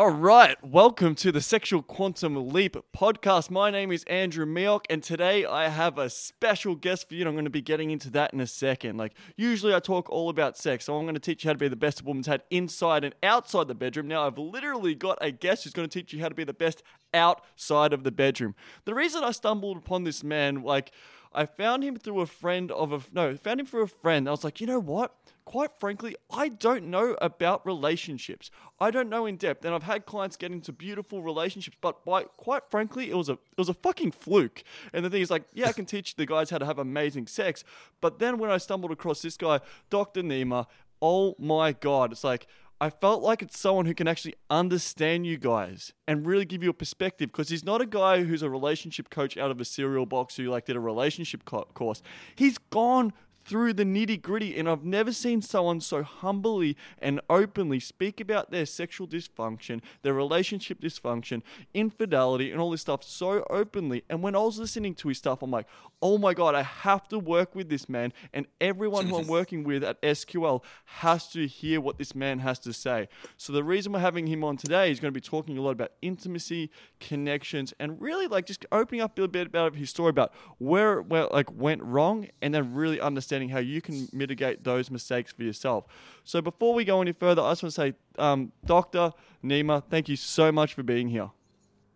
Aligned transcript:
All 0.00 0.08
right, 0.08 0.56
welcome 0.64 1.14
to 1.16 1.30
the 1.30 1.42
Sexual 1.42 1.82
Quantum 1.82 2.48
Leap 2.54 2.74
podcast. 2.96 3.50
My 3.50 3.70
name 3.70 3.92
is 3.92 4.02
Andrew 4.04 4.46
Meok, 4.46 4.86
and 4.88 5.02
today 5.02 5.44
I 5.44 5.68
have 5.68 5.98
a 5.98 6.08
special 6.08 6.74
guest 6.74 7.06
for 7.06 7.16
you. 7.16 7.20
And 7.20 7.28
I'm 7.28 7.34
going 7.34 7.44
to 7.44 7.50
be 7.50 7.60
getting 7.60 7.90
into 7.90 8.08
that 8.12 8.32
in 8.32 8.40
a 8.40 8.46
second. 8.46 8.96
Like, 8.96 9.12
usually 9.36 9.74
I 9.74 9.78
talk 9.78 10.08
all 10.08 10.30
about 10.30 10.56
sex, 10.56 10.86
so 10.86 10.96
I'm 10.96 11.04
going 11.04 11.16
to 11.16 11.20
teach 11.20 11.44
you 11.44 11.48
how 11.48 11.52
to 11.52 11.58
be 11.58 11.68
the 11.68 11.76
best 11.76 12.02
woman's 12.02 12.28
had 12.28 12.44
inside 12.48 13.04
and 13.04 13.14
outside 13.22 13.68
the 13.68 13.74
bedroom. 13.74 14.08
Now, 14.08 14.26
I've 14.26 14.38
literally 14.38 14.94
got 14.94 15.18
a 15.20 15.30
guest 15.30 15.64
who's 15.64 15.74
going 15.74 15.86
to 15.86 15.98
teach 16.00 16.14
you 16.14 16.20
how 16.20 16.30
to 16.30 16.34
be 16.34 16.44
the 16.44 16.54
best 16.54 16.82
outside 17.12 17.92
of 17.92 18.02
the 18.02 18.10
bedroom. 18.10 18.54
The 18.86 18.94
reason 18.94 19.22
I 19.22 19.32
stumbled 19.32 19.76
upon 19.76 20.04
this 20.04 20.24
man, 20.24 20.62
like, 20.62 20.92
I 21.32 21.46
found 21.46 21.84
him 21.84 21.96
through 21.96 22.20
a 22.20 22.26
friend 22.26 22.72
of 22.72 22.92
a 22.92 23.00
no, 23.12 23.36
found 23.36 23.60
him 23.60 23.66
through 23.66 23.82
a 23.82 23.88
friend. 23.88 24.26
I 24.26 24.32
was 24.32 24.42
like, 24.42 24.60
you 24.60 24.66
know 24.66 24.80
what? 24.80 25.14
Quite 25.44 25.70
frankly, 25.78 26.16
I 26.30 26.48
don't 26.48 26.86
know 26.86 27.16
about 27.20 27.64
relationships. 27.64 28.50
I 28.80 28.90
don't 28.90 29.08
know 29.08 29.26
in 29.26 29.36
depth, 29.36 29.64
and 29.64 29.74
I've 29.74 29.84
had 29.84 30.06
clients 30.06 30.36
get 30.36 30.52
into 30.52 30.72
beautiful 30.72 31.22
relationships, 31.22 31.76
but 31.80 32.04
by 32.04 32.24
quite 32.24 32.62
frankly, 32.70 33.10
it 33.10 33.16
was 33.16 33.28
a 33.28 33.34
it 33.34 33.58
was 33.58 33.68
a 33.68 33.74
fucking 33.74 34.12
fluke. 34.12 34.62
And 34.92 35.04
the 35.04 35.10
thing 35.10 35.22
is, 35.22 35.30
like, 35.30 35.44
yeah, 35.52 35.68
I 35.68 35.72
can 35.72 35.86
teach 35.86 36.16
the 36.16 36.26
guys 36.26 36.50
how 36.50 36.58
to 36.58 36.66
have 36.66 36.78
amazing 36.78 37.28
sex, 37.28 37.64
but 38.00 38.18
then 38.18 38.38
when 38.38 38.50
I 38.50 38.58
stumbled 38.58 38.92
across 38.92 39.22
this 39.22 39.36
guy, 39.36 39.60
Dr. 39.88 40.22
Nima, 40.22 40.66
oh 41.00 41.36
my 41.38 41.72
god, 41.72 42.12
it's 42.12 42.24
like 42.24 42.46
I 42.82 42.88
felt 42.88 43.22
like 43.22 43.42
it's 43.42 43.58
someone 43.58 43.84
who 43.84 43.94
can 43.94 44.08
actually 44.08 44.36
understand 44.48 45.26
you 45.26 45.36
guys 45.36 45.92
and 46.08 46.26
really 46.26 46.46
give 46.46 46.62
you 46.62 46.70
a 46.70 46.74
perspective 46.74 47.30
because 47.30 47.50
he's 47.50 47.62
not 47.62 47.82
a 47.82 47.86
guy 47.86 48.24
who's 48.24 48.42
a 48.42 48.48
relationship 48.48 49.10
coach 49.10 49.36
out 49.36 49.50
of 49.50 49.60
a 49.60 49.66
cereal 49.66 50.06
box 50.06 50.36
who 50.36 50.44
like 50.44 50.64
did 50.64 50.76
a 50.76 50.80
relationship 50.80 51.44
co- 51.44 51.68
course. 51.74 52.00
He's 52.34 52.56
gone 52.56 53.12
through 53.44 53.72
the 53.72 53.84
nitty 53.84 54.20
gritty. 54.20 54.56
And 54.58 54.68
I've 54.68 54.84
never 54.84 55.12
seen 55.12 55.42
someone 55.42 55.80
so 55.80 56.02
humbly 56.02 56.76
and 56.98 57.20
openly 57.28 57.80
speak 57.80 58.20
about 58.20 58.50
their 58.50 58.66
sexual 58.66 59.06
dysfunction, 59.06 59.80
their 60.02 60.14
relationship 60.14 60.80
dysfunction, 60.80 61.42
infidelity, 61.74 62.50
and 62.50 62.60
all 62.60 62.70
this 62.70 62.82
stuff 62.82 63.02
so 63.02 63.44
openly. 63.50 64.04
And 64.08 64.22
when 64.22 64.34
I 64.34 64.40
was 64.40 64.58
listening 64.58 64.94
to 64.96 65.08
his 65.08 65.18
stuff, 65.18 65.42
I'm 65.42 65.50
like, 65.50 65.66
oh 66.02 66.18
my 66.18 66.34
God, 66.34 66.54
I 66.54 66.62
have 66.62 67.08
to 67.08 67.18
work 67.18 67.54
with 67.54 67.68
this 67.68 67.88
man. 67.88 68.12
And 68.32 68.46
everyone 68.60 69.06
who 69.06 69.16
I'm 69.16 69.26
working 69.26 69.64
with 69.64 69.82
at 69.84 70.00
SQL 70.02 70.62
has 70.84 71.28
to 71.28 71.46
hear 71.46 71.80
what 71.80 71.98
this 71.98 72.14
man 72.14 72.40
has 72.40 72.58
to 72.60 72.72
say. 72.72 73.08
So 73.36 73.52
the 73.52 73.64
reason 73.64 73.92
we're 73.92 74.00
having 74.00 74.26
him 74.26 74.44
on 74.44 74.56
today 74.56 74.90
is 74.90 75.00
going 75.00 75.12
to 75.12 75.18
be 75.18 75.20
talking 75.20 75.58
a 75.58 75.62
lot 75.62 75.72
about 75.72 75.92
intimacy, 76.02 76.70
connections, 77.00 77.74
and 77.78 78.00
really 78.00 78.26
like 78.26 78.46
just 78.46 78.64
opening 78.72 79.00
up 79.00 79.18
a 79.18 79.28
bit 79.28 79.46
about 79.46 79.74
his 79.74 79.90
story 79.90 80.10
about 80.10 80.32
where, 80.58 81.02
where 81.02 81.26
like 81.26 81.52
went 81.52 81.82
wrong 81.82 82.28
and 82.40 82.54
then 82.54 82.74
really 82.74 83.00
understanding 83.00 83.29
understanding 83.30 83.48
how 83.48 83.60
you 83.60 83.80
can 83.80 84.08
mitigate 84.12 84.64
those 84.64 84.90
mistakes 84.90 85.32
for 85.32 85.42
yourself. 85.42 85.84
So 86.24 86.40
before 86.40 86.74
we 86.74 86.84
go 86.84 87.00
any 87.00 87.12
further, 87.12 87.42
I 87.42 87.52
just 87.52 87.62
want 87.62 87.74
to 87.74 87.80
say, 87.80 87.94
um, 88.18 88.52
Dr. 88.64 89.12
Nima, 89.44 89.82
thank 89.88 90.08
you 90.08 90.16
so 90.16 90.50
much 90.50 90.74
for 90.74 90.82
being 90.82 91.08
here. 91.08 91.30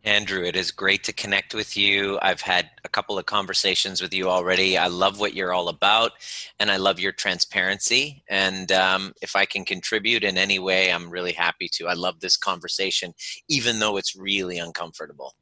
Andrew, 0.04 0.44
it 0.44 0.54
is 0.54 0.70
great 0.70 1.02
to 1.04 1.14
connect 1.14 1.54
with 1.54 1.78
you. 1.78 2.18
I've 2.20 2.42
had 2.42 2.68
a 2.84 2.90
couple 2.90 3.18
of 3.18 3.24
conversations 3.24 4.02
with 4.02 4.12
you 4.12 4.28
already. 4.28 4.76
I 4.76 4.88
love 4.88 5.18
what 5.18 5.32
you're 5.32 5.54
all 5.54 5.68
about, 5.70 6.12
and 6.60 6.70
I 6.70 6.76
love 6.76 7.00
your 7.00 7.12
transparency. 7.12 8.22
And 8.28 8.70
um, 8.70 9.14
if 9.22 9.34
I 9.34 9.46
can 9.46 9.64
contribute 9.64 10.22
in 10.22 10.36
any 10.36 10.58
way, 10.58 10.92
I'm 10.92 11.08
really 11.08 11.32
happy 11.32 11.70
to. 11.76 11.86
I 11.86 11.94
love 11.94 12.20
this 12.20 12.36
conversation, 12.36 13.14
even 13.48 13.78
though 13.78 13.96
it's 13.96 14.14
really 14.14 14.58
uncomfortable 14.58 15.32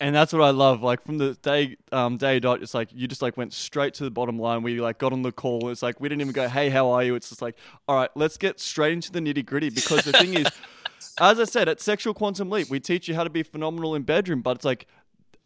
and 0.00 0.14
that's 0.14 0.32
what 0.32 0.42
I 0.42 0.50
love. 0.50 0.82
Like 0.82 1.02
from 1.02 1.18
the 1.18 1.34
day 1.34 1.76
um, 1.92 2.16
day 2.16 2.40
dot, 2.40 2.62
it's 2.62 2.74
like 2.74 2.90
you 2.92 3.06
just 3.08 3.22
like 3.22 3.36
went 3.36 3.52
straight 3.52 3.94
to 3.94 4.04
the 4.04 4.10
bottom 4.10 4.38
line. 4.38 4.62
We 4.62 4.80
like 4.80 4.98
got 4.98 5.12
on 5.12 5.22
the 5.22 5.32
call. 5.32 5.68
It's 5.70 5.82
like 5.82 6.00
we 6.00 6.08
didn't 6.08 6.22
even 6.22 6.32
go, 6.32 6.48
"Hey, 6.48 6.70
how 6.70 6.90
are 6.90 7.02
you?" 7.02 7.14
It's 7.14 7.28
just 7.28 7.42
like, 7.42 7.56
all 7.86 7.96
right, 7.96 8.10
let's 8.14 8.36
get 8.36 8.60
straight 8.60 8.92
into 8.92 9.12
the 9.12 9.20
nitty 9.20 9.44
gritty. 9.44 9.70
Because 9.70 10.04
the 10.04 10.12
thing 10.12 10.34
is, 10.34 10.46
as 11.20 11.40
I 11.40 11.44
said, 11.44 11.68
at 11.68 11.80
Sexual 11.80 12.14
Quantum 12.14 12.50
Leap, 12.50 12.68
we 12.70 12.80
teach 12.80 13.08
you 13.08 13.14
how 13.14 13.24
to 13.24 13.30
be 13.30 13.42
phenomenal 13.42 13.94
in 13.94 14.02
bedroom, 14.02 14.42
but 14.42 14.56
it's 14.56 14.64
like 14.64 14.86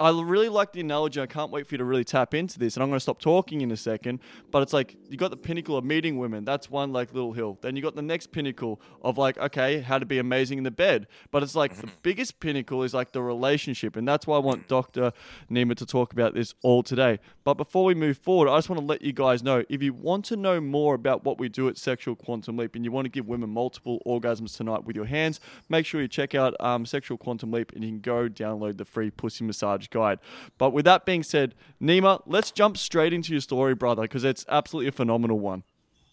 I 0.03 0.11
really 0.21 0.49
like 0.49 0.73
the 0.73 0.81
analogy. 0.81 1.21
I 1.21 1.27
can't 1.27 1.53
wait 1.53 1.69
for 1.69 1.75
you 1.75 1.79
to 1.79 1.85
really 1.85 2.03
tap 2.03 2.35
into 2.35 2.59
this. 2.59 2.75
And 2.75 2.83
I'm 2.83 2.89
going 2.89 2.97
to 2.97 3.01
stop 3.01 3.21
talking 3.21 3.61
in 3.61 3.71
a 3.71 3.77
second. 3.77 4.19
But 4.51 4.63
it's 4.63 4.73
like 4.73 4.97
you 5.09 5.17
got 5.17 5.31
the 5.31 5.37
pinnacle 5.37 5.77
of 5.77 5.85
meeting 5.85 6.19
women. 6.19 6.45
That's 6.45 6.69
one 6.69 6.93
like 6.93 7.15
little 7.15 7.33
hill. 7.33 7.57
Then 7.61 7.77
you 7.77 7.83
got 7.83 7.95
the 7.95 8.03
next 8.03 8.33
pinnacle 8.33 8.81
of 9.03 9.17
like, 9.17 9.39
okay, 9.39 9.81
how 9.81 10.01
to 10.01 10.05
be 10.05 10.19
amazing 10.19 10.59
in 10.59 10.65
the 10.65 10.73
bed. 10.73 11.07
But 11.31 11.45
it's 11.45 11.55
like 11.55 11.77
the 11.77 11.87
mm-hmm. 11.87 11.97
biggest 12.03 12.41
pinnacle 12.41 12.83
is 12.83 12.93
like 12.93 13.13
the 13.13 13.23
relationship. 13.23 13.95
And 13.95 14.07
that's 14.09 14.27
why 14.27 14.37
I 14.37 14.41
want 14.41 14.67
Dr. 14.67 15.13
Nima 15.49 15.77
to 15.77 15.87
talk 15.87 16.13
about 16.13 16.35
this 16.35 16.55
all 16.63 16.83
today. 16.83 17.21
But 17.45 17.55
before 17.55 17.85
we 17.85 17.95
move 17.95 18.19
forward, 18.19 18.51
I 18.51 18.57
just 18.59 18.69
want 18.69 18.81
to 18.81 18.87
let 18.87 19.03
you 19.03 19.13
guys 19.13 19.45
know 19.45 19.63
if 19.69 19.83
you 19.85 19.93
want 19.93 20.25
to 20.27 20.37
know 20.37 20.61
more 20.61 20.97
about 20.97 21.25
what 21.25 21.39
we 21.39 21.49
do 21.49 21.69
at 21.69 21.79
Sexual 21.79 22.17
Quantum 22.17 22.57
Leap 22.57 22.75
and 22.75 22.85
you 22.85 22.91
want 22.91 23.05
to 23.05 23.09
give 23.09 23.29
women 23.29 23.51
multiple 23.51 24.03
orgasms 24.05 24.57
tonight 24.57 24.85
with 24.85 24.97
your 24.97 25.05
hands, 25.05 25.39
make 25.69 25.87
sure 25.87 26.01
you 26.01 26.09
check 26.09 26.35
out 26.35 26.57
um, 26.59 26.85
Sexual 26.85 27.19
Quantum 27.19 27.53
Leap 27.53 27.71
and 27.73 27.85
you 27.85 27.91
can 27.91 28.01
go 28.01 28.29
download 28.29 28.79
the 28.79 28.85
free 28.85 29.11
pussy 29.11 29.45
massage 29.45 29.87
guide. 29.93 30.19
But 30.59 30.73
with 30.73 30.85
that 30.87 31.07
being 31.07 31.23
said, 31.23 31.55
Nima, 31.81 32.23
let's 32.27 32.51
jump 32.51 32.77
straight 32.77 33.13
into 33.13 33.33
your 33.33 33.41
story, 33.41 33.75
brother, 33.75 34.03
because 34.03 34.25
it's 34.25 34.45
absolutely 34.49 34.89
a 34.89 34.93
phenomenal 34.93 35.39
one. 35.39 35.63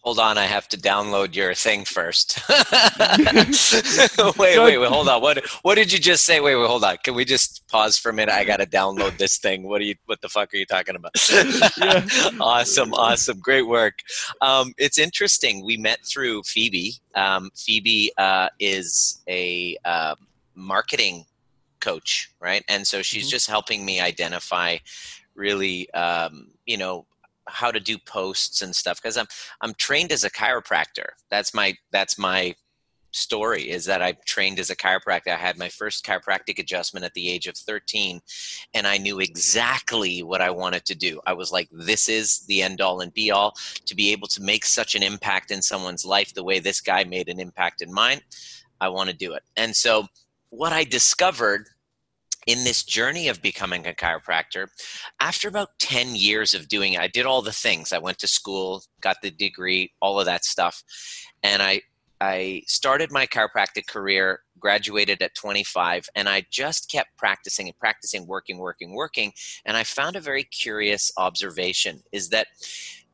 Hold 0.01 0.19
on, 0.19 0.37
I 0.37 0.45
have 0.45 0.69
to 0.69 0.77
download 0.77 1.35
your 1.35 1.53
thing 1.53 1.83
first. 1.83 2.39
wait, 4.39 4.57
wait, 4.57 4.77
wait, 4.77 4.87
hold 4.87 5.09
on. 5.09 5.21
What 5.21 5.45
what 5.61 5.75
did 5.75 5.91
you 5.91 5.99
just 5.99 6.23
say? 6.23 6.39
Wait, 6.39 6.55
wait, 6.55 6.67
hold 6.67 6.85
on. 6.85 6.95
Can 7.03 7.15
we 7.15 7.25
just 7.25 7.67
pause 7.67 7.97
for 7.97 8.09
a 8.09 8.13
minute? 8.13 8.33
I 8.33 8.45
gotta 8.45 8.65
download 8.65 9.17
this 9.17 9.37
thing. 9.37 9.63
What 9.63 9.81
are 9.81 9.83
you 9.83 9.95
what 10.05 10.21
the 10.21 10.29
fuck 10.29 10.53
are 10.53 10.57
you 10.57 10.65
talking 10.65 10.95
about? 10.95 11.11
awesome, 12.39 12.93
awesome. 12.93 13.39
Great 13.39 13.67
work. 13.67 13.95
Um, 14.39 14.73
it's 14.77 14.97
interesting. 14.97 15.65
We 15.65 15.75
met 15.75 15.99
through 16.05 16.43
Phoebe. 16.43 16.93
Um, 17.13 17.49
Phoebe 17.53 18.13
uh, 18.17 18.47
is 18.57 19.21
a 19.27 19.75
uh, 19.83 20.15
marketing 20.55 21.25
coach, 21.79 22.31
right? 22.39 22.63
And 22.67 22.85
so 22.85 23.01
she's 23.01 23.23
mm-hmm. 23.23 23.31
just 23.31 23.47
helping 23.47 23.85
me 23.85 23.99
identify 23.99 24.77
really, 25.35 25.89
um, 25.93 26.51
you 26.65 26.77
know, 26.77 27.05
how 27.47 27.71
to 27.71 27.79
do 27.79 27.97
posts 27.97 28.61
and 28.61 28.75
stuff 28.75 29.01
because 29.01 29.17
I'm 29.17 29.27
I'm 29.61 29.73
trained 29.75 30.11
as 30.11 30.23
a 30.23 30.29
chiropractor. 30.29 31.07
That's 31.29 31.53
my 31.53 31.75
that's 31.91 32.17
my 32.17 32.55
story 33.11 33.69
is 33.69 33.85
that 33.85 34.03
I 34.03 34.11
trained 34.25 34.59
as 34.59 34.69
a 34.69 34.75
chiropractor. 34.75 35.29
I 35.29 35.35
had 35.35 35.57
my 35.57 35.69
first 35.69 36.05
chiropractic 36.05 36.59
adjustment 36.59 37.05
at 37.05 37.13
the 37.15 37.29
age 37.29 37.47
of 37.47 37.57
13 37.57 38.21
and 38.75 38.85
I 38.85 38.97
knew 38.97 39.19
exactly 39.19 40.21
what 40.21 40.41
I 40.41 40.51
wanted 40.51 40.85
to 40.85 40.95
do. 40.95 41.19
I 41.25 41.33
was 41.33 41.51
like 41.51 41.69
this 41.71 42.07
is 42.07 42.41
the 42.47 42.61
end 42.61 42.81
all 42.81 43.01
and 43.01 43.13
be 43.13 43.31
all 43.31 43.55
to 43.85 43.95
be 43.95 44.11
able 44.11 44.27
to 44.29 44.43
make 44.43 44.65
such 44.65 44.95
an 44.95 45.03
impact 45.03 45.51
in 45.51 45.61
someone's 45.61 46.05
life 46.05 46.33
the 46.33 46.43
way 46.43 46.59
this 46.59 46.81
guy 46.81 47.03
made 47.03 47.29
an 47.29 47.39
impact 47.39 47.81
in 47.81 47.91
mine. 47.91 48.21
I 48.81 48.89
want 48.89 49.09
to 49.09 49.15
do 49.15 49.33
it. 49.33 49.43
And 49.57 49.75
so 49.75 50.07
what 50.49 50.73
I 50.73 50.83
discovered 50.83 51.67
in 52.47 52.63
this 52.63 52.83
journey 52.83 53.27
of 53.27 53.41
becoming 53.41 53.85
a 53.85 53.93
chiropractor, 53.93 54.67
after 55.19 55.47
about 55.47 55.77
10 55.79 56.15
years 56.15 56.53
of 56.53 56.67
doing 56.67 56.93
it, 56.93 56.99
I 56.99 57.07
did 57.07 57.25
all 57.25 57.41
the 57.41 57.51
things. 57.51 57.93
I 57.93 57.99
went 57.99 58.17
to 58.19 58.27
school, 58.27 58.83
got 59.01 59.17
the 59.21 59.31
degree, 59.31 59.91
all 60.01 60.19
of 60.19 60.25
that 60.25 60.45
stuff. 60.45 60.83
And 61.43 61.61
I, 61.61 61.81
I 62.21 62.63
started 62.65 63.11
my 63.11 63.27
chiropractic 63.27 63.87
career, 63.87 64.41
graduated 64.57 65.21
at 65.21 65.35
25, 65.35 66.09
and 66.15 66.27
I 66.27 66.45
just 66.49 66.89
kept 66.89 67.15
practicing 67.17 67.67
and 67.67 67.77
practicing, 67.77 68.25
working, 68.25 68.57
working, 68.57 68.93
working. 68.93 69.31
And 69.65 69.77
I 69.77 69.83
found 69.83 70.15
a 70.15 70.21
very 70.21 70.43
curious 70.43 71.11
observation 71.17 72.01
is 72.11 72.29
that 72.29 72.47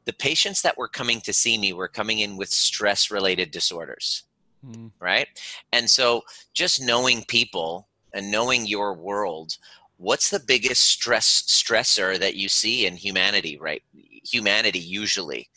the 0.05 0.13
patients 0.13 0.61
that 0.61 0.77
were 0.77 0.87
coming 0.87 1.19
to 1.21 1.33
see 1.33 1.57
me 1.57 1.73
were 1.73 1.87
coming 1.87 2.19
in 2.19 2.37
with 2.37 2.49
stress 2.49 3.11
related 3.11 3.51
disorders 3.51 4.23
mm. 4.65 4.91
right? 4.99 5.27
And 5.71 5.89
so 5.89 6.23
just 6.53 6.81
knowing 6.81 7.23
people 7.25 7.87
and 8.13 8.31
knowing 8.31 8.65
your 8.65 8.93
world, 8.93 9.57
what's 9.97 10.29
the 10.29 10.39
biggest 10.39 10.83
stress 10.83 11.43
stressor 11.47 12.19
that 12.19 12.35
you 12.35 12.49
see 12.49 12.85
in 12.85 12.95
humanity, 12.95 13.57
right? 13.57 13.83
Humanity 14.23 14.79
usually. 14.79 15.49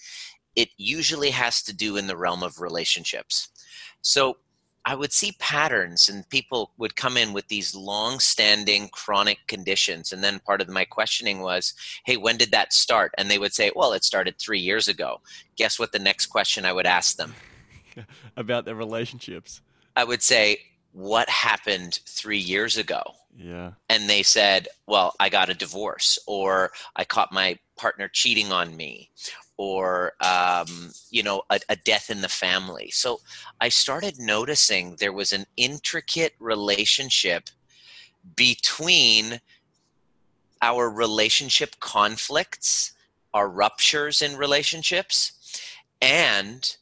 It 0.56 0.70
usually 0.76 1.30
has 1.30 1.62
to 1.62 1.74
do 1.74 1.96
in 1.96 2.06
the 2.06 2.16
realm 2.16 2.42
of 2.42 2.60
relationships. 2.60 3.48
So 4.02 4.38
I 4.84 4.94
would 4.94 5.12
see 5.12 5.36
patterns, 5.38 6.08
and 6.08 6.28
people 6.30 6.72
would 6.78 6.96
come 6.96 7.18
in 7.18 7.34
with 7.34 7.48
these 7.48 7.74
long 7.74 8.20
standing 8.20 8.88
chronic 8.88 9.38
conditions. 9.46 10.12
And 10.12 10.24
then 10.24 10.40
part 10.40 10.62
of 10.62 10.68
my 10.68 10.86
questioning 10.86 11.40
was, 11.40 11.74
hey, 12.06 12.16
when 12.16 12.38
did 12.38 12.52
that 12.52 12.72
start? 12.72 13.12
And 13.18 13.30
they 13.30 13.38
would 13.38 13.52
say, 13.52 13.70
well, 13.76 13.92
it 13.92 14.02
started 14.02 14.38
three 14.38 14.60
years 14.60 14.88
ago. 14.88 15.20
Guess 15.56 15.78
what 15.78 15.92
the 15.92 15.98
next 15.98 16.26
question 16.26 16.64
I 16.64 16.72
would 16.72 16.86
ask 16.86 17.16
them? 17.16 17.34
about 18.36 18.64
their 18.64 18.74
relationships. 18.74 19.60
I 19.96 20.04
would 20.04 20.22
say, 20.22 20.58
what 20.92 21.28
happened 21.28 22.00
three 22.06 22.38
years 22.38 22.76
ago? 22.76 23.02
Yeah. 23.36 23.72
And 23.88 24.08
they 24.08 24.22
said, 24.22 24.68
well, 24.86 25.14
I 25.20 25.28
got 25.28 25.48
a 25.48 25.54
divorce, 25.54 26.18
or 26.26 26.72
I 26.96 27.04
caught 27.04 27.32
my 27.32 27.58
partner 27.76 28.08
cheating 28.08 28.50
on 28.52 28.76
me, 28.76 29.10
or, 29.56 30.14
um, 30.20 30.90
you 31.10 31.22
know, 31.22 31.42
a, 31.50 31.60
a 31.68 31.76
death 31.76 32.10
in 32.10 32.20
the 32.20 32.28
family. 32.28 32.90
So 32.90 33.20
I 33.60 33.68
started 33.68 34.18
noticing 34.18 34.96
there 34.96 35.12
was 35.12 35.32
an 35.32 35.46
intricate 35.56 36.34
relationship 36.40 37.50
between 38.34 39.40
our 40.60 40.90
relationship 40.90 41.78
conflicts, 41.78 42.92
our 43.32 43.48
ruptures 43.48 44.20
in 44.20 44.36
relationships, 44.36 45.32
and 46.02 46.76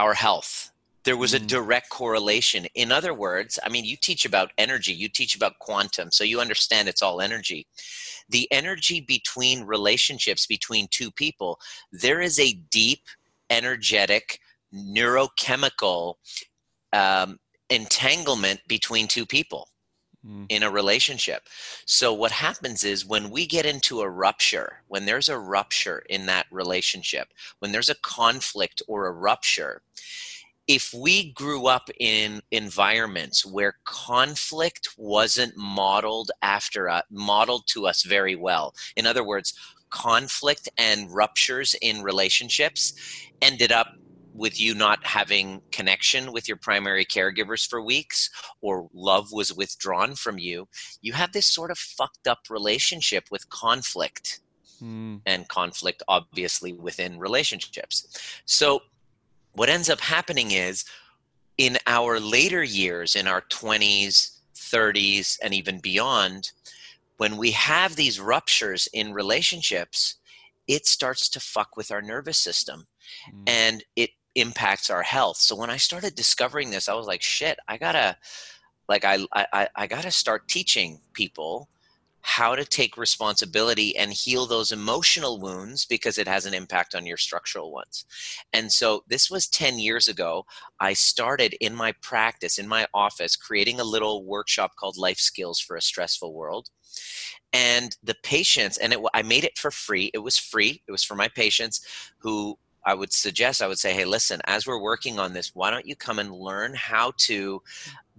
our 0.00 0.14
health 0.14 0.70
there 1.06 1.16
was 1.16 1.32
a 1.34 1.40
mm. 1.40 1.46
direct 1.46 1.88
correlation. 1.88 2.66
In 2.74 2.90
other 2.90 3.14
words, 3.14 3.60
I 3.64 3.68
mean, 3.68 3.84
you 3.84 3.96
teach 3.96 4.26
about 4.26 4.50
energy, 4.58 4.92
you 4.92 5.08
teach 5.08 5.36
about 5.36 5.60
quantum, 5.60 6.10
so 6.10 6.24
you 6.24 6.40
understand 6.40 6.88
it's 6.88 7.00
all 7.00 7.20
energy. 7.20 7.68
The 8.28 8.48
energy 8.50 9.00
between 9.00 9.62
relationships 9.62 10.46
between 10.46 10.88
two 10.90 11.12
people, 11.12 11.60
there 11.92 12.20
is 12.20 12.40
a 12.40 12.54
deep, 12.72 13.04
energetic, 13.50 14.40
neurochemical 14.74 16.14
um, 16.92 17.38
entanglement 17.70 18.60
between 18.66 19.06
two 19.06 19.26
people 19.26 19.68
mm. 20.26 20.46
in 20.48 20.62
a 20.62 20.70
relationship. 20.70 21.42
So, 21.84 22.12
what 22.12 22.32
happens 22.32 22.84
is 22.84 23.06
when 23.06 23.30
we 23.30 23.46
get 23.46 23.66
into 23.66 24.00
a 24.00 24.10
rupture, 24.10 24.82
when 24.88 25.06
there's 25.06 25.28
a 25.28 25.38
rupture 25.38 26.02
in 26.08 26.26
that 26.26 26.46
relationship, 26.50 27.28
when 27.60 27.72
there's 27.72 27.90
a 27.90 28.00
conflict 28.02 28.82
or 28.88 29.06
a 29.06 29.12
rupture, 29.12 29.82
if 30.68 30.92
we 30.92 31.32
grew 31.32 31.66
up 31.66 31.88
in 32.00 32.40
environments 32.50 33.46
where 33.46 33.76
conflict 33.84 34.88
wasn't 34.96 35.56
modeled 35.56 36.30
after 36.42 36.88
us, 36.88 37.04
modeled 37.10 37.66
to 37.68 37.86
us 37.86 38.02
very 38.02 38.34
well, 38.34 38.74
in 38.96 39.06
other 39.06 39.24
words, 39.24 39.54
conflict 39.90 40.68
and 40.76 41.14
ruptures 41.14 41.74
in 41.80 42.02
relationships 42.02 42.92
ended 43.40 43.70
up 43.70 43.94
with 44.36 44.60
you 44.60 44.74
not 44.74 45.04
having 45.04 45.62
connection 45.72 46.32
with 46.32 46.46
your 46.48 46.56
primary 46.56 47.04
caregivers 47.04 47.66
for 47.68 47.80
weeks 47.82 48.30
or 48.60 48.88
love 48.92 49.32
was 49.32 49.52
withdrawn 49.52 50.14
from 50.14 50.38
you, 50.38 50.68
you 51.00 51.12
have 51.12 51.32
this 51.32 51.46
sort 51.46 51.70
of 51.70 51.78
fucked 51.78 52.26
up 52.26 52.40
relationship 52.50 53.24
with 53.30 53.48
conflict. 53.48 54.40
Mm. 54.82 55.22
And 55.24 55.48
conflict, 55.48 56.02
obviously, 56.06 56.74
within 56.74 57.18
relationships. 57.18 58.06
So, 58.44 58.82
what 59.52 59.70
ends 59.70 59.88
up 59.88 60.00
happening 60.00 60.50
is 60.50 60.84
in 61.56 61.78
our 61.86 62.20
later 62.20 62.62
years, 62.62 63.16
in 63.16 63.26
our 63.26 63.40
20s, 63.40 64.36
30s, 64.54 65.38
and 65.42 65.54
even 65.54 65.78
beyond, 65.78 66.52
when 67.16 67.36
we 67.36 67.52
have 67.52 67.96
these 67.96 68.20
ruptures 68.20 68.88
in 68.92 69.14
relationships, 69.14 70.16
it 70.68 70.86
starts 70.86 71.28
to 71.30 71.40
fuck 71.40 71.76
with 71.76 71.90
our 71.90 72.02
nervous 72.02 72.38
system. 72.38 72.86
Mm. 73.32 73.48
And 73.48 73.84
it 73.94 74.10
impacts 74.36 74.90
our 74.90 75.02
health. 75.02 75.38
So 75.38 75.56
when 75.56 75.70
I 75.70 75.76
started 75.76 76.14
discovering 76.14 76.70
this, 76.70 76.88
I 76.88 76.94
was 76.94 77.06
like, 77.06 77.22
shit, 77.22 77.58
I 77.66 77.76
gotta 77.76 78.16
like 78.88 79.04
I 79.04 79.18
I, 79.32 79.68
I 79.74 79.86
gotta 79.86 80.10
start 80.10 80.48
teaching 80.48 81.00
people 81.12 81.68
how 82.28 82.56
to 82.56 82.64
take 82.64 82.96
responsibility 82.96 83.96
and 83.96 84.12
heal 84.12 84.46
those 84.46 84.72
emotional 84.72 85.38
wounds 85.40 85.86
because 85.86 86.18
it 86.18 86.26
has 86.26 86.44
an 86.44 86.54
impact 86.54 86.92
on 86.92 87.06
your 87.06 87.16
structural 87.16 87.70
ones. 87.70 88.04
And 88.52 88.72
so 88.72 89.04
this 89.06 89.30
was 89.30 89.46
10 89.46 89.78
years 89.78 90.08
ago. 90.08 90.44
I 90.80 90.92
started 90.94 91.54
in 91.60 91.72
my 91.72 91.94
practice, 92.02 92.58
in 92.58 92.66
my 92.66 92.88
office, 92.92 93.36
creating 93.36 93.78
a 93.78 93.84
little 93.84 94.24
workshop 94.24 94.72
called 94.76 94.96
Life 94.96 95.18
Skills 95.20 95.60
for 95.60 95.76
a 95.76 95.80
Stressful 95.80 96.34
World. 96.34 96.68
And 97.52 97.96
the 98.02 98.16
patients, 98.24 98.76
and 98.76 98.92
it, 98.92 98.98
I 99.14 99.22
made 99.22 99.44
it 99.44 99.56
for 99.56 99.70
free. 99.70 100.10
It 100.12 100.18
was 100.18 100.36
free. 100.36 100.82
It 100.88 100.90
was 100.90 101.04
for 101.04 101.14
my 101.14 101.28
patients 101.28 101.80
who 102.18 102.58
I 102.86 102.94
would 102.94 103.12
suggest, 103.12 103.60
I 103.60 103.66
would 103.66 103.80
say, 103.80 103.92
hey, 103.92 104.04
listen, 104.04 104.40
as 104.46 104.66
we're 104.66 104.80
working 104.80 105.18
on 105.18 105.32
this, 105.32 105.54
why 105.54 105.70
don't 105.70 105.86
you 105.86 105.96
come 105.96 106.20
and 106.20 106.30
learn 106.30 106.72
how 106.74 107.12
to 107.18 107.60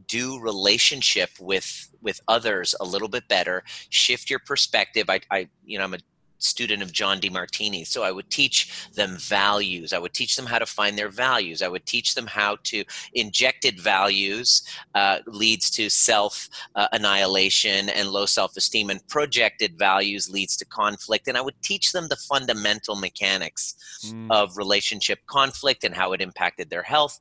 do 0.07 0.39
relationship 0.39 1.29
with 1.39 1.89
with 2.01 2.19
others 2.27 2.75
a 2.79 2.85
little 2.85 3.07
bit 3.07 3.27
better, 3.27 3.63
shift 3.89 4.29
your 4.29 4.39
perspective. 4.39 5.09
I, 5.09 5.21
I 5.31 5.47
you 5.65 5.79
know, 5.79 5.85
I'm 5.85 5.93
a 5.95 5.99
student 6.39 6.83
of 6.83 6.91
John 6.91 7.19
Demartini. 7.19 7.85
So 7.85 8.03
I 8.03 8.11
would 8.11 8.29
teach 8.29 8.89
them 8.93 9.17
values. 9.17 9.93
I 9.93 9.99
would 9.99 10.13
teach 10.13 10.35
them 10.35 10.45
how 10.45 10.59
to 10.59 10.65
find 10.65 10.97
their 10.97 11.09
values. 11.09 11.61
I 11.61 11.67
would 11.67 11.85
teach 11.85 12.15
them 12.15 12.27
how 12.27 12.57
to 12.63 12.83
injected 13.13 13.79
values 13.79 14.63
uh, 14.95 15.19
leads 15.25 15.69
to 15.71 15.89
self 15.89 16.49
uh, 16.75 16.87
annihilation 16.91 17.89
and 17.89 18.09
low 18.09 18.25
self 18.25 18.55
esteem, 18.57 18.89
and 18.89 19.05
projected 19.07 19.77
values 19.77 20.29
leads 20.29 20.57
to 20.57 20.65
conflict. 20.65 21.27
And 21.27 21.37
I 21.37 21.41
would 21.41 21.61
teach 21.61 21.91
them 21.91 22.07
the 22.07 22.15
fundamental 22.15 22.95
mechanics 22.95 23.75
mm. 24.05 24.27
of 24.31 24.57
relationship 24.57 25.19
conflict 25.27 25.83
and 25.83 25.93
how 25.93 26.13
it 26.13 26.21
impacted 26.21 26.69
their 26.69 26.83
health. 26.83 27.19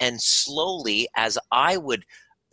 And 0.00 0.20
slowly, 0.20 1.08
as 1.16 1.38
I 1.52 1.76
would 1.76 2.04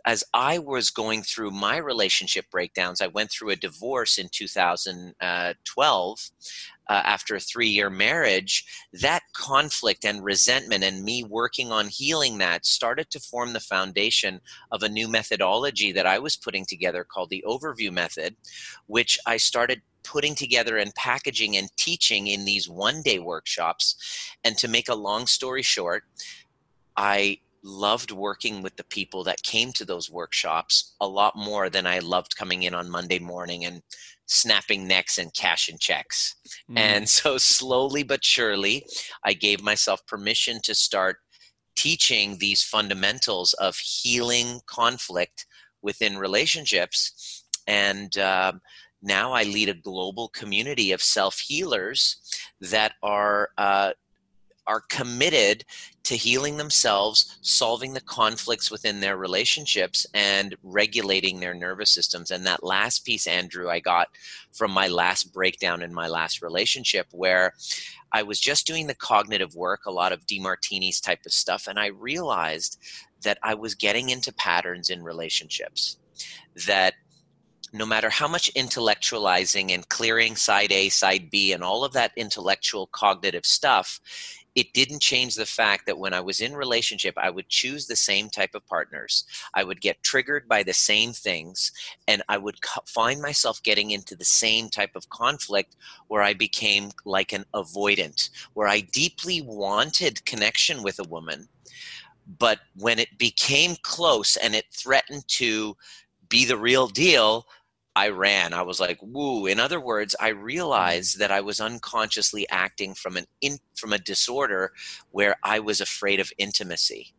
as 0.06 0.24
I 0.34 0.60
was 0.60 0.90
going 0.90 1.24
through 1.24 1.52
my 1.52 1.78
relationship 1.78 2.46
breakdowns, 2.52 3.02
I 3.02 3.08
went 3.08 3.32
through 3.32 3.52
a 3.52 3.56
divorce 3.56 4.18
in 4.18 4.28
2012 4.30 6.32
uh, 6.90 6.94
after 6.94 7.36
a 7.36 7.40
three 7.40 7.70
year 7.70 7.90
marriage. 7.90 8.66
That 9.02 9.24
conflict 9.34 10.04
and 10.04 10.24
resentment, 10.24 10.84
and 10.84 11.04
me 11.04 11.24
working 11.24 11.72
on 11.72 11.88
healing 11.88 12.38
that, 12.40 12.66
started 12.66 13.10
to 13.12 13.20
form 13.20 13.54
the 13.54 13.62
foundation 13.62 14.42
of 14.72 14.84
a 14.84 14.90
new 14.90 15.08
methodology 15.08 15.94
that 15.94 16.06
I 16.06 16.20
was 16.20 16.36
putting 16.36 16.66
together 16.66 17.06
called 17.06 17.30
the 17.30 17.44
Overview 17.48 17.92
Method, 17.92 18.36
which 18.88 19.18
I 19.26 19.38
started 19.38 19.82
putting 20.04 20.36
together 20.36 20.78
and 20.78 20.94
packaging 20.96 21.56
and 21.56 21.70
teaching 21.78 22.28
in 22.28 22.44
these 22.44 22.68
one 22.68 23.02
day 23.02 23.20
workshops. 23.20 23.96
And 24.44 24.58
to 24.58 24.68
make 24.68 24.90
a 24.90 24.96
long 24.96 25.28
story 25.28 25.62
short, 25.62 26.04
I 26.98 27.40
loved 27.64 28.12
working 28.12 28.62
with 28.62 28.76
the 28.76 28.84
people 28.86 29.24
that 29.24 29.42
came 29.44 29.72
to 29.74 29.86
those 29.86 30.10
workshops 30.10 30.96
a 31.00 31.08
lot 31.08 31.36
more 31.36 31.70
than 31.70 31.88
I 31.88 32.00
loved 32.00 32.36
coming 32.36 32.64
in 32.64 32.74
on 32.74 32.90
Monday 32.90 33.20
morning 33.20 33.66
and 33.66 33.82
snapping 34.26 34.88
necks 34.88 35.18
and 35.18 35.34
cashing 35.34 35.78
checks. 35.80 36.36
Mm. 36.70 36.78
And 36.78 37.10
so 37.20 37.38
slowly 37.38 38.04
but 38.04 38.26
surely, 38.26 38.86
I 39.24 39.34
gave 39.34 39.62
myself 39.62 40.06
permission 40.06 40.60
to 40.64 40.76
start 40.76 41.18
teaching 41.76 42.38
these 42.38 42.64
fundamentals 42.64 43.54
of 43.54 43.78
healing 43.78 44.60
conflict 44.68 45.46
within 45.82 46.18
relationships. 46.18 47.44
And 47.68 48.18
uh, 48.18 48.54
now 49.02 49.34
I 49.34 49.44
lead 49.44 49.70
a 49.70 49.74
global 49.74 50.30
community 50.30 50.92
of 50.92 51.02
self 51.02 51.40
healers 51.40 52.18
that 52.62 52.94
are 53.02 53.50
uh, 53.58 53.92
are 54.68 54.82
committed 54.90 55.66
to 56.04 56.16
healing 56.16 56.58
themselves, 56.58 57.38
solving 57.42 57.94
the 57.94 58.02
conflicts 58.02 58.70
within 58.70 59.00
their 59.00 59.18
relationships, 59.18 60.06
and 60.14 60.56
regulating 60.64 61.40
their 61.40 61.54
nervous 61.54 61.90
systems. 61.90 62.32
And 62.32 62.46
that 62.46 62.64
last 62.64 63.06
piece, 63.06 63.26
Andrew, 63.28 63.70
I 63.70 63.80
got 63.80 64.10
from 64.52 64.72
my 64.72 64.88
last 64.88 65.34
breakdown 65.34 65.82
in 65.82 65.94
my 65.94 66.08
last 66.08 66.42
relationship, 66.42 67.08
where 67.12 67.54
I 68.12 68.24
was 68.24 68.40
just 68.40 68.68
doing 68.68 68.88
the 68.88 68.96
cognitive 68.96 69.56
work, 69.56 69.82
a 69.86 69.92
lot 69.92 70.12
of 70.12 70.26
Demartini's 70.28 71.02
type 71.02 71.26
of 71.26 71.34
stuff, 71.34 71.68
and 71.68 71.80
I 71.80 71.88
realized 71.88 72.78
that 73.24 73.40
I 73.42 73.56
was 73.56 73.74
getting 73.74 74.10
into 74.10 74.34
patterns 74.34 74.90
in 74.90 75.04
relationships 75.04 75.98
that 76.68 76.94
no 77.74 77.86
matter 77.88 78.10
how 78.10 78.28
much 78.28 78.54
intellectualizing 78.54 79.72
and 79.72 79.90
clearing 79.90 80.36
side 80.36 80.72
A, 80.72 80.90
side 80.90 81.32
B, 81.32 81.54
and 81.54 81.64
all 81.64 81.84
of 81.84 81.94
that 81.94 82.12
intellectual 82.16 82.88
cognitive 82.88 83.46
stuff, 83.46 84.00
it 84.56 84.74
didn't 84.74 85.02
change 85.02 85.36
the 85.36 85.46
fact 85.46 85.86
that 85.86 85.98
when 85.98 86.14
I 86.14 86.22
was 86.22 86.40
in 86.40 86.56
relationship, 86.56 87.16
I 87.18 87.30
would 87.30 87.50
choose 87.50 87.88
the 87.88 87.96
same 87.96 88.30
type 88.30 88.54
of 88.54 88.66
partners. 88.68 89.26
I 89.54 89.64
would 89.64 89.82
get 89.82 90.04
triggered 90.04 90.48
by 90.48 90.64
the 90.64 90.74
same 90.74 91.12
things, 91.12 91.72
and 92.08 92.22
I 92.30 92.38
would 92.38 92.58
find 92.86 93.22
myself 93.22 93.64
getting 93.64 93.92
into 93.92 94.16
the 94.16 94.26
same 94.26 94.70
type 94.70 94.96
of 94.96 95.10
conflict 95.10 95.76
where 96.08 96.22
I 96.22 96.34
became 96.34 96.92
like 97.06 97.34
an 97.34 97.46
avoidant, 97.54 98.30
where 98.54 98.68
I 98.68 98.82
deeply 98.82 99.42
wanted 99.42 100.26
connection 100.26 100.84
with 100.84 101.00
a 101.00 101.10
woman. 101.10 101.48
But 102.40 102.60
when 102.78 103.00
it 103.00 103.18
became 103.18 103.76
close 103.82 104.38
and 104.38 104.56
it 104.56 104.66
threatened 104.72 105.28
to 105.40 105.76
be 106.30 106.46
the 106.46 106.58
real 106.58 106.88
deal, 106.88 107.48
I 107.96 108.10
ran. 108.10 108.54
I 108.54 108.64
was 108.64 108.80
like, 108.80 108.98
woo. 109.02 109.46
In 109.46 109.60
other 109.60 109.80
words, 109.80 110.16
I 110.20 110.32
mm-hmm. 110.32 110.42
realized 110.42 111.20
that 111.20 111.32
I 111.32 111.42
was 111.42 111.60
unconsciously 111.60 112.48
acting 112.50 112.94
from 112.96 113.18
an 113.18 113.26
in, 113.42 113.58
from 113.76 113.94
a 113.94 114.00
disorder 114.00 114.74
where 115.12 115.36
I 115.44 115.60
was 115.60 115.82
afraid 115.82 116.20
of 116.20 116.32
intimacy. 116.38 117.14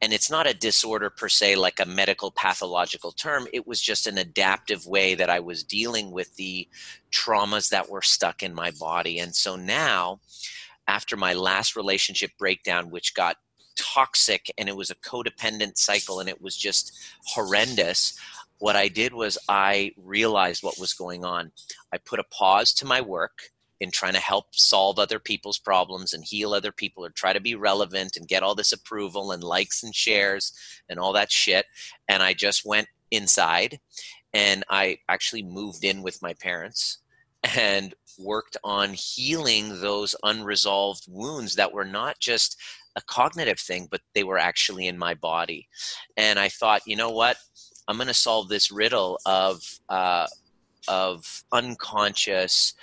And 0.00 0.12
it's 0.12 0.30
not 0.30 0.46
a 0.46 0.54
disorder 0.54 1.10
per 1.10 1.28
se, 1.28 1.56
like 1.56 1.80
a 1.80 1.86
medical 1.86 2.30
pathological 2.30 3.10
term. 3.10 3.48
It 3.52 3.66
was 3.66 3.80
just 3.80 4.06
an 4.06 4.16
adaptive 4.16 4.86
way 4.86 5.16
that 5.16 5.30
I 5.30 5.40
was 5.40 5.64
dealing 5.64 6.12
with 6.12 6.36
the 6.36 6.68
traumas 7.10 7.70
that 7.70 7.90
were 7.90 8.02
stuck 8.02 8.42
in 8.42 8.54
my 8.54 8.70
body. 8.70 9.18
And 9.18 9.34
so 9.34 9.56
now, 9.56 10.20
after 10.86 11.16
my 11.16 11.34
last 11.34 11.74
relationship 11.74 12.30
breakdown, 12.38 12.90
which 12.90 13.14
got 13.14 13.36
toxic 13.76 14.52
and 14.58 14.68
it 14.68 14.76
was 14.76 14.90
a 14.90 14.94
codependent 14.96 15.76
cycle 15.76 16.20
and 16.20 16.28
it 16.28 16.40
was 16.40 16.56
just 16.56 16.92
horrendous, 17.26 18.18
what 18.58 18.76
I 18.76 18.88
did 18.88 19.12
was 19.14 19.38
I 19.48 19.92
realized 19.96 20.62
what 20.62 20.78
was 20.78 20.92
going 20.92 21.24
on. 21.24 21.52
I 21.92 21.98
put 21.98 22.20
a 22.20 22.24
pause 22.24 22.72
to 22.74 22.86
my 22.86 23.00
work 23.00 23.50
in 23.80 23.90
trying 23.90 24.14
to 24.14 24.20
help 24.20 24.46
solve 24.52 24.98
other 24.98 25.20
people's 25.20 25.58
problems 25.58 26.12
and 26.12 26.24
heal 26.24 26.52
other 26.52 26.72
people 26.72 27.04
or 27.04 27.10
try 27.10 27.32
to 27.32 27.40
be 27.40 27.54
relevant 27.54 28.16
and 28.16 28.26
get 28.26 28.42
all 28.42 28.56
this 28.56 28.72
approval 28.72 29.30
and 29.30 29.44
likes 29.44 29.84
and 29.84 29.94
shares 29.94 30.52
and 30.88 30.98
all 30.98 31.12
that 31.12 31.30
shit. 31.30 31.66
And 32.08 32.22
I 32.22 32.32
just 32.32 32.66
went 32.66 32.88
inside 33.10 33.78
and 34.34 34.64
I 34.68 34.98
actually 35.08 35.42
moved 35.42 35.84
in 35.84 36.02
with 36.02 36.20
my 36.22 36.34
parents. 36.34 36.98
And 37.56 37.94
worked 38.18 38.56
on 38.64 38.92
healing 38.94 39.80
those 39.80 40.14
unresolved 40.22 41.04
wounds 41.08 41.54
that 41.54 41.72
were 41.72 41.84
not 41.84 42.18
just 42.18 42.56
a 42.96 43.00
cognitive 43.02 43.60
thing, 43.60 43.86
but 43.90 44.00
they 44.14 44.24
were 44.24 44.38
actually 44.38 44.88
in 44.88 44.98
my 44.98 45.14
body. 45.14 45.68
And 46.16 46.38
I 46.38 46.48
thought, 46.48 46.82
you 46.86 46.96
know 46.96 47.10
what? 47.10 47.36
I'm 47.88 47.96
going 47.96 48.08
to 48.08 48.14
solve 48.14 48.48
this 48.48 48.70
riddle 48.70 49.18
of 49.26 49.62
uh, 49.88 50.26
of 50.86 51.44
unconscious 51.52 52.74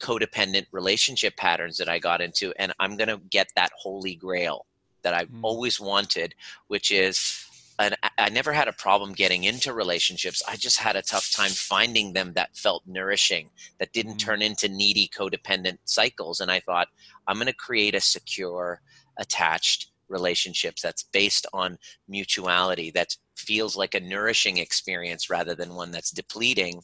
codependent 0.00 0.66
relationship 0.72 1.36
patterns 1.36 1.76
that 1.78 1.88
I 1.88 1.98
got 1.98 2.20
into, 2.20 2.52
and 2.58 2.72
I'm 2.80 2.96
going 2.96 3.08
to 3.08 3.20
get 3.30 3.48
that 3.56 3.72
holy 3.76 4.14
grail 4.14 4.66
that 5.02 5.14
I've 5.14 5.28
mm. 5.28 5.40
always 5.42 5.80
wanted, 5.80 6.34
which 6.68 6.90
is 6.90 7.44
and 7.78 7.96
I 8.18 8.28
never 8.28 8.52
had 8.52 8.68
a 8.68 8.72
problem 8.72 9.12
getting 9.12 9.44
into 9.44 9.72
relationships. 9.72 10.42
I 10.46 10.56
just 10.56 10.78
had 10.78 10.94
a 10.94 11.02
tough 11.02 11.32
time 11.32 11.50
finding 11.50 12.12
them 12.12 12.34
that 12.34 12.56
felt 12.56 12.84
nourishing, 12.86 13.50
that 13.78 13.92
didn't 13.92 14.14
mm. 14.14 14.18
turn 14.18 14.42
into 14.42 14.68
needy 14.68 15.10
codependent 15.16 15.78
cycles. 15.84 16.40
And 16.40 16.50
I 16.50 16.60
thought, 16.60 16.88
I'm 17.26 17.36
going 17.36 17.46
to 17.46 17.54
create 17.54 17.94
a 17.94 18.00
secure, 18.00 18.80
attached 19.18 19.90
relationships 20.08 20.82
that's 20.82 21.02
based 21.02 21.46
on 21.52 21.78
mutuality 22.08 22.90
that 22.92 23.16
feels 23.36 23.76
like 23.76 23.94
a 23.94 24.00
nourishing 24.00 24.58
experience 24.58 25.28
rather 25.30 25.54
than 25.54 25.74
one 25.74 25.90
that's 25.90 26.10
depleting 26.10 26.80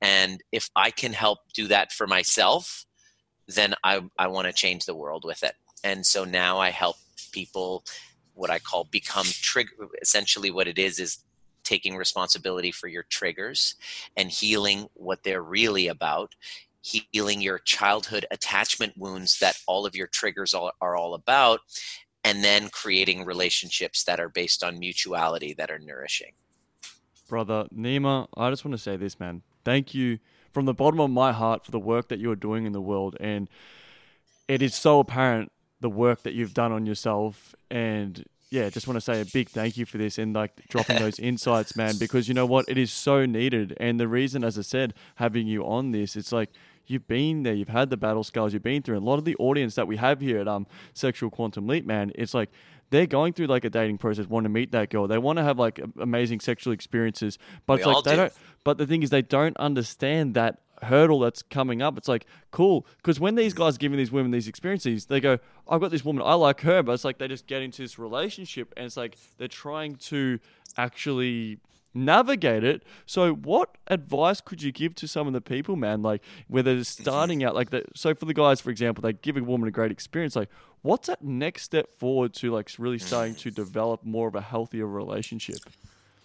and 0.00 0.42
if 0.52 0.70
i 0.76 0.90
can 0.90 1.12
help 1.12 1.38
do 1.52 1.66
that 1.66 1.92
for 1.92 2.06
myself 2.06 2.86
then 3.48 3.74
i, 3.84 4.00
I 4.18 4.28
want 4.28 4.46
to 4.46 4.52
change 4.52 4.86
the 4.86 4.94
world 4.94 5.24
with 5.24 5.42
it 5.42 5.54
and 5.84 6.06
so 6.06 6.24
now 6.24 6.58
i 6.58 6.70
help 6.70 6.96
people 7.32 7.84
what 8.40 8.50
I 8.50 8.58
call 8.58 8.84
become 8.84 9.26
trigger. 9.26 9.70
Essentially, 10.00 10.50
what 10.50 10.66
it 10.66 10.78
is 10.78 10.98
is 10.98 11.18
taking 11.62 11.96
responsibility 11.96 12.72
for 12.72 12.88
your 12.88 13.04
triggers 13.04 13.74
and 14.16 14.30
healing 14.30 14.88
what 14.94 15.22
they're 15.22 15.42
really 15.42 15.88
about 15.88 16.34
healing 16.82 17.42
your 17.42 17.58
childhood 17.58 18.24
attachment 18.30 18.96
wounds 18.96 19.38
that 19.38 19.60
all 19.66 19.84
of 19.84 19.94
your 19.94 20.06
triggers 20.06 20.54
are, 20.54 20.72
are 20.80 20.96
all 20.96 21.12
about 21.12 21.60
and 22.24 22.44
then 22.44 22.68
creating 22.68 23.24
relationships 23.24 24.04
that 24.04 24.20
are 24.20 24.28
based 24.28 24.62
on 24.62 24.78
mutuality 24.78 25.54
that 25.54 25.70
are 25.70 25.78
nourishing. 25.78 26.32
Brother 27.28 27.66
nima 27.74 28.26
i 28.36 28.50
just 28.50 28.64
want 28.64 28.72
to 28.72 28.82
say 28.82 28.96
this 28.96 29.20
man. 29.20 29.42
Thank 29.64 29.94
you 29.94 30.18
from 30.52 30.64
the 30.64 30.74
bottom 30.74 31.00
of 31.00 31.10
my 31.10 31.32
heart 31.32 31.64
for 31.64 31.70
the 31.70 31.78
work 31.78 32.08
that 32.08 32.18
you 32.18 32.30
are 32.30 32.36
doing 32.36 32.66
in 32.66 32.72
the 32.72 32.80
world 32.80 33.16
and 33.20 33.48
it 34.48 34.62
is 34.62 34.74
so 34.74 34.98
apparent 34.98 35.52
the 35.80 35.88
work 35.88 36.22
that 36.24 36.34
you've 36.34 36.54
done 36.54 36.72
on 36.72 36.86
yourself 36.86 37.54
and 37.70 38.24
yeah, 38.50 38.68
just 38.68 38.88
want 38.88 38.96
to 38.96 39.00
say 39.00 39.20
a 39.20 39.24
big 39.24 39.48
thank 39.48 39.76
you 39.76 39.86
for 39.86 39.96
this 39.98 40.18
and 40.18 40.34
like 40.34 40.66
dropping 40.68 40.98
those 40.98 41.18
insights, 41.20 41.76
man, 41.76 41.94
because 41.98 42.26
you 42.26 42.34
know 42.34 42.46
what? 42.46 42.68
It 42.68 42.78
is 42.78 42.92
so 42.92 43.24
needed. 43.24 43.76
And 43.78 44.00
the 44.00 44.08
reason, 44.08 44.42
as 44.42 44.58
I 44.58 44.62
said, 44.62 44.94
having 45.16 45.46
you 45.46 45.64
on 45.64 45.92
this, 45.92 46.16
it's 46.16 46.32
like 46.32 46.50
you've 46.86 47.06
been 47.06 47.44
there, 47.44 47.54
you've 47.54 47.68
had 47.68 47.90
the 47.90 47.96
battle 47.96 48.24
scars, 48.24 48.52
you've 48.52 48.64
been 48.64 48.82
through. 48.82 48.98
a 48.98 49.00
lot 49.00 49.18
of 49.18 49.24
the 49.24 49.36
audience 49.36 49.76
that 49.76 49.86
we 49.86 49.96
have 49.98 50.20
here 50.20 50.40
at 50.40 50.48
um 50.48 50.66
Sexual 50.94 51.30
Quantum 51.30 51.68
Leap, 51.68 51.86
man, 51.86 52.10
it's 52.16 52.34
like 52.34 52.50
they're 52.90 53.06
going 53.06 53.32
through 53.32 53.46
like 53.46 53.64
a 53.64 53.70
dating 53.70 53.98
process, 53.98 54.26
want 54.26 54.44
to 54.44 54.50
meet 54.50 54.72
that 54.72 54.90
girl. 54.90 55.06
They 55.06 55.18
want 55.18 55.38
to 55.38 55.44
have 55.44 55.58
like 55.58 55.80
amazing 56.00 56.40
sexual 56.40 56.72
experiences, 56.72 57.38
but 57.66 57.74
we 57.74 57.80
it's 57.80 57.86
like 57.86 58.04
they 58.04 58.10
do. 58.10 58.16
don't. 58.16 58.32
But 58.64 58.78
the 58.78 58.86
thing 58.86 59.02
is, 59.04 59.10
they 59.10 59.22
don't 59.22 59.56
understand 59.58 60.34
that 60.34 60.58
hurdle 60.82 61.20
that's 61.20 61.42
coming 61.42 61.82
up. 61.82 61.96
It's 61.98 62.08
like 62.08 62.26
cool 62.50 62.86
because 62.96 63.20
when 63.20 63.34
these 63.34 63.54
guys 63.54 63.78
giving 63.78 63.98
these 63.98 64.12
women 64.12 64.30
these 64.30 64.48
experiences, 64.48 65.06
they 65.06 65.20
go, 65.20 65.38
"I've 65.68 65.80
got 65.80 65.90
this 65.90 66.04
woman, 66.04 66.22
I 66.24 66.34
like 66.34 66.60
her," 66.62 66.82
but 66.82 66.92
it's 66.92 67.04
like 67.04 67.18
they 67.18 67.28
just 67.28 67.46
get 67.46 67.62
into 67.62 67.82
this 67.82 67.98
relationship, 67.98 68.72
and 68.76 68.86
it's 68.86 68.96
like 68.96 69.16
they're 69.38 69.48
trying 69.48 69.96
to 69.96 70.38
actually 70.76 71.58
navigate 71.92 72.64
it. 72.64 72.84
So, 73.06 73.32
what 73.32 73.76
advice 73.86 74.40
could 74.40 74.62
you 74.62 74.72
give 74.72 74.94
to 74.96 75.08
some 75.08 75.26
of 75.26 75.32
the 75.32 75.40
people, 75.40 75.76
man? 75.76 76.02
Like, 76.02 76.22
where 76.48 76.62
they're 76.62 76.84
starting 76.84 77.42
out, 77.42 77.54
like, 77.54 77.70
the, 77.70 77.84
so 77.94 78.14
for 78.14 78.24
the 78.26 78.34
guys, 78.34 78.60
for 78.60 78.70
example, 78.70 79.02
they 79.02 79.12
give 79.12 79.36
a 79.36 79.42
woman 79.42 79.68
a 79.68 79.72
great 79.72 79.90
experience. 79.90 80.36
Like, 80.36 80.50
what's 80.82 81.08
that 81.08 81.22
next 81.22 81.64
step 81.64 81.98
forward 81.98 82.34
to 82.34 82.52
like 82.52 82.70
really 82.78 82.98
starting 82.98 83.34
to 83.36 83.50
mm. 83.50 83.54
develop 83.54 84.04
more 84.04 84.28
of 84.28 84.34
a 84.34 84.40
healthier 84.40 84.86
relationship? 84.86 85.58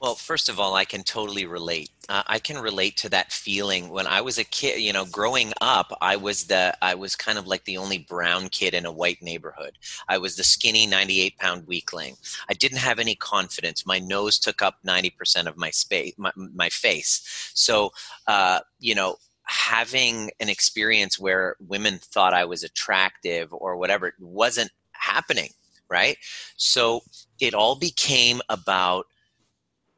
Well, 0.01 0.15
first 0.15 0.49
of 0.49 0.59
all, 0.59 0.75
I 0.75 0.85
can 0.85 1.03
totally 1.03 1.45
relate. 1.45 1.89
Uh, 2.09 2.21
I 2.27 2.37
can 2.37 2.61
relate 2.61 2.97
to 2.97 3.09
that 3.09 3.31
feeling 3.31 3.89
when 3.89 4.05
I 4.05 4.21
was 4.21 4.37
a 4.37 4.43
kid. 4.43 4.79
You 4.79 4.93
know, 4.93 5.05
growing 5.05 5.53
up, 5.61 5.91
I 6.01 6.15
was 6.17 6.43
the 6.43 6.77
I 6.81 6.93
was 6.95 7.15
kind 7.15 7.37
of 7.37 7.47
like 7.47 7.63
the 7.63 7.77
only 7.77 7.99
brown 7.99 8.49
kid 8.49 8.73
in 8.73 8.85
a 8.85 8.91
white 8.91 9.21
neighborhood. 9.21 9.77
I 10.07 10.17
was 10.17 10.35
the 10.35 10.43
skinny, 10.43 10.85
ninety-eight 10.85 11.37
pound 11.37 11.65
weakling. 11.65 12.17
I 12.49 12.53
didn't 12.53 12.79
have 12.79 12.99
any 12.99 13.15
confidence. 13.15 13.85
My 13.85 13.97
nose 13.97 14.37
took 14.37 14.61
up 14.61 14.75
ninety 14.83 15.09
percent 15.09 15.47
of 15.47 15.57
my 15.57 15.71
space, 15.71 16.13
my, 16.17 16.31
my 16.35 16.69
face. 16.69 17.51
So, 17.55 17.91
uh, 18.27 18.59
you 18.79 18.95
know, 18.95 19.15
having 19.45 20.29
an 20.39 20.49
experience 20.49 21.17
where 21.17 21.55
women 21.65 21.99
thought 21.99 22.33
I 22.33 22.45
was 22.45 22.63
attractive 22.63 23.51
or 23.51 23.77
whatever 23.77 24.07
it 24.07 24.15
wasn't 24.19 24.71
happening. 24.91 25.49
Right. 25.89 26.17
So 26.57 27.01
it 27.39 27.53
all 27.53 27.75
became 27.75 28.41
about 28.49 29.05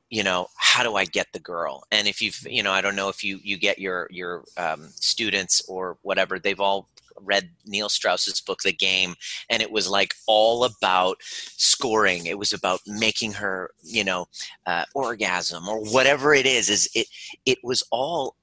you 0.09 0.23
know 0.23 0.47
how 0.55 0.83
do 0.83 0.95
i 0.95 1.05
get 1.05 1.27
the 1.33 1.39
girl? 1.39 1.83
And 1.91 2.07
if 2.07 2.21
you've 2.21 2.39
you 2.49 2.63
know 2.63 2.71
i 2.71 2.81
don't 2.81 2.95
know 2.95 3.09
if 3.09 3.23
you 3.23 3.39
you 3.43 3.57
get 3.57 3.79
your 3.79 4.07
your 4.11 4.43
um, 4.57 4.89
students 4.95 5.61
or 5.67 5.97
whatever 6.01 6.39
they've 6.39 6.59
all 6.59 6.87
read 7.21 7.49
neil 7.65 7.89
strauss's 7.89 8.39
book 8.41 8.61
the 8.61 8.71
game 8.71 9.15
and 9.49 9.61
it 9.61 9.71
was 9.71 9.89
like 9.89 10.13
all 10.27 10.63
about 10.63 11.17
scoring. 11.21 12.27
It 12.27 12.37
was 12.37 12.53
about 12.53 12.81
making 12.85 13.33
her 13.33 13.71
you 13.83 14.03
know 14.03 14.27
uh, 14.65 14.85
orgasm 14.93 15.67
or 15.67 15.79
whatever 15.79 16.33
it 16.33 16.45
is 16.45 16.69
is 16.69 16.89
it 16.93 17.07
it 17.45 17.57
was 17.63 17.83
all 17.91 18.35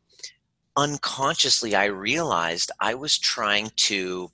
unconsciously 0.77 1.75
i 1.77 1.85
realized 1.85 2.73
i 2.81 2.95
was 2.95 3.17
trying 3.17 3.71
to 3.77 4.29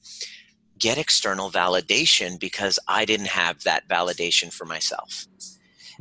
get 0.78 0.96
external 0.96 1.50
validation 1.50 2.40
because 2.40 2.78
i 2.88 3.04
didn't 3.04 3.28
have 3.28 3.62
that 3.62 3.86
validation 3.88 4.50
for 4.50 4.64
myself 4.64 5.26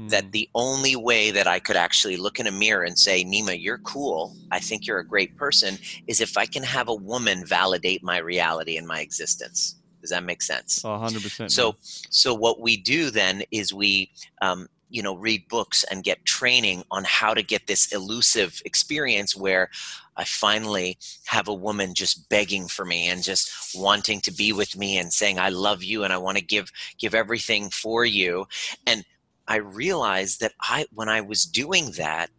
that 0.07 0.25
hmm. 0.25 0.31
the 0.31 0.49
only 0.55 0.95
way 0.95 1.31
that 1.31 1.47
I 1.47 1.59
could 1.59 1.75
actually 1.75 2.17
look 2.17 2.39
in 2.39 2.47
a 2.47 2.51
mirror 2.51 2.83
and 2.83 2.97
say, 2.97 3.23
Nima, 3.23 3.61
you're 3.61 3.79
cool. 3.79 4.35
I 4.51 4.59
think 4.59 4.87
you're 4.87 4.99
a 4.99 5.07
great 5.07 5.35
person, 5.35 5.77
is 6.07 6.21
if 6.21 6.37
I 6.37 6.45
can 6.45 6.63
have 6.63 6.87
a 6.87 6.95
woman 6.95 7.45
validate 7.45 8.03
my 8.03 8.17
reality 8.19 8.77
and 8.77 8.87
my 8.87 9.01
existence. 9.01 9.75
Does 10.01 10.11
that 10.11 10.23
make 10.23 10.41
sense? 10.41 10.83
Oh, 10.85 10.89
100%. 10.89 11.51
So, 11.51 11.75
so 11.81 12.33
what 12.33 12.61
we 12.61 12.77
do 12.77 13.09
then 13.09 13.43
is 13.51 13.73
we, 13.73 14.11
um, 14.41 14.67
you 14.89 15.03
know, 15.03 15.15
read 15.15 15.47
books 15.49 15.83
and 15.91 16.03
get 16.03 16.23
training 16.25 16.83
on 16.89 17.03
how 17.03 17.33
to 17.33 17.43
get 17.43 17.67
this 17.67 17.91
elusive 17.91 18.61
experience 18.65 19.35
where 19.35 19.69
I 20.15 20.23
finally 20.23 20.97
have 21.25 21.47
a 21.47 21.53
woman 21.53 21.93
just 21.93 22.29
begging 22.29 22.67
for 22.67 22.85
me 22.85 23.07
and 23.09 23.21
just 23.21 23.51
wanting 23.75 24.21
to 24.21 24.31
be 24.31 24.51
with 24.53 24.77
me 24.77 24.97
and 24.97 25.13
saying 25.13 25.37
I 25.37 25.49
love 25.49 25.83
you 25.83 26.03
and 26.03 26.11
I 26.11 26.17
want 26.17 26.37
to 26.37 26.43
give 26.43 26.71
give 26.97 27.13
everything 27.13 27.69
for 27.69 28.03
you. 28.03 28.47
And 28.87 29.05
I 29.49 29.57
realized 29.57 30.39
that 30.39 30.53
I, 30.61 30.85
when 30.93 31.09
I 31.09 31.21
was 31.21 31.45
doing 31.45 31.91
that, 31.97 32.29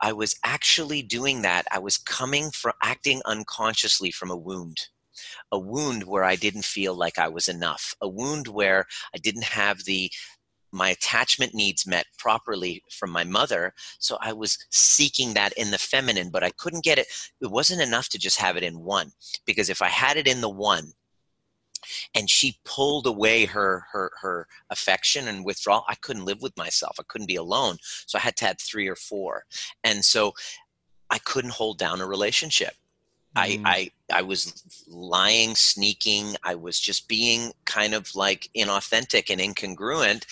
I 0.00 0.12
was 0.12 0.36
actually 0.44 1.02
doing 1.02 1.42
that. 1.42 1.66
I 1.72 1.80
was 1.80 1.98
coming 1.98 2.50
from 2.50 2.74
acting 2.82 3.20
unconsciously 3.26 4.12
from 4.12 4.30
a 4.30 4.36
wound, 4.36 4.88
a 5.50 5.58
wound 5.58 6.04
where 6.04 6.24
I 6.24 6.36
didn't 6.36 6.64
feel 6.64 6.94
like 6.94 7.18
I 7.18 7.28
was 7.28 7.48
enough, 7.48 7.94
a 8.00 8.08
wound 8.08 8.46
where 8.46 8.86
I 9.14 9.18
didn't 9.18 9.44
have 9.44 9.84
the 9.84 10.10
my 10.70 10.88
attachment 10.88 11.54
needs 11.54 11.86
met 11.86 12.06
properly 12.18 12.82
from 12.90 13.10
my 13.10 13.22
mother. 13.22 13.72
So 14.00 14.18
I 14.20 14.32
was 14.32 14.58
seeking 14.70 15.34
that 15.34 15.52
in 15.52 15.70
the 15.70 15.78
feminine, 15.78 16.30
but 16.30 16.42
I 16.42 16.50
couldn't 16.50 16.82
get 16.82 16.98
it. 16.98 17.06
It 17.40 17.52
wasn't 17.52 17.80
enough 17.80 18.08
to 18.08 18.18
just 18.18 18.40
have 18.40 18.56
it 18.56 18.64
in 18.64 18.80
one, 18.80 19.12
because 19.46 19.70
if 19.70 19.80
I 19.80 19.88
had 19.88 20.16
it 20.16 20.26
in 20.26 20.40
the 20.40 20.50
one, 20.50 20.90
and 22.14 22.28
she 22.30 22.58
pulled 22.64 23.06
away 23.06 23.44
her 23.44 23.84
her 23.92 24.10
her 24.20 24.46
affection 24.70 25.28
and 25.28 25.44
withdrawal 25.44 25.84
i 25.88 25.94
couldn't 25.96 26.24
live 26.24 26.42
with 26.42 26.56
myself 26.56 26.96
i 26.98 27.04
couldn't 27.08 27.26
be 27.26 27.36
alone 27.36 27.76
so 28.06 28.18
i 28.18 28.20
had 28.20 28.36
to 28.36 28.44
have 28.44 28.60
three 28.60 28.88
or 28.88 28.96
four 28.96 29.44
and 29.82 30.04
so 30.04 30.32
i 31.10 31.18
couldn't 31.18 31.52
hold 31.52 31.78
down 31.78 32.00
a 32.00 32.06
relationship 32.06 32.74
mm. 32.74 32.80
I, 33.36 33.60
I 33.64 33.90
I 34.12 34.22
was 34.22 34.84
lying, 34.86 35.54
sneaking. 35.54 36.36
I 36.42 36.54
was 36.54 36.78
just 36.78 37.08
being 37.08 37.52
kind 37.64 37.94
of 37.94 38.14
like 38.14 38.50
inauthentic 38.56 39.30
and 39.30 39.40
incongruent. 39.40 40.26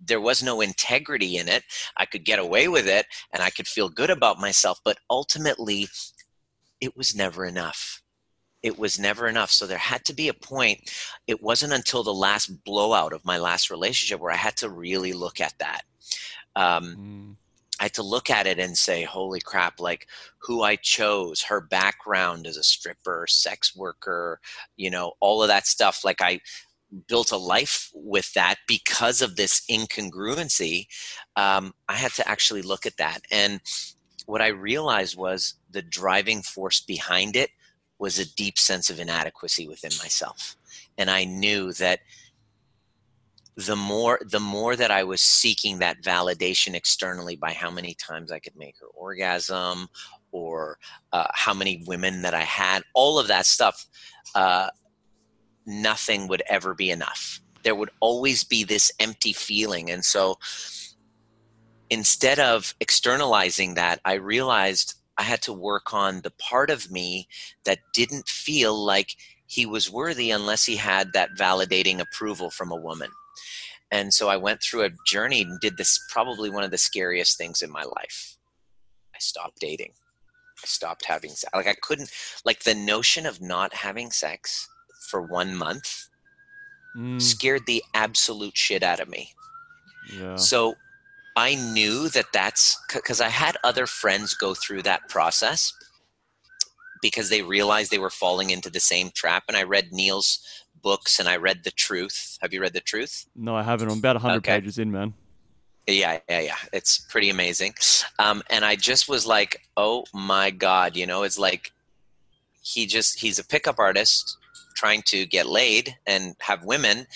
There 0.00 0.20
was 0.20 0.42
no 0.42 0.60
integrity 0.60 1.38
in 1.38 1.48
it. 1.48 1.64
I 1.96 2.04
could 2.04 2.24
get 2.24 2.38
away 2.38 2.68
with 2.68 2.86
it 2.86 3.06
and 3.32 3.42
I 3.42 3.50
could 3.50 3.66
feel 3.66 3.88
good 3.88 4.10
about 4.10 4.38
myself, 4.38 4.80
but 4.84 4.98
ultimately, 5.08 5.88
it 6.80 6.96
was 6.96 7.16
never 7.16 7.46
enough 7.46 8.03
it 8.64 8.78
was 8.78 8.98
never 8.98 9.28
enough. 9.28 9.50
So 9.50 9.66
there 9.66 9.76
had 9.76 10.06
to 10.06 10.14
be 10.14 10.28
a 10.28 10.34
point. 10.34 10.90
It 11.26 11.42
wasn't 11.42 11.74
until 11.74 12.02
the 12.02 12.14
last 12.14 12.64
blowout 12.64 13.12
of 13.12 13.22
my 13.22 13.36
last 13.36 13.70
relationship 13.70 14.20
where 14.20 14.32
I 14.32 14.36
had 14.36 14.56
to 14.56 14.70
really 14.70 15.12
look 15.12 15.38
at 15.38 15.52
that. 15.58 15.82
Um, 16.56 16.96
mm. 16.98 17.36
I 17.78 17.84
had 17.84 17.94
to 17.94 18.02
look 18.02 18.30
at 18.30 18.46
it 18.46 18.58
and 18.58 18.78
say, 18.78 19.02
holy 19.02 19.40
crap, 19.40 19.80
like 19.80 20.06
who 20.38 20.62
I 20.62 20.76
chose, 20.76 21.42
her 21.42 21.60
background 21.60 22.46
as 22.46 22.56
a 22.56 22.62
stripper, 22.62 23.26
sex 23.28 23.76
worker, 23.76 24.40
you 24.78 24.88
know, 24.88 25.12
all 25.20 25.42
of 25.42 25.48
that 25.48 25.66
stuff. 25.66 26.02
Like 26.02 26.22
I 26.22 26.40
built 27.06 27.32
a 27.32 27.36
life 27.36 27.90
with 27.92 28.32
that 28.32 28.54
because 28.66 29.20
of 29.20 29.36
this 29.36 29.60
incongruency. 29.70 30.86
Um, 31.36 31.74
I 31.86 31.96
had 31.96 32.12
to 32.12 32.26
actually 32.26 32.62
look 32.62 32.86
at 32.86 32.96
that. 32.96 33.20
And 33.30 33.60
what 34.24 34.40
I 34.40 34.48
realized 34.48 35.18
was 35.18 35.54
the 35.70 35.82
driving 35.82 36.40
force 36.40 36.80
behind 36.80 37.36
it 37.36 37.50
was 38.04 38.18
a 38.18 38.34
deep 38.34 38.58
sense 38.58 38.90
of 38.90 39.00
inadequacy 39.00 39.66
within 39.66 39.90
myself. 39.98 40.56
And 40.98 41.10
I 41.10 41.24
knew 41.24 41.72
that 41.72 42.00
the 43.56 43.76
more 43.76 44.20
the 44.22 44.40
more 44.40 44.76
that 44.76 44.90
I 44.90 45.04
was 45.04 45.22
seeking 45.22 45.78
that 45.78 46.02
validation 46.02 46.74
externally 46.74 47.34
by 47.34 47.52
how 47.54 47.70
many 47.70 47.94
times 47.94 48.30
I 48.30 48.40
could 48.40 48.56
make 48.56 48.76
her 48.80 48.88
orgasm 48.88 49.88
or 50.32 50.78
uh, 51.14 51.28
how 51.32 51.54
many 51.54 51.82
women 51.86 52.20
that 52.22 52.34
I 52.34 52.42
had, 52.42 52.82
all 52.92 53.18
of 53.18 53.28
that 53.28 53.46
stuff, 53.46 53.86
uh, 54.34 54.68
nothing 55.64 56.28
would 56.28 56.42
ever 56.46 56.74
be 56.74 56.90
enough. 56.90 57.40
There 57.62 57.74
would 57.74 57.90
always 58.00 58.44
be 58.44 58.64
this 58.64 58.92
empty 59.00 59.32
feeling. 59.32 59.90
And 59.90 60.04
so 60.04 60.36
instead 61.88 62.38
of 62.38 62.74
externalizing 62.80 63.76
that, 63.76 64.00
I 64.04 64.14
realized 64.14 64.94
I 65.16 65.22
had 65.22 65.42
to 65.42 65.52
work 65.52 65.94
on 65.94 66.20
the 66.22 66.32
part 66.32 66.70
of 66.70 66.90
me 66.90 67.28
that 67.64 67.78
didn't 67.92 68.28
feel 68.28 68.74
like 68.74 69.16
he 69.46 69.66
was 69.66 69.90
worthy 69.90 70.30
unless 70.30 70.64
he 70.64 70.76
had 70.76 71.12
that 71.12 71.30
validating 71.38 72.00
approval 72.00 72.50
from 72.50 72.72
a 72.72 72.76
woman. 72.76 73.10
And 73.90 74.12
so 74.12 74.28
I 74.28 74.36
went 74.36 74.62
through 74.62 74.82
a 74.82 74.90
journey 75.06 75.42
and 75.42 75.60
did 75.60 75.76
this 75.76 76.00
probably 76.10 76.50
one 76.50 76.64
of 76.64 76.70
the 76.70 76.78
scariest 76.78 77.38
things 77.38 77.62
in 77.62 77.70
my 77.70 77.84
life. 77.84 78.36
I 79.14 79.18
stopped 79.20 79.60
dating. 79.60 79.92
I 80.62 80.66
stopped 80.66 81.04
having 81.04 81.30
sex. 81.30 81.52
Like 81.54 81.68
I 81.68 81.74
couldn't 81.74 82.10
like 82.44 82.64
the 82.64 82.74
notion 82.74 83.26
of 83.26 83.40
not 83.40 83.72
having 83.74 84.10
sex 84.10 84.68
for 85.10 85.22
one 85.22 85.54
month 85.54 86.08
mm. 86.96 87.20
scared 87.20 87.66
the 87.66 87.82
absolute 87.94 88.56
shit 88.56 88.82
out 88.82 89.00
of 89.00 89.08
me. 89.08 89.30
Yeah. 90.12 90.36
So 90.36 90.74
I 91.36 91.56
knew 91.56 92.08
that 92.10 92.26
that's 92.32 92.78
because 92.92 93.20
I 93.20 93.28
had 93.28 93.56
other 93.64 93.86
friends 93.86 94.34
go 94.34 94.54
through 94.54 94.82
that 94.82 95.08
process 95.08 95.72
because 97.02 97.28
they 97.28 97.42
realized 97.42 97.90
they 97.90 97.98
were 97.98 98.10
falling 98.10 98.50
into 98.50 98.70
the 98.70 98.80
same 98.80 99.10
trap. 99.14 99.44
And 99.48 99.56
I 99.56 99.64
read 99.64 99.92
Neil's 99.92 100.38
books 100.80 101.18
and 101.18 101.28
I 101.28 101.36
read 101.36 101.64
The 101.64 101.70
Truth. 101.72 102.38
Have 102.40 102.54
you 102.54 102.60
read 102.60 102.72
The 102.72 102.80
Truth? 102.80 103.26
No, 103.34 103.56
I 103.56 103.62
haven't. 103.62 103.90
I'm 103.90 103.98
about 103.98 104.16
100 104.16 104.36
okay. 104.38 104.60
pages 104.60 104.78
in, 104.78 104.92
man. 104.92 105.12
Yeah, 105.86 106.20
yeah, 106.30 106.40
yeah. 106.40 106.56
It's 106.72 106.98
pretty 106.98 107.30
amazing. 107.30 107.74
Um, 108.18 108.42
and 108.48 108.64
I 108.64 108.76
just 108.76 109.08
was 109.08 109.26
like, 109.26 109.60
oh 109.76 110.04
my 110.14 110.50
God, 110.50 110.96
you 110.96 111.06
know, 111.06 111.24
it's 111.24 111.38
like 111.38 111.72
he 112.62 112.86
just, 112.86 113.20
he's 113.20 113.38
a 113.38 113.44
pickup 113.44 113.78
artist 113.78 114.38
trying 114.74 115.02
to 115.02 115.26
get 115.26 115.46
laid 115.46 115.96
and 116.06 116.36
have 116.40 116.64
women. 116.64 117.06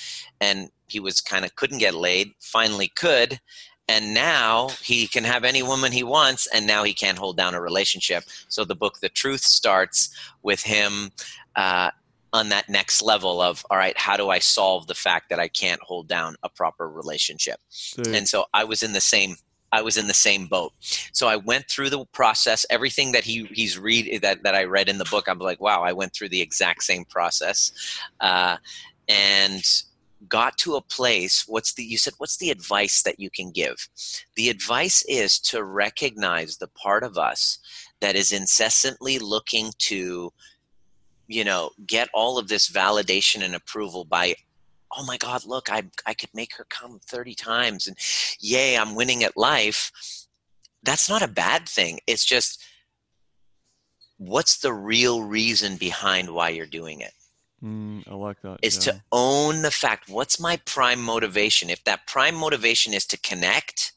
And 0.41 0.71
he 0.87 1.01
was 1.01 1.21
kind 1.21 1.45
of 1.45 1.55
couldn't 1.57 1.79
get 1.79 1.95
laid, 1.95 2.33
finally 2.41 2.89
could. 2.89 3.41
And 3.88 4.12
now 4.12 4.68
he 4.83 5.07
can 5.07 5.25
have 5.25 5.45
any 5.45 5.62
woman 5.62 5.92
he 5.92 6.02
wants, 6.02 6.47
and 6.49 6.66
now 6.66 6.85
he 6.85 6.92
can't 6.92 7.18
hold 7.18 7.37
down 7.37 7.54
a 7.54 7.61
relationship. 7.61 8.25
So 8.49 8.64
the 8.64 8.75
book, 8.75 9.00
The 9.00 9.09
Truth, 9.09 9.40
starts 9.40 10.11
with 10.42 10.62
him 10.62 11.11
uh, 11.57 11.90
on 12.33 12.49
that 12.50 12.68
next 12.68 13.02
level 13.02 13.40
of 13.40 13.64
all 13.71 13.78
right 13.78 13.97
how 13.97 14.16
do 14.16 14.28
i 14.28 14.38
solve 14.38 14.87
the 14.87 14.95
fact 14.95 15.28
that 15.30 15.38
i 15.38 15.49
can't 15.49 15.80
hold 15.83 16.09
down 16.09 16.37
a 16.42 16.49
proper 16.49 16.88
relationship 16.88 17.59
Dude. 17.95 18.09
and 18.09 18.28
so 18.28 18.45
i 18.52 18.64
was 18.64 18.83
in 18.83 18.92
the 18.92 19.00
same 19.00 19.37
i 19.73 19.80
was 19.80 19.97
in 19.97 20.07
the 20.09 20.14
same 20.14 20.47
boat 20.47 20.73
so 21.12 21.26
i 21.26 21.37
went 21.37 21.68
through 21.68 21.90
the 21.90 22.04
process 22.07 22.66
everything 22.71 23.12
that 23.12 23.25
he 23.25 23.45
he's 23.52 23.78
read 23.78 24.21
that, 24.23 24.42
that 24.42 24.54
i 24.54 24.64
read 24.64 24.88
in 24.88 24.99
the 24.99 25.07
book 25.07 25.26
i'm 25.28 25.38
like 25.38 25.61
wow 25.61 25.83
i 25.83 25.92
went 25.92 26.12
through 26.12 26.28
the 26.28 26.40
exact 26.40 26.83
same 26.83 27.04
process 27.07 27.73
uh, 28.21 28.57
and 29.09 29.64
got 30.27 30.59
to 30.59 30.75
a 30.75 30.83
place 30.83 31.45
what's 31.47 31.75
the 31.75 31.85
you 31.85 31.97
said 31.97 32.13
what's 32.19 32.39
the 32.39 32.51
advice 32.51 33.03
that 33.03 33.21
you 33.21 33.31
can 33.31 33.51
give? 33.51 33.89
The 34.37 34.49
advice 34.49 35.05
is 35.09 35.39
to 35.41 35.63
recognize 35.63 36.57
the 36.57 36.69
part 36.69 37.05
of 37.05 37.17
us 37.17 37.59
that 38.01 38.17
is 38.17 38.33
incessantly 38.33 39.19
looking 39.19 39.73
to 39.79 40.33
you 41.29 41.45
know 41.45 41.71
get 41.87 42.09
all 42.13 42.39
of 42.39 42.49
this 42.49 42.69
validation 42.69 43.45
and 43.45 43.55
approval 43.55 44.05
by 44.05 44.35
oh 44.97 45.05
my 45.05 45.19
god 45.19 45.45
look 45.45 45.71
i 45.71 45.83
i 46.07 46.15
could 46.15 46.31
make 46.35 46.57
her 46.57 46.67
come 46.71 46.99
30 47.07 47.35
times 47.35 47.87
and 47.87 47.97
yay 48.41 48.77
i'm 48.77 48.95
winning 48.95 49.23
at 49.25 49.37
life. 49.37 49.93
That's 50.85 51.09
not 51.09 51.23
a 51.23 51.29
bad 51.29 51.69
thing. 51.69 51.99
It's 52.07 52.25
just 52.25 52.63
what's 54.17 54.59
the 54.59 54.73
real 54.73 55.23
reason 55.23 55.76
behind 55.76 56.31
why 56.31 56.49
you're 56.49 56.67
doing 56.67 57.00
it 57.00 57.13
mm, 57.62 58.02
i 58.08 58.14
like 58.14 58.40
that 58.42 58.58
is 58.62 58.86
yeah. 58.86 58.92
to 58.92 59.02
own 59.12 59.62
the 59.62 59.71
fact 59.71 60.08
what's 60.08 60.40
my 60.40 60.56
prime 60.64 61.02
motivation? 61.02 61.71
If 61.71 61.84
that 61.84 62.06
prime 62.06 62.34
motivation 62.34 62.94
is 62.94 63.06
to 63.06 63.18
connect 63.18 63.92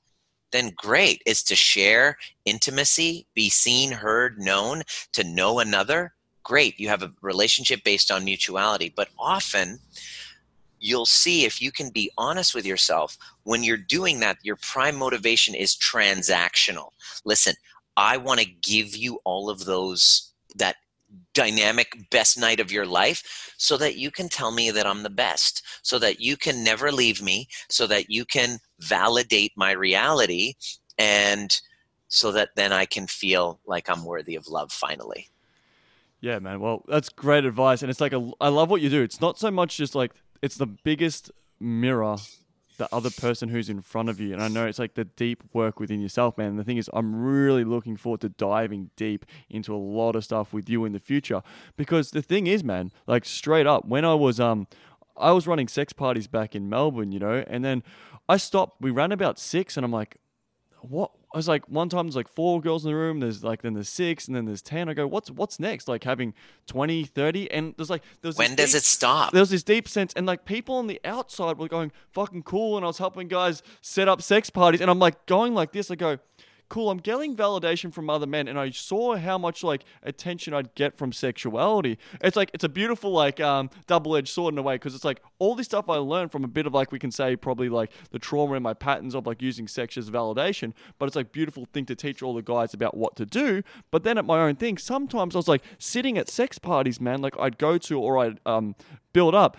then 0.51 0.73
great. 0.75 1.21
Is 1.25 1.43
to 1.43 1.55
share 1.55 2.17
intimacy 2.45 3.25
be 3.33 3.49
seen 3.49 3.91
heard 3.91 4.37
known 4.37 4.83
to 5.13 5.23
know 5.23 5.59
another 5.59 6.13
great. 6.43 6.79
You 6.79 6.89
have 6.89 7.03
a 7.03 7.13
relationship 7.21 7.83
based 7.83 8.11
on 8.11 8.25
mutuality. 8.25 8.93
But 8.93 9.09
often 9.17 9.79
you'll 10.79 11.05
see 11.05 11.45
if 11.45 11.61
you 11.61 11.71
can 11.71 11.89
be 11.89 12.11
honest 12.17 12.53
with 12.53 12.65
yourself 12.65 13.17
when 13.43 13.63
you're 13.63 13.77
doing 13.77 14.19
that 14.19 14.39
your 14.43 14.57
prime 14.57 14.97
motivation 14.97 15.55
is 15.55 15.75
transactional. 15.75 16.89
Listen 17.23 17.55
i 17.97 18.17
want 18.17 18.39
to 18.39 18.45
give 18.45 18.95
you 18.95 19.19
all 19.25 19.49
of 19.49 19.65
those 19.65 20.31
that 20.55 20.77
dynamic 21.33 22.09
best 22.09 22.37
night 22.37 22.59
of 22.59 22.71
your 22.71 22.85
life 22.85 23.53
so 23.57 23.77
that 23.77 23.95
you 23.97 24.11
can 24.11 24.29
tell 24.29 24.51
me 24.51 24.71
that 24.71 24.85
I'm 24.85 25.03
the 25.03 25.09
best, 25.09 25.63
so 25.81 25.99
that 25.99 26.19
you 26.19 26.37
can 26.37 26.63
never 26.63 26.91
leave 26.91 27.21
me, 27.21 27.47
so 27.69 27.87
that 27.87 28.09
you 28.09 28.25
can 28.25 28.59
validate 28.79 29.53
my 29.55 29.71
reality, 29.71 30.53
and 30.97 31.59
so 32.07 32.31
that 32.31 32.49
then 32.55 32.73
I 32.73 32.85
can 32.85 33.07
feel 33.07 33.59
like 33.65 33.89
I'm 33.89 34.03
worthy 34.03 34.35
of 34.35 34.47
love 34.47 34.71
finally. 34.71 35.29
Yeah, 36.19 36.39
man. 36.39 36.59
Well, 36.59 36.83
that's 36.87 37.09
great 37.09 37.45
advice, 37.45 37.81
and 37.81 37.89
it's 37.89 38.01
like 38.01 38.13
a, 38.13 38.31
I 38.39 38.49
love 38.49 38.69
what 38.69 38.81
you 38.81 38.89
do. 38.89 39.01
It's 39.01 39.21
not 39.21 39.39
so 39.39 39.49
much 39.49 39.77
just 39.77 39.95
like 39.95 40.11
it's 40.41 40.57
the 40.57 40.67
biggest 40.67 41.31
mirror 41.59 42.17
the 42.77 42.93
other 42.93 43.09
person 43.09 43.49
who's 43.49 43.69
in 43.69 43.81
front 43.81 44.09
of 44.09 44.19
you. 44.19 44.33
And 44.33 44.41
I 44.41 44.47
know 44.47 44.65
it's 44.65 44.79
like 44.79 44.95
the 44.95 45.05
deep 45.05 45.43
work 45.53 45.79
within 45.79 46.01
yourself, 46.01 46.37
man. 46.37 46.47
And 46.47 46.59
the 46.59 46.63
thing 46.63 46.77
is, 46.77 46.89
I'm 46.93 47.15
really 47.15 47.63
looking 47.63 47.97
forward 47.97 48.21
to 48.21 48.29
diving 48.29 48.89
deep 48.95 49.25
into 49.49 49.75
a 49.75 49.77
lot 49.77 50.15
of 50.15 50.23
stuff 50.23 50.53
with 50.53 50.69
you 50.69 50.85
in 50.85 50.93
the 50.93 50.99
future. 50.99 51.41
Because 51.77 52.11
the 52.11 52.21
thing 52.21 52.47
is, 52.47 52.63
man, 52.63 52.91
like 53.07 53.25
straight 53.25 53.67
up, 53.67 53.85
when 53.85 54.05
I 54.05 54.13
was 54.13 54.39
um 54.39 54.67
I 55.17 55.31
was 55.31 55.47
running 55.47 55.67
sex 55.67 55.93
parties 55.93 56.27
back 56.27 56.55
in 56.55 56.69
Melbourne, 56.69 57.11
you 57.11 57.19
know, 57.19 57.43
and 57.47 57.63
then 57.63 57.83
I 58.27 58.37
stopped. 58.37 58.81
We 58.81 58.91
ran 58.91 59.11
about 59.11 59.37
six, 59.37 59.77
and 59.77 59.85
I'm 59.85 59.91
like, 59.91 60.17
what 60.81 61.11
I 61.33 61.37
was 61.37 61.47
like, 61.47 61.67
one 61.69 61.87
time 61.87 62.07
there's 62.07 62.15
like 62.15 62.27
four 62.27 62.59
girls 62.59 62.83
in 62.83 62.91
the 62.91 62.97
room. 62.97 63.21
There's 63.21 63.41
like, 63.41 63.61
then 63.61 63.73
there's 63.73 63.87
six, 63.87 64.27
and 64.27 64.35
then 64.35 64.45
there's 64.45 64.61
10. 64.61 64.89
I 64.89 64.93
go, 64.93 65.07
what's 65.07 65.31
what's 65.31 65.59
next? 65.59 65.87
Like 65.87 66.03
having 66.03 66.33
20, 66.67 67.05
30. 67.05 67.51
And 67.51 67.73
there's 67.77 67.89
like, 67.89 68.03
there's 68.21 68.37
when 68.37 68.55
does 68.55 68.71
deep, 68.71 68.79
it 68.79 68.83
stop? 68.83 69.31
There 69.31 69.41
was 69.41 69.49
this 69.49 69.63
deep 69.63 69.87
sense. 69.87 70.13
And 70.13 70.25
like 70.25 70.43
people 70.43 70.75
on 70.75 70.87
the 70.87 70.99
outside 71.05 71.57
were 71.57 71.69
going, 71.69 71.93
fucking 72.11 72.43
cool. 72.43 72.75
And 72.75 72.85
I 72.85 72.87
was 72.87 72.97
helping 72.97 73.29
guys 73.29 73.63
set 73.81 74.09
up 74.09 74.21
sex 74.21 74.49
parties. 74.49 74.81
And 74.81 74.89
I'm 74.91 74.99
like 74.99 75.25
going 75.25 75.53
like 75.53 75.71
this. 75.71 75.89
I 75.89 75.95
go, 75.95 76.19
cool, 76.71 76.89
I'm 76.89 76.99
getting 76.99 77.35
validation 77.35 77.93
from 77.93 78.09
other 78.09 78.25
men, 78.25 78.47
and 78.47 78.57
I 78.57 78.69
saw 78.69 79.17
how 79.17 79.37
much 79.37 79.61
like 79.61 79.83
attention 80.03 80.53
I'd 80.53 80.73
get 80.73 80.97
from 80.97 81.11
sexuality. 81.11 81.99
It's 82.21 82.37
like 82.37 82.49
it's 82.53 82.63
a 82.63 82.69
beautiful 82.69 83.11
like 83.11 83.41
um, 83.41 83.69
double-edged 83.87 84.29
sword 84.29 84.53
in 84.53 84.57
a 84.57 84.61
way 84.61 84.75
because 84.75 84.95
it's 84.95 85.03
like 85.03 85.21
all 85.37 85.53
this 85.53 85.65
stuff 85.65 85.89
I 85.89 85.97
learned 85.97 86.31
from 86.31 86.45
a 86.45 86.47
bit 86.47 86.65
of 86.65 86.73
like 86.73 86.93
we 86.93 86.97
can 86.97 87.11
say 87.11 87.35
probably 87.35 87.67
like 87.67 87.91
the 88.11 88.19
trauma 88.19 88.53
in 88.53 88.63
my 88.63 88.73
patterns 88.73 89.15
of 89.15 89.27
like 89.27 89.41
using 89.41 89.67
sex 89.67 89.97
as 89.97 90.09
validation, 90.09 90.71
but 90.97 91.07
it's 91.07 91.15
like 91.17 91.33
beautiful 91.33 91.67
thing 91.73 91.85
to 91.87 91.95
teach 91.95 92.23
all 92.23 92.33
the 92.33 92.41
guys 92.41 92.73
about 92.73 92.95
what 92.95 93.17
to 93.17 93.25
do. 93.25 93.63
But 93.91 94.03
then 94.03 94.17
at 94.17 94.23
my 94.23 94.39
own 94.39 94.55
thing, 94.55 94.77
sometimes 94.77 95.35
I 95.35 95.39
was 95.39 95.49
like 95.49 95.63
sitting 95.77 96.17
at 96.17 96.29
sex 96.29 96.57
parties, 96.57 97.01
man, 97.01 97.21
like 97.21 97.37
I'd 97.37 97.57
go 97.57 97.77
to 97.79 97.99
or 97.99 98.17
I'd 98.17 98.39
um, 98.45 98.75
build 99.11 99.35
up 99.35 99.57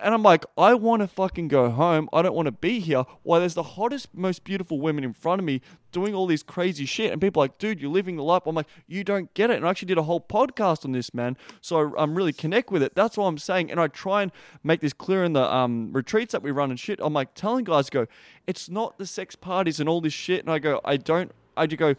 and 0.00 0.12
I'm 0.12 0.22
like, 0.22 0.44
I 0.58 0.74
want 0.74 1.02
to 1.02 1.08
fucking 1.08 1.48
go 1.48 1.70
home. 1.70 2.08
I 2.12 2.22
don't 2.22 2.34
want 2.34 2.46
to 2.46 2.52
be 2.52 2.80
here. 2.80 3.04
Why 3.22 3.38
there's 3.38 3.54
the 3.54 3.62
hottest, 3.62 4.14
most 4.14 4.42
beautiful 4.42 4.80
women 4.80 5.04
in 5.04 5.12
front 5.12 5.38
of 5.38 5.44
me 5.44 5.60
doing 5.92 6.14
all 6.14 6.26
this 6.26 6.42
crazy 6.42 6.84
shit. 6.84 7.12
And 7.12 7.20
people 7.20 7.40
are 7.40 7.44
like, 7.44 7.58
dude, 7.58 7.80
you're 7.80 7.90
living 7.90 8.16
the 8.16 8.24
life. 8.24 8.42
I'm 8.46 8.56
like, 8.56 8.66
you 8.88 9.04
don't 9.04 9.32
get 9.34 9.50
it. 9.50 9.56
And 9.56 9.66
I 9.66 9.70
actually 9.70 9.86
did 9.86 9.98
a 9.98 10.02
whole 10.02 10.20
podcast 10.20 10.84
on 10.84 10.92
this, 10.92 11.14
man. 11.14 11.36
So 11.60 11.94
I, 11.96 12.02
am 12.02 12.16
really 12.16 12.32
connect 12.32 12.72
with 12.72 12.82
it. 12.82 12.94
That's 12.96 13.16
what 13.16 13.26
I'm 13.26 13.38
saying. 13.38 13.70
And 13.70 13.80
I 13.80 13.86
try 13.86 14.22
and 14.22 14.32
make 14.64 14.80
this 14.80 14.92
clear 14.92 15.22
in 15.22 15.32
the 15.32 15.54
um, 15.54 15.92
retreats 15.92 16.32
that 16.32 16.42
we 16.42 16.50
run 16.50 16.70
and 16.70 16.80
shit. 16.80 16.98
I'm 17.00 17.12
like 17.12 17.34
telling 17.34 17.64
guys, 17.64 17.88
go, 17.88 18.06
it's 18.46 18.68
not 18.68 18.98
the 18.98 19.06
sex 19.06 19.36
parties 19.36 19.78
and 19.78 19.88
all 19.88 20.00
this 20.00 20.12
shit. 20.12 20.40
And 20.40 20.50
I 20.50 20.58
go, 20.58 20.80
I 20.84 20.96
don't, 20.96 21.30
I 21.56 21.66
just 21.66 21.78
go, 21.78 21.94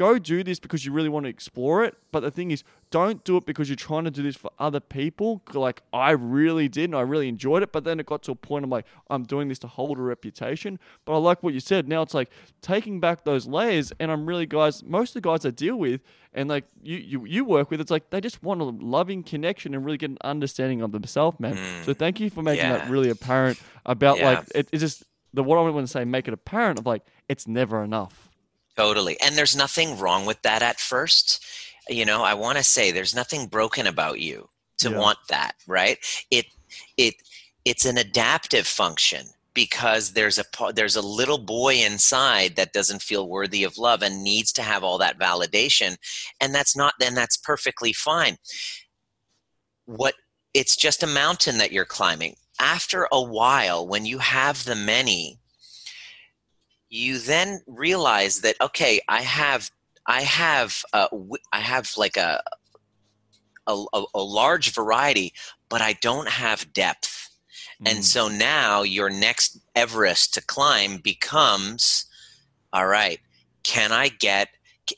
go 0.00 0.18
do 0.18 0.42
this 0.42 0.58
because 0.58 0.86
you 0.86 0.92
really 0.92 1.10
want 1.10 1.24
to 1.24 1.30
explore 1.30 1.84
it. 1.84 1.94
But 2.10 2.20
the 2.20 2.30
thing 2.30 2.50
is, 2.50 2.64
don't 2.90 3.22
do 3.22 3.36
it 3.36 3.44
because 3.44 3.68
you're 3.68 3.76
trying 3.76 4.04
to 4.04 4.10
do 4.10 4.22
this 4.22 4.34
for 4.34 4.50
other 4.58 4.80
people. 4.80 5.42
Like 5.52 5.82
I 5.92 6.12
really 6.12 6.68
did, 6.68 6.84
and 6.84 6.96
I 6.96 7.02
really 7.02 7.28
enjoyed 7.28 7.62
it. 7.62 7.70
But 7.70 7.84
then 7.84 8.00
it 8.00 8.06
got 8.06 8.22
to 8.22 8.32
a 8.32 8.34
point 8.34 8.64
I'm 8.64 8.70
like, 8.70 8.86
I'm 9.10 9.24
doing 9.24 9.48
this 9.48 9.58
to 9.60 9.66
hold 9.66 9.98
a 9.98 10.00
reputation. 10.00 10.78
But 11.04 11.16
I 11.16 11.18
like 11.18 11.42
what 11.42 11.52
you 11.52 11.60
said. 11.60 11.86
Now 11.86 12.00
it's 12.00 12.14
like 12.14 12.30
taking 12.62 12.98
back 12.98 13.24
those 13.24 13.46
layers, 13.46 13.92
and 14.00 14.10
I'm 14.10 14.24
really 14.24 14.46
guys. 14.46 14.82
Most 14.82 15.10
of 15.10 15.22
the 15.22 15.28
guys 15.28 15.44
I 15.44 15.50
deal 15.50 15.76
with, 15.76 16.00
and 16.32 16.48
like 16.48 16.64
you 16.82 16.96
you, 16.96 17.26
you 17.26 17.44
work 17.44 17.70
with, 17.70 17.78
it's 17.78 17.90
like 17.90 18.08
they 18.08 18.22
just 18.22 18.42
want 18.42 18.62
a 18.62 18.64
loving 18.64 19.22
connection 19.22 19.74
and 19.74 19.84
really 19.84 19.98
get 19.98 20.10
an 20.10 20.18
understanding 20.24 20.80
of 20.80 20.92
themselves, 20.92 21.38
man. 21.38 21.56
Mm, 21.56 21.84
so 21.84 21.92
thank 21.92 22.18
you 22.20 22.30
for 22.30 22.42
making 22.42 22.64
yeah. 22.64 22.78
that 22.78 22.88
really 22.88 23.10
apparent 23.10 23.60
about 23.84 24.16
yeah. 24.16 24.30
like 24.30 24.44
it, 24.54 24.68
it's 24.72 24.80
just 24.80 25.04
the 25.34 25.42
what 25.42 25.58
I 25.58 25.68
want 25.68 25.86
to 25.86 25.92
say, 25.92 26.06
make 26.06 26.26
it 26.26 26.32
apparent 26.32 26.78
of 26.78 26.86
like 26.86 27.02
it's 27.28 27.46
never 27.46 27.84
enough. 27.84 28.29
Totally. 28.80 29.20
And 29.20 29.36
there's 29.36 29.56
nothing 29.56 29.98
wrong 29.98 30.24
with 30.26 30.40
that 30.42 30.62
at 30.62 30.80
first. 30.80 31.44
you 31.88 32.04
know 32.04 32.22
i 32.22 32.34
want 32.34 32.56
to 32.58 32.64
say 32.64 32.84
there's 32.92 33.14
nothing 33.14 33.46
broken 33.48 33.86
about 33.86 34.20
you 34.20 34.48
to 34.78 34.88
Yeah. 34.90 34.98
want 35.02 35.18
that 35.28 35.52
right 35.66 35.98
it 36.30 36.46
it 36.96 37.14
it's 37.64 37.84
an 37.86 37.98
adaptive 37.98 38.66
function 38.66 39.26
because 39.54 40.12
there's 40.12 40.38
a 40.38 40.44
there's 40.74 40.96
a 40.96 41.02
little 41.20 41.38
boy 41.38 41.74
inside 41.90 42.54
that 42.56 42.72
doesn't 42.72 43.02
feel 43.02 43.28
worthy 43.28 43.64
of 43.64 43.78
love 43.78 44.02
and 44.02 44.22
needs 44.22 44.52
to 44.52 44.62
have 44.62 44.84
all 44.84 44.98
that 44.98 45.18
validation 45.18 45.96
and 46.40 46.54
that's 46.54 46.76
not 46.76 46.94
then 47.00 47.14
that's 47.14 47.36
perfectly 47.36 47.92
fine 47.92 48.36
what 49.86 50.14
it's 50.54 50.76
just 50.76 51.02
a 51.02 51.06
mountain 51.22 51.58
that 51.58 51.72
you're 51.72 51.96
climbing 51.98 52.36
after 52.60 53.08
a 53.10 53.22
while 53.22 53.80
when 53.92 54.06
you 54.06 54.18
have 54.18 54.64
the 54.64 54.76
many 54.76 55.39
you 56.90 57.18
then 57.18 57.60
realize 57.66 58.40
that 58.40 58.56
okay 58.60 59.00
i 59.08 59.22
have 59.22 59.70
i 60.06 60.22
have 60.22 60.82
uh, 60.92 61.08
i 61.52 61.60
have 61.60 61.90
like 61.96 62.16
a, 62.16 62.42
a 63.66 63.84
a 63.94 64.02
a 64.14 64.22
large 64.22 64.72
variety 64.74 65.32
but 65.68 65.80
i 65.80 65.92
don't 65.94 66.28
have 66.28 66.72
depth 66.72 67.28
and 67.86 68.00
Mm. 68.00 68.04
so 68.04 68.28
now 68.28 68.82
your 68.82 69.08
next 69.08 69.58
Everest 69.74 70.34
to 70.34 70.42
climb 70.42 70.98
becomes 70.98 72.04
all 72.72 72.86
right, 72.86 73.18
can 73.62 73.90
I 73.92 74.08
get, 74.08 74.48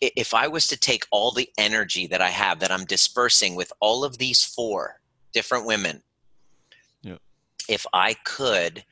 if 0.00 0.35
I 0.35 0.48
was 0.48 0.66
to 0.68 0.76
take 0.76 1.07
all 1.11 1.31
the 1.31 1.48
energy 1.57 2.07
that 2.09 2.20
I 2.20 2.28
have 2.28 2.61
that 2.61 2.70
I'm 2.70 2.85
dispersing 2.85 3.55
with 3.55 3.72
all 3.81 4.05
of 4.05 4.18
these 4.18 4.44
four 4.44 5.00
different 5.33 5.66
women, 5.66 6.02
Yeah. 7.02 7.18
if 7.68 7.87
I 7.92 8.14
could, 8.24 8.85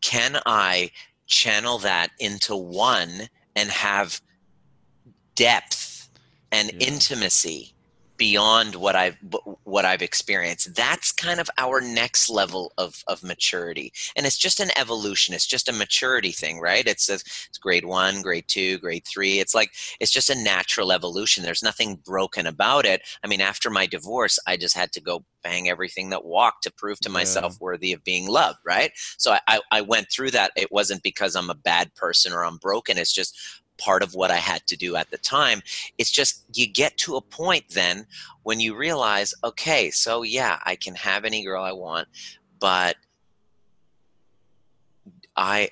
can 0.00 0.38
I 0.44 0.90
channel 1.26 1.78
that 1.78 2.10
into 2.18 2.56
one 2.56 3.28
and 3.54 3.70
have 3.70 4.20
depth 5.34 6.08
and 6.52 6.70
Yeah. 6.72 6.88
intimacy 6.88 7.74
beyond 8.16 8.74
what 8.74 8.96
I've 8.96 9.16
what 9.64 9.84
I've 9.84 10.02
experienced. 10.02 10.74
That's 10.74 11.12
kind 11.12 11.40
of 11.40 11.50
our 11.58 11.80
next 11.80 12.28
level 12.30 12.72
of 12.78 13.02
of 13.06 13.22
maturity, 13.22 13.92
and 14.16 14.26
it's 14.26 14.38
just 14.38 14.60
an 14.60 14.70
evolution. 14.76 15.34
It's 15.34 15.46
just 15.46 15.68
a 15.68 15.72
maturity 15.72 16.32
thing, 16.32 16.60
right? 16.60 16.86
It's 16.86 17.08
it's 17.08 17.58
grade 17.60 17.84
one, 17.84 18.22
grade 18.22 18.44
two, 18.48 18.78
grade 18.78 19.04
three. 19.06 19.40
It's 19.40 19.54
like 19.54 19.70
it's 20.00 20.12
just 20.12 20.30
a 20.30 20.34
natural 20.34 20.92
evolution. 20.92 21.42
There's 21.44 21.62
nothing 21.62 21.96
broken 22.04 22.46
about 22.46 22.86
it. 22.86 23.02
I 23.22 23.26
mean, 23.26 23.40
after 23.40 23.70
my 23.70 23.86
divorce, 23.86 24.38
I 24.46 24.56
just 24.56 24.76
had 24.76 24.92
to 24.92 25.00
go 25.00 25.24
bang 25.42 25.68
everything 25.68 26.10
that 26.10 26.24
walked 26.24 26.64
to 26.64 26.72
prove 26.72 26.98
to 27.00 27.08
Yeah. 27.08 27.14
myself 27.14 27.56
worthy 27.60 27.92
of 27.92 28.02
being 28.04 28.28
loved, 28.28 28.58
right? 28.64 28.90
So 29.16 29.32
I, 29.32 29.40
I, 29.46 29.60
I 29.70 29.80
went 29.82 30.10
through 30.10 30.32
that. 30.32 30.50
It 30.56 30.72
wasn't 30.72 31.02
because 31.02 31.36
I'm 31.36 31.50
a 31.50 31.54
bad 31.54 31.94
person 31.94 32.32
or 32.32 32.44
I'm 32.44 32.56
broken. 32.56 32.98
It's 32.98 33.12
just 33.12 33.38
part 33.78 34.02
of 34.02 34.14
what 34.14 34.30
I 34.30 34.36
had 34.36 34.66
to 34.66 34.76
do 34.76 34.96
at 34.96 35.10
the 35.10 35.18
time. 35.18 35.62
It's 35.98 36.10
just 36.10 36.44
you 36.54 36.66
get 36.66 36.96
to 36.98 37.16
a 37.16 37.22
point 37.22 37.64
then 37.70 38.06
when 38.42 38.60
you 38.60 38.76
realize, 38.76 39.34
okay, 39.44 39.90
so 39.90 40.22
yeah, 40.22 40.58
I 40.64 40.76
can 40.76 40.94
have 40.96 41.24
any 41.24 41.44
girl 41.44 41.62
I 41.62 41.72
want, 41.72 42.08
but 42.60 42.96
I 45.36 45.70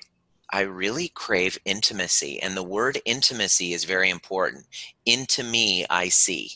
I 0.51 0.61
really 0.61 1.09
crave 1.09 1.57
intimacy 1.65 2.39
and 2.41 2.55
the 2.55 2.63
word 2.63 3.01
intimacy 3.05 3.73
is 3.73 3.83
very 3.83 4.09
important. 4.09 4.67
Into 5.05 5.43
me 5.43 5.85
I 5.89 6.09
see. 6.09 6.51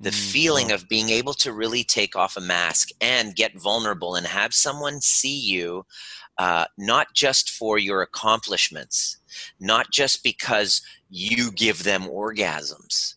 The 0.00 0.10
Mm, 0.10 0.12
feeling 0.12 0.72
of 0.72 0.88
being 0.88 1.10
able 1.10 1.34
to 1.34 1.52
really 1.52 1.84
take 1.84 2.16
off 2.16 2.36
a 2.36 2.40
mask 2.40 2.90
and 3.00 3.36
get 3.36 3.58
vulnerable 3.60 4.14
and 4.14 4.26
have 4.26 4.54
someone 4.54 5.00
see 5.00 5.36
you 5.38 5.84
uh, 6.38 6.66
not 6.78 7.08
just 7.14 7.50
for 7.50 7.78
your 7.78 8.02
accomplishments, 8.02 9.18
not 9.60 9.90
just 9.90 10.22
because 10.22 10.82
you 11.08 11.50
give 11.52 11.84
them 11.84 12.02
orgasms. 12.02 13.14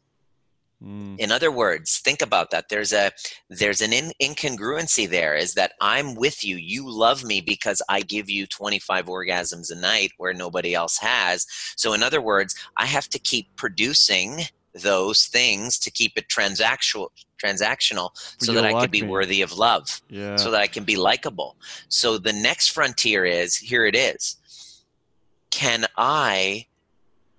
Mm, 0.83 1.19
In 1.19 1.31
other 1.31 1.51
words, 1.51 1.99
think 1.99 2.21
about 2.21 2.51
that. 2.51 2.69
There's 2.69 2.93
a 2.93 3.11
there's 3.49 3.81
an 3.81 3.91
in, 3.91 4.13
incongruency 4.21 5.09
there. 5.09 5.35
Is 5.35 5.53
that 5.55 5.73
I'm 5.81 6.15
with 6.15 6.43
you. 6.43 6.55
You 6.55 6.89
love 6.89 7.25
me 7.25 7.41
because 7.41 7.81
I 7.89 7.99
give 8.01 8.29
you 8.29 8.47
25 8.47 9.07
orgasms 9.07 9.71
a 9.71 9.75
night 9.75 10.11
where 10.17 10.33
nobody 10.33 10.73
else 10.73 10.97
has. 10.99 11.45
So 11.75 11.91
in 11.91 12.01
other 12.01 12.21
words, 12.21 12.55
I 12.77 12.85
have 12.85 13.09
to 13.09 13.19
keep 13.19 13.53
producing 13.57 14.43
those 14.73 15.25
things 15.25 15.79
to 15.79 15.91
keep 15.91 16.13
it 16.15 16.27
transactional 16.27 17.09
transactional 17.43 18.11
so 18.37 18.51
you 18.51 18.61
that 18.61 18.65
I 18.65 18.79
could 18.79 18.91
be 18.91 19.01
me. 19.01 19.07
worthy 19.07 19.41
of 19.41 19.57
love 19.57 20.01
yeah. 20.09 20.35
so 20.35 20.51
that 20.51 20.61
I 20.61 20.67
can 20.67 20.83
be 20.83 20.97
likable. 20.97 21.55
So 21.87 22.17
the 22.17 22.33
next 22.33 22.69
frontier 22.69 23.25
is 23.25 23.55
here 23.55 23.85
it 23.85 23.95
is. 23.95 24.37
Can 25.49 25.85
I 25.97 26.67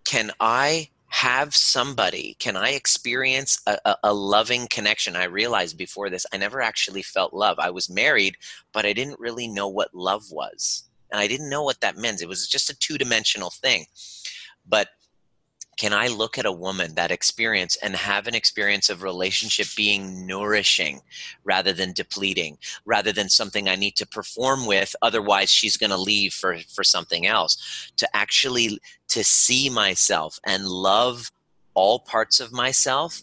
can 0.04 0.30
I 0.40 0.88
have 1.08 1.54
somebody 1.54 2.36
can 2.38 2.56
I 2.56 2.70
experience 2.70 3.60
a, 3.66 3.76
a, 3.84 3.96
a 4.04 4.14
loving 4.14 4.66
connection? 4.68 5.16
I 5.16 5.24
realized 5.24 5.76
before 5.76 6.08
this 6.10 6.26
I 6.32 6.38
never 6.38 6.60
actually 6.60 7.02
felt 7.02 7.34
love. 7.34 7.58
I 7.58 7.70
was 7.70 7.90
married, 7.90 8.36
but 8.72 8.86
I 8.86 8.92
didn't 8.92 9.20
really 9.20 9.48
know 9.48 9.68
what 9.68 9.94
love 9.94 10.30
was. 10.30 10.84
And 11.12 11.20
I 11.20 11.26
didn't 11.26 11.50
know 11.50 11.62
what 11.62 11.80
that 11.80 11.96
meant. 11.96 12.22
It 12.22 12.28
was 12.28 12.46
just 12.46 12.70
a 12.70 12.78
two-dimensional 12.78 13.50
thing. 13.50 13.86
But 14.66 14.88
can 15.80 15.94
I 15.94 16.08
look 16.08 16.36
at 16.36 16.44
a 16.44 16.52
woman 16.52 16.94
that 16.96 17.10
experience 17.10 17.74
and 17.76 17.96
have 17.96 18.26
an 18.26 18.34
experience 18.34 18.90
of 18.90 19.02
relationship 19.02 19.66
being 19.74 20.26
nourishing 20.26 21.00
rather 21.42 21.72
than 21.72 21.94
depleting, 21.94 22.58
rather 22.84 23.12
than 23.12 23.30
something 23.30 23.66
I 23.66 23.76
need 23.76 23.96
to 23.96 24.06
perform 24.06 24.66
with, 24.66 24.94
otherwise 25.00 25.50
she's 25.50 25.78
going 25.78 25.88
to 25.88 25.96
leave 25.96 26.34
for, 26.34 26.58
for 26.68 26.84
something 26.84 27.26
else, 27.26 27.92
to 27.96 28.06
actually 28.14 28.78
to 29.08 29.24
see 29.24 29.70
myself 29.70 30.38
and 30.44 30.66
love 30.66 31.30
all 31.72 32.00
parts 32.00 32.40
of 32.40 32.52
myself 32.52 33.22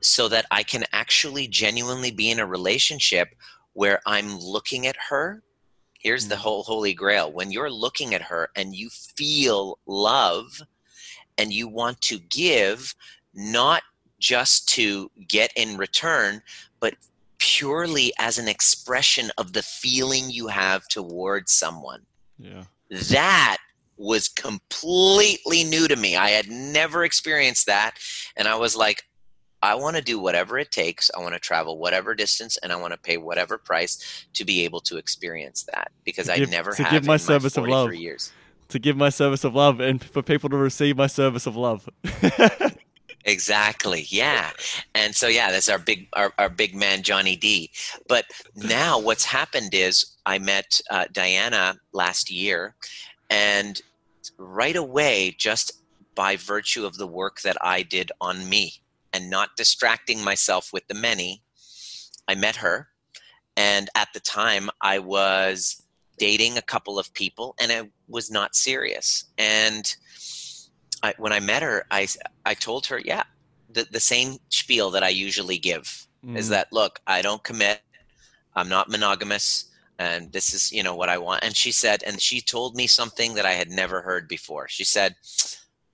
so 0.00 0.28
that 0.28 0.46
I 0.52 0.62
can 0.62 0.84
actually 0.92 1.48
genuinely 1.48 2.12
be 2.12 2.30
in 2.30 2.38
a 2.38 2.46
relationship 2.46 3.30
where 3.72 3.98
I'm 4.06 4.38
looking 4.38 4.86
at 4.86 4.96
her. 5.08 5.42
Here's 5.98 6.28
the 6.28 6.36
Mhm. 6.36 6.44
whole 6.44 6.62
holy 6.62 6.94
grail. 6.94 7.32
When 7.32 7.50
you're 7.50 7.68
looking 7.68 8.14
at 8.14 8.22
her 8.22 8.52
and 8.54 8.76
you 8.76 8.90
feel 8.90 9.80
love, 9.86 10.62
and 11.40 11.52
you 11.52 11.66
want 11.66 12.00
to 12.02 12.18
give 12.28 12.94
not 13.34 13.82
just 14.18 14.68
to 14.68 15.10
get 15.26 15.50
in 15.56 15.76
return 15.76 16.42
but 16.78 16.94
purely 17.38 18.12
as 18.18 18.38
an 18.38 18.46
expression 18.46 19.30
of 19.38 19.54
the 19.54 19.62
feeling 19.62 20.30
you 20.30 20.46
have 20.46 20.86
towards 20.88 21.52
someone. 21.52 22.02
Yeah. 22.38 22.64
that 22.90 23.58
was 23.96 24.28
completely 24.28 25.64
new 25.64 25.88
to 25.88 25.96
me. 25.96 26.16
I 26.16 26.30
had 26.30 26.48
never 26.48 27.04
experienced 27.04 27.66
that. 27.66 27.96
And 28.36 28.46
i 28.46 28.54
was 28.54 28.76
like 28.76 29.02
i 29.62 29.74
want 29.74 29.96
to 29.96 30.02
do 30.02 30.18
whatever 30.18 30.58
it 30.58 30.70
takes. 30.70 31.10
I 31.14 31.20
want 31.20 31.34
to 31.34 31.40
travel 31.40 31.78
whatever 31.78 32.14
distance 32.14 32.56
and 32.58 32.72
i 32.72 32.76
want 32.76 32.92
to 32.94 32.98
pay 32.98 33.16
whatever 33.18 33.58
price 33.58 34.26
to 34.34 34.44
be 34.44 34.64
able 34.64 34.80
to 34.80 34.96
experience 34.96 35.64
that 35.64 35.90
because 36.04 36.28
i 36.30 36.36
never 36.36 36.72
to 36.72 36.82
have 36.82 36.92
give 36.92 37.06
my 37.06 37.14
in 37.14 37.18
service 37.18 37.56
of 37.58 37.66
43 37.66 37.74
love. 37.74 37.94
years 37.94 38.32
To 38.70 38.78
give 38.78 38.96
my 38.96 39.10
service 39.10 39.44
of 39.44 39.54
love 39.54 39.80
and 39.80 40.02
for 40.02 40.22
people 40.22 40.48
to 40.50 40.56
receive 40.56 40.96
my 40.96 41.06
service 41.06 41.46
of 41.46 41.56
love. 41.56 41.88
Exactly. 43.24 44.06
Yeah. 44.08 44.50
And 44.94 45.14
so 45.14 45.28
yeah, 45.28 45.50
that's 45.50 45.68
our 45.68 45.78
big 45.78 46.08
our, 46.14 46.32
our 46.38 46.48
big 46.48 46.74
man 46.74 47.02
Johnny 47.02 47.36
D. 47.36 47.70
But 48.08 48.24
now 48.56 48.98
what's 48.98 49.24
happened 49.24 49.74
is 49.74 50.16
I 50.24 50.38
met 50.38 50.80
uh, 50.90 51.04
Diana 51.12 51.76
last 51.92 52.30
year, 52.30 52.74
and 53.28 53.80
right 54.38 54.76
away, 54.76 55.34
just 55.36 55.72
by 56.14 56.36
virtue 56.36 56.86
of 56.86 56.96
the 56.96 57.06
work 57.06 57.42
that 57.42 57.56
I 57.62 57.82
did 57.82 58.10
on 58.20 58.48
me 58.48 58.74
and 59.12 59.28
not 59.28 59.56
distracting 59.56 60.24
myself 60.24 60.72
with 60.72 60.86
the 60.88 60.94
many, 60.94 61.42
I 62.26 62.34
met 62.34 62.56
her. 62.56 62.88
And 63.56 63.90
at 63.94 64.08
the 64.14 64.20
time, 64.20 64.70
I 64.80 64.98
was 64.98 65.82
dating 66.20 66.58
a 66.58 66.62
couple 66.74 66.98
of 67.00 67.12
people, 67.14 67.54
and 67.60 67.72
I 67.72 67.90
was 68.08 68.30
not 68.30 68.54
serious. 68.54 69.24
And 69.38 69.84
I, 71.02 71.14
when 71.18 71.32
I 71.32 71.40
met 71.40 71.62
her, 71.62 71.86
I 71.90 72.06
I 72.44 72.54
told 72.54 72.86
her, 72.86 73.00
yeah, 73.12 73.24
the, 73.74 73.86
the 73.90 74.00
same 74.00 74.38
spiel 74.50 74.90
that 74.92 75.02
I 75.02 75.08
usually 75.08 75.58
give 75.58 76.06
is 76.34 76.48
Mm, 76.48 76.50
that, 76.50 76.68
look, 76.72 77.00
I 77.06 77.22
don't 77.22 77.42
commit. 77.42 77.80
I'm 78.54 78.68
not 78.68 78.90
monogamous. 78.90 79.70
And 79.98 80.32
this 80.32 80.54
is, 80.54 80.72
you 80.72 80.82
know, 80.82 80.96
what 80.96 81.08
I 81.08 81.18
want. 81.18 81.44
And 81.44 81.56
she 81.56 81.72
said, 81.72 82.02
and 82.06 82.20
she 82.20 82.40
told 82.40 82.76
me 82.76 82.86
something 82.86 83.34
that 83.34 83.46
I 83.46 83.52
had 83.52 83.70
never 83.70 84.02
heard 84.02 84.28
before. 84.28 84.68
She 84.68 84.84
said, 84.84 85.14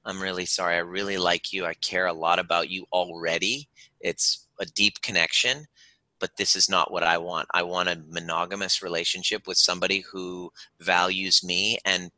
I'm 0.04 0.20
really 0.22 0.46
sorry. 0.46 0.76
I 0.76 0.80
really 0.98 1.18
like 1.18 1.52
you. 1.52 1.66
I 1.66 1.74
care 1.74 2.06
a 2.06 2.12
lot 2.26 2.38
about 2.38 2.70
you 2.70 2.86
already. 2.92 3.68
It's 4.00 4.46
a 4.60 4.66
deep 4.66 5.00
connection, 5.02 5.66
but 6.18 6.36
this 6.36 6.56
is 6.56 6.68
not 6.68 6.92
what 6.92 7.02
I 7.02 7.18
want. 7.18 7.48
I 7.52 7.62
want 7.62 7.88
a 7.88 8.02
monogamous 8.08 8.82
relationship 8.82 9.46
with 9.46 9.58
somebody 9.58 10.00
who 10.00 10.52
values 10.80 11.44
me 11.44 11.78
and 11.84 12.10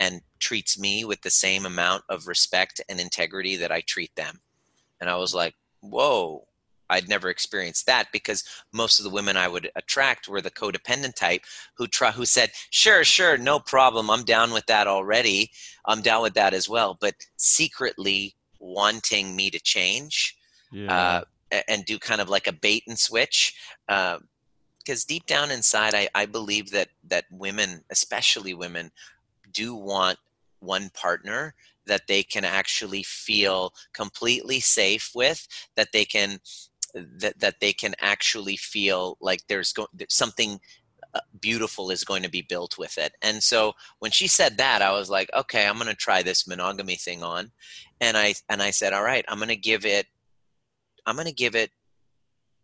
and 0.00 0.20
treats 0.40 0.78
me 0.78 1.04
with 1.04 1.20
the 1.22 1.30
same 1.30 1.66
amount 1.66 2.02
of 2.08 2.26
respect 2.26 2.80
and 2.88 3.00
integrity 3.00 3.56
that 3.56 3.72
I 3.72 3.82
treat 3.82 4.14
them. 4.16 4.40
And 5.00 5.08
I 5.08 5.16
was 5.16 5.34
like, 5.34 5.54
whoa, 5.80 6.46
I'd 6.88 7.08
never 7.08 7.28
experienced 7.28 7.86
that 7.86 8.08
because 8.12 8.44
most 8.72 8.98
of 8.98 9.04
the 9.04 9.10
women 9.10 9.36
I 9.36 9.48
would 9.48 9.70
attract 9.76 10.28
were 10.28 10.40
the 10.40 10.50
codependent 10.50 11.14
type 11.14 11.42
who 11.76 11.86
try, 11.86 12.10
who 12.10 12.24
said, 12.24 12.50
sure, 12.70 13.04
sure, 13.04 13.36
no 13.36 13.58
problem. 13.58 14.10
I'm 14.10 14.24
down 14.24 14.52
with 14.52 14.66
that 14.66 14.86
already. 14.86 15.50
I'm 15.86 16.02
down 16.02 16.22
with 16.22 16.34
that 16.34 16.54
as 16.54 16.68
well. 16.68 16.96
But 17.00 17.14
secretly 17.36 18.34
wanting 18.58 19.34
me 19.34 19.50
to 19.50 19.60
change 19.60 20.36
yeah. 20.72 20.94
uh, 20.94 21.24
and 21.50 21.84
do 21.84 21.98
kind 21.98 22.20
of 22.20 22.28
like 22.28 22.46
a 22.46 22.52
bait 22.52 22.84
and 22.86 22.98
switch. 22.98 23.54
Uh, 23.88 24.18
because 24.84 25.04
deep 25.04 25.26
down 25.26 25.50
inside, 25.50 25.94
I, 25.96 26.08
I 26.14 26.26
believe 26.26 26.70
that 26.70 26.88
that 27.08 27.24
women, 27.30 27.82
especially 27.90 28.54
women, 28.54 28.92
do 29.52 29.74
want 29.74 30.18
one 30.60 30.90
partner 30.90 31.54
that 31.86 32.06
they 32.06 32.22
can 32.22 32.44
actually 32.44 33.02
feel 33.02 33.72
completely 33.92 34.60
safe 34.60 35.10
with, 35.14 35.46
that 35.74 35.88
they 35.92 36.04
can 36.04 36.38
that 36.94 37.38
that 37.40 37.60
they 37.60 37.72
can 37.72 37.94
actually 38.00 38.56
feel 38.56 39.16
like 39.20 39.40
there's 39.48 39.72
go- 39.72 39.88
something 40.08 40.60
uh, 41.14 41.20
beautiful 41.40 41.90
is 41.90 42.04
going 42.04 42.22
to 42.22 42.30
be 42.30 42.42
built 42.42 42.78
with 42.78 42.98
it. 42.98 43.12
And 43.22 43.42
so 43.42 43.72
when 43.98 44.10
she 44.10 44.28
said 44.28 44.56
that, 44.58 44.82
I 44.82 44.92
was 44.92 45.10
like, 45.10 45.30
okay, 45.34 45.66
I'm 45.66 45.76
going 45.76 45.88
to 45.88 45.94
try 45.94 46.22
this 46.22 46.46
monogamy 46.46 46.96
thing 46.96 47.22
on. 47.22 47.50
And 48.00 48.16
I 48.16 48.34
and 48.48 48.62
I 48.62 48.70
said, 48.70 48.92
all 48.92 49.02
right, 49.02 49.24
I'm 49.28 49.38
going 49.38 49.48
to 49.48 49.56
give 49.56 49.84
it 49.84 50.06
I'm 51.06 51.14
going 51.14 51.26
to 51.26 51.32
give 51.32 51.54
it 51.54 51.70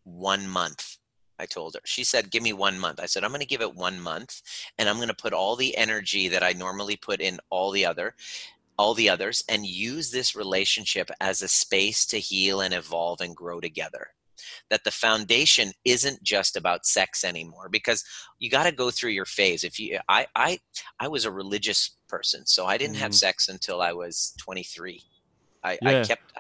1 0.05 0.48
month. 0.48 0.98
I 1.38 1.46
told 1.46 1.74
her. 1.74 1.81
She 1.85 2.05
said, 2.05 2.31
"Give 2.31 2.42
me 2.42 2.52
1 2.52 2.78
month." 2.78 3.00
I 3.00 3.07
said, 3.07 3.24
"I'm 3.24 3.31
going 3.31 3.40
to 3.40 3.46
give 3.46 3.62
it 3.62 3.74
1 3.74 4.00
month 4.00 4.42
and 4.78 4.88
I'm 4.88 4.96
going 4.96 5.09
to 5.09 5.14
put 5.14 5.33
all 5.33 5.57
the 5.57 5.76
energy 5.76 6.28
that 6.28 6.42
I 6.42 6.52
normally 6.52 6.96
put 6.96 7.20
in 7.20 7.40
all 7.50 7.70
the 7.70 7.87
other 7.87 8.14
all 8.78 8.94
the 8.94 9.09
others 9.09 9.44
and 9.48 9.66
use 9.66 10.11
this 10.11 10.35
relationship 10.35 11.11
as 11.20 11.42
a 11.42 11.48
space 11.48 12.07
to 12.07 12.18
heal 12.18 12.61
and 12.61 12.74
evolve 12.74 13.20
and 13.20 13.37
grow 13.37 13.61
together 13.61 14.09
that 14.70 14.83
the 14.85 14.90
foundation 14.90 15.72
isn't 15.85 16.22
just 16.22 16.57
about 16.57 16.87
sex 16.87 17.24
anymore 17.24 17.68
because 17.70 18.05
you 18.38 18.50
got 18.50 18.64
to 18.64 18.72
go 18.72 18.90
through 18.90 19.11
your 19.11 19.24
phase 19.24 19.62
if 19.62 19.78
you 19.78 19.98
i 20.09 20.26
i 20.35 20.59
i 20.98 21.07
was 21.07 21.24
a 21.24 21.31
religious 21.31 21.96
person 22.09 22.44
so 22.46 22.66
i 22.66 22.76
didn't 22.76 22.96
mm. 22.96 23.00
have 23.00 23.14
sex 23.14 23.48
until 23.48 23.81
i 23.81 23.92
was 23.92 24.35
23 24.38 25.00
i 25.62 25.78
yeah. 25.81 26.00
i 26.00 26.05
kept 26.05 26.33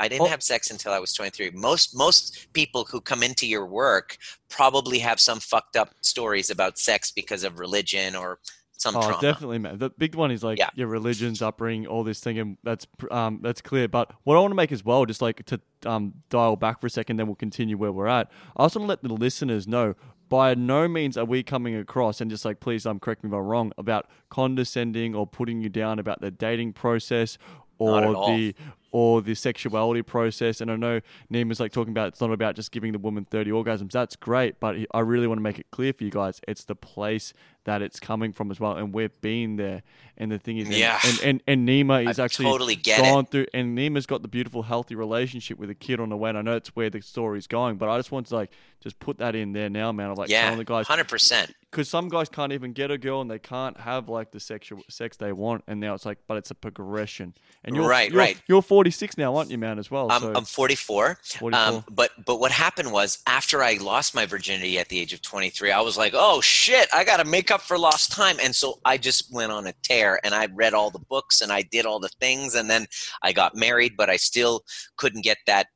I 0.00 0.08
didn't 0.08 0.22
oh. 0.22 0.30
have 0.30 0.42
sex 0.42 0.70
until 0.70 0.92
I 0.92 0.98
was 0.98 1.12
23. 1.12 1.50
Most 1.50 1.94
most 1.94 2.52
people 2.54 2.84
who 2.90 3.00
come 3.02 3.22
into 3.22 3.46
your 3.46 3.66
work 3.66 4.16
probably 4.48 4.98
have 4.98 5.20
some 5.20 5.38
fucked 5.38 5.76
up 5.76 5.94
stories 6.00 6.48
about 6.48 6.78
sex 6.78 7.12
because 7.12 7.44
of 7.44 7.60
religion 7.60 8.16
or 8.16 8.40
some 8.78 8.96
oh, 8.96 9.02
trauma. 9.02 9.20
definitely, 9.20 9.58
man. 9.58 9.78
The 9.78 9.90
big 9.90 10.14
one 10.14 10.30
is 10.30 10.42
like 10.42 10.58
yeah. 10.58 10.70
your 10.74 10.86
religion's 10.86 11.42
upbringing, 11.42 11.86
all 11.86 12.02
this 12.02 12.18
thing, 12.20 12.38
and 12.38 12.56
that's 12.64 12.86
um 13.10 13.40
that's 13.42 13.60
clear. 13.60 13.88
But 13.88 14.10
what 14.24 14.36
I 14.36 14.40
want 14.40 14.52
to 14.52 14.56
make 14.56 14.72
as 14.72 14.82
well, 14.82 15.04
just 15.04 15.20
like 15.20 15.44
to 15.46 15.60
um 15.84 16.14
dial 16.30 16.56
back 16.56 16.80
for 16.80 16.86
a 16.86 16.90
second, 16.90 17.18
then 17.18 17.26
we'll 17.26 17.36
continue 17.36 17.76
where 17.76 17.92
we're 17.92 18.06
at. 18.06 18.30
I 18.56 18.62
also 18.62 18.80
want 18.80 18.88
to 18.88 18.90
let 18.92 19.02
the 19.02 19.12
listeners 19.12 19.68
know. 19.68 19.94
By 20.30 20.54
no 20.54 20.86
means 20.86 21.18
are 21.18 21.24
we 21.24 21.42
coming 21.42 21.74
across 21.74 22.20
and 22.20 22.30
just 22.30 22.44
like, 22.44 22.60
please, 22.60 22.86
um, 22.86 23.00
correct 23.00 23.24
me 23.24 23.28
if 23.28 23.34
I'm 23.34 23.40
wrong 23.40 23.72
about 23.76 24.06
condescending 24.28 25.12
or 25.12 25.26
putting 25.26 25.60
you 25.60 25.68
down 25.68 25.98
about 25.98 26.20
the 26.20 26.30
dating 26.30 26.72
process 26.72 27.36
or 27.80 28.00
the 28.26 28.54
or 28.92 29.22
the 29.22 29.34
sexuality 29.34 30.02
process. 30.02 30.60
And 30.60 30.70
I 30.70 30.76
know 30.76 31.00
Nima's 31.28 31.60
like 31.60 31.72
talking 31.72 31.92
about 31.92 32.08
it's 32.08 32.20
not 32.20 32.32
about 32.32 32.56
just 32.56 32.72
giving 32.72 32.92
the 32.92 32.98
woman 32.98 33.24
30 33.24 33.50
orgasms. 33.50 33.92
That's 33.92 34.16
great, 34.16 34.60
but 34.60 34.76
I 34.92 35.00
really 35.00 35.26
want 35.26 35.38
to 35.38 35.42
make 35.42 35.58
it 35.58 35.70
clear 35.70 35.92
for 35.92 36.04
you 36.04 36.10
guys. 36.10 36.40
It's 36.46 36.64
the 36.64 36.74
place 36.74 37.32
that 37.64 37.82
it's 37.82 38.00
coming 38.00 38.32
from 38.32 38.50
as 38.50 38.58
well, 38.58 38.72
and 38.72 38.92
we've 38.92 39.20
been 39.20 39.56
there. 39.56 39.82
And 40.16 40.30
the 40.30 40.38
thing 40.38 40.58
is, 40.58 40.68
yeah, 40.68 40.98
and 41.04 41.20
and, 41.22 41.42
and 41.46 41.68
Nima 41.68 42.08
is 42.08 42.18
I 42.18 42.24
actually 42.24 42.46
totally 42.46 42.76
gone 42.76 43.24
it. 43.24 43.30
through, 43.30 43.46
and 43.54 43.74
Nima's 43.76 44.06
got 44.06 44.22
the 44.22 44.28
beautiful, 44.28 44.62
healthy 44.62 44.94
relationship 44.94 45.58
with 45.58 45.70
a 45.70 45.74
kid 45.74 45.98
on 45.98 46.10
the 46.10 46.16
way. 46.16 46.30
And 46.30 46.38
I 46.38 46.42
know 46.42 46.56
it's 46.56 46.74
where 46.76 46.90
the 46.90 47.00
story's 47.00 47.46
going, 47.46 47.76
but 47.76 47.88
I 47.88 47.98
just 47.98 48.12
want 48.12 48.26
to 48.26 48.34
like 48.34 48.50
just 48.80 48.98
put 48.98 49.18
that 49.18 49.34
in 49.34 49.52
there 49.52 49.70
now, 49.70 49.92
man. 49.92 50.10
I'm 50.10 50.16
like 50.16 50.28
yeah, 50.28 50.54
the 50.54 50.64
guys, 50.64 50.86
hundred 50.86 51.08
percent. 51.08 51.54
Because 51.70 51.88
some 51.88 52.08
guys 52.08 52.28
can't 52.28 52.52
even 52.52 52.72
get 52.72 52.90
a 52.90 52.98
girl, 52.98 53.20
and 53.20 53.30
they 53.30 53.38
can't 53.38 53.78
have 53.78 54.08
like 54.08 54.32
the 54.32 54.40
sexual 54.40 54.82
sex 54.88 55.16
they 55.16 55.32
want, 55.32 55.64
and 55.66 55.80
now 55.80 55.94
it's 55.94 56.04
like, 56.04 56.18
but 56.26 56.36
it's 56.36 56.50
a 56.50 56.54
progression. 56.54 57.34
And 57.64 57.76
you're 57.76 57.88
right, 57.88 58.10
you're, 58.10 58.18
right. 58.18 58.42
You're 58.46 58.62
46 58.80 59.18
now, 59.18 59.36
aren't 59.36 59.50
you, 59.50 59.58
man? 59.58 59.78
As 59.78 59.90
well. 59.90 60.10
I'm, 60.10 60.22
so. 60.22 60.32
I'm 60.34 60.46
44. 60.46 61.18
44. 61.22 61.62
Um, 61.62 61.84
but 61.90 62.12
but 62.24 62.40
what 62.40 62.50
happened 62.50 62.90
was 62.90 63.18
after 63.26 63.62
I 63.62 63.74
lost 63.74 64.14
my 64.14 64.24
virginity 64.24 64.78
at 64.78 64.88
the 64.88 64.98
age 64.98 65.12
of 65.12 65.20
23, 65.20 65.70
I 65.70 65.82
was 65.82 65.98
like, 65.98 66.14
oh 66.16 66.40
shit, 66.40 66.88
I 66.90 67.04
got 67.04 67.18
to 67.18 67.26
make 67.26 67.50
up 67.50 67.60
for 67.60 67.76
lost 67.76 68.10
time, 68.10 68.38
and 68.42 68.56
so 68.56 68.80
I 68.86 68.96
just 68.96 69.34
went 69.34 69.52
on 69.52 69.66
a 69.66 69.74
tear, 69.82 70.18
and 70.24 70.34
I 70.34 70.46
read 70.46 70.72
all 70.72 70.90
the 70.90 70.98
books, 70.98 71.42
and 71.42 71.52
I 71.52 71.60
did 71.60 71.84
all 71.84 72.00
the 72.00 72.08
things, 72.08 72.54
and 72.54 72.70
then 72.70 72.86
I 73.22 73.32
got 73.32 73.54
married, 73.54 73.98
but 73.98 74.08
I 74.08 74.16
still 74.16 74.62
couldn't 74.96 75.24
get 75.24 75.36
that 75.46 75.66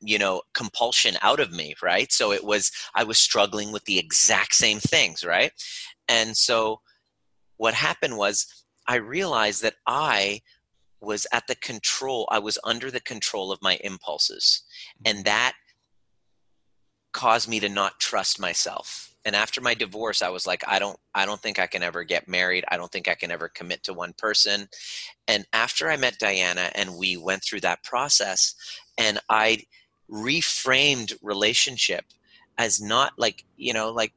you 0.00 0.18
know 0.18 0.40
compulsion 0.52 1.16
out 1.22 1.40
of 1.40 1.50
me 1.50 1.72
right 1.82 2.12
so 2.12 2.30
it 2.30 2.44
was 2.44 2.70
i 2.94 3.02
was 3.02 3.16
struggling 3.16 3.72
with 3.72 3.82
the 3.84 3.98
exact 3.98 4.54
same 4.54 4.78
things 4.78 5.24
right 5.24 5.52
and 6.08 6.36
so 6.36 6.80
what 7.56 7.72
happened 7.72 8.14
was 8.18 8.64
i 8.86 8.96
realized 8.96 9.62
that 9.62 9.76
i 9.86 10.42
was 11.04 11.26
at 11.32 11.46
the 11.46 11.54
control 11.56 12.28
i 12.30 12.38
was 12.38 12.58
under 12.64 12.90
the 12.90 13.00
control 13.00 13.52
of 13.52 13.62
my 13.62 13.78
impulses 13.84 14.62
and 15.04 15.18
mm-hmm. 15.18 15.24
that 15.24 15.54
caused 17.12 17.48
me 17.48 17.60
to 17.60 17.68
not 17.68 18.00
trust 18.00 18.40
myself 18.40 19.14
and 19.24 19.36
after 19.36 19.60
my 19.60 19.74
divorce 19.74 20.22
i 20.22 20.28
was 20.28 20.46
like 20.46 20.62
i 20.66 20.78
don't 20.78 20.98
i 21.14 21.24
don't 21.24 21.40
think 21.40 21.58
i 21.58 21.66
can 21.66 21.82
ever 21.82 22.02
get 22.02 22.28
married 22.28 22.64
i 22.68 22.76
don't 22.76 22.90
think 22.90 23.08
i 23.08 23.14
can 23.14 23.30
ever 23.30 23.48
commit 23.48 23.82
to 23.82 23.92
one 23.92 24.12
person 24.18 24.68
and 25.28 25.46
after 25.52 25.88
i 25.88 25.96
met 25.96 26.18
diana 26.18 26.70
and 26.74 26.96
we 26.96 27.16
went 27.16 27.42
through 27.42 27.60
that 27.60 27.82
process 27.84 28.54
and 28.98 29.18
i 29.30 29.58
reframed 30.10 31.14
relationship 31.22 32.04
as 32.58 32.80
not 32.80 33.12
like 33.16 33.44
you 33.56 33.72
know 33.72 33.90
like 33.90 34.12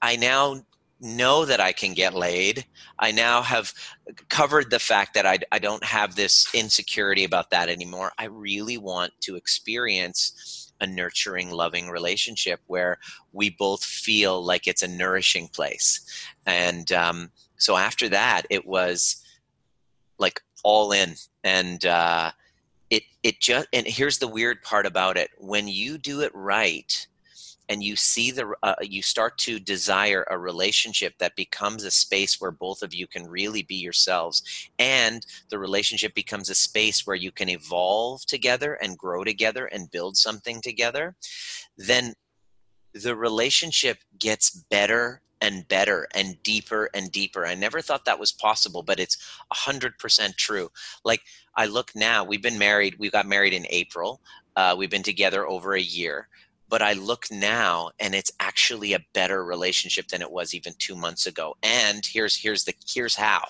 i 0.00 0.16
now 0.16 0.60
know 1.02 1.44
that 1.44 1.60
i 1.60 1.72
can 1.72 1.94
get 1.94 2.14
laid. 2.14 2.64
I 2.98 3.10
now 3.10 3.42
have 3.42 3.74
covered 4.28 4.70
the 4.70 4.78
fact 4.78 5.14
that 5.14 5.26
I, 5.26 5.38
I 5.50 5.58
don't 5.58 5.84
have 5.84 6.14
this 6.14 6.46
insecurity 6.54 7.24
about 7.24 7.50
that 7.50 7.68
anymore. 7.68 8.12
I 8.18 8.26
really 8.26 8.78
want 8.78 9.12
to 9.22 9.36
experience 9.36 10.72
a 10.80 10.86
nurturing 10.86 11.50
loving 11.50 11.88
relationship 11.88 12.60
where 12.66 12.98
we 13.32 13.50
both 13.50 13.84
feel 13.84 14.44
like 14.44 14.66
it's 14.66 14.82
a 14.82 14.88
nourishing 14.88 15.48
place. 15.48 16.00
And 16.46 16.90
um, 16.92 17.30
so 17.56 17.76
after 17.76 18.08
that 18.08 18.42
it 18.50 18.66
was 18.66 19.22
like 20.18 20.40
all 20.62 20.92
in. 20.92 21.14
And 21.44 21.84
uh, 21.84 22.32
it 22.90 23.04
it 23.22 23.40
just 23.40 23.68
and 23.72 23.86
here's 23.86 24.18
the 24.18 24.28
weird 24.28 24.62
part 24.62 24.86
about 24.86 25.16
it. 25.16 25.30
When 25.38 25.68
you 25.68 25.98
do 25.98 26.20
it 26.20 26.32
right 26.34 27.06
and 27.72 27.82
you 27.82 27.96
see 27.96 28.30
the 28.30 28.52
uh, 28.62 28.74
you 28.82 29.00
start 29.00 29.38
to 29.38 29.58
desire 29.58 30.26
a 30.30 30.36
relationship 30.36 31.14
that 31.18 31.34
becomes 31.36 31.84
a 31.84 31.90
space 31.90 32.38
where 32.38 32.50
both 32.50 32.82
of 32.82 32.92
you 32.92 33.06
can 33.06 33.26
really 33.26 33.62
be 33.62 33.76
yourselves 33.76 34.42
and 34.78 35.24
the 35.48 35.58
relationship 35.58 36.14
becomes 36.14 36.50
a 36.50 36.54
space 36.54 37.06
where 37.06 37.16
you 37.16 37.32
can 37.32 37.48
evolve 37.48 38.26
together 38.26 38.74
and 38.74 38.98
grow 38.98 39.24
together 39.24 39.64
and 39.64 39.90
build 39.90 40.18
something 40.18 40.60
together 40.60 41.16
then 41.78 42.12
the 42.92 43.16
relationship 43.16 43.96
gets 44.18 44.50
better 44.50 45.22
and 45.40 45.66
better 45.66 46.06
and 46.14 46.40
deeper 46.44 46.88
and 46.94 47.10
deeper. 47.10 47.44
I 47.46 47.54
never 47.54 47.80
thought 47.80 48.04
that 48.04 48.20
was 48.20 48.30
possible, 48.30 48.84
but 48.84 49.00
it's 49.00 49.16
100% 49.52 50.36
true. 50.36 50.70
Like, 51.04 51.22
I 51.56 51.66
look 51.66 51.90
now, 51.96 52.22
we've 52.22 52.42
been 52.42 52.58
married, 52.58 52.94
we 52.98 53.10
got 53.10 53.26
married 53.26 53.54
in 53.54 53.66
April. 53.68 54.20
Uh, 54.54 54.76
we've 54.78 54.90
been 54.90 55.02
together 55.02 55.48
over 55.48 55.74
a 55.74 55.80
year. 55.80 56.28
But 56.72 56.80
I 56.80 56.94
look 56.94 57.26
now 57.30 57.90
and 58.00 58.14
it's 58.14 58.32
actually 58.40 58.94
a 58.94 59.04
better 59.12 59.44
relationship 59.44 60.08
than 60.08 60.22
it 60.22 60.32
was 60.32 60.54
even 60.54 60.72
two 60.78 60.96
months 60.96 61.26
ago. 61.26 61.54
And 61.62 62.02
here's 62.02 62.34
here's 62.34 62.64
the 62.64 62.72
here's 62.88 63.16
how. 63.16 63.42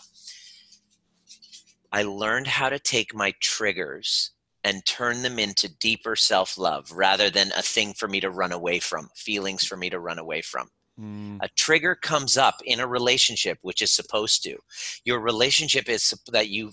I 1.92 2.02
learned 2.02 2.48
how 2.48 2.68
to 2.68 2.80
take 2.80 3.14
my 3.14 3.32
triggers 3.40 4.32
and 4.64 4.84
turn 4.84 5.22
them 5.22 5.38
into 5.38 5.68
deeper 5.68 6.16
self 6.16 6.58
love 6.58 6.90
rather 6.90 7.30
than 7.30 7.52
a 7.56 7.62
thing 7.62 7.94
for 7.94 8.08
me 8.08 8.18
to 8.18 8.30
run 8.30 8.50
away 8.50 8.80
from, 8.80 9.08
feelings 9.14 9.64
for 9.64 9.76
me 9.76 9.88
to 9.90 10.00
run 10.00 10.18
away 10.18 10.40
from. 10.40 10.68
Mm. 11.00 11.38
A 11.42 11.48
trigger 11.50 11.94
comes 11.94 12.36
up 12.36 12.56
in 12.64 12.80
a 12.80 12.88
relationship, 12.88 13.58
which 13.62 13.82
is 13.82 13.92
supposed 13.92 14.42
to. 14.42 14.58
Your 15.04 15.20
relationship 15.20 15.88
is 15.88 16.12
that 16.32 16.48
you, 16.48 16.72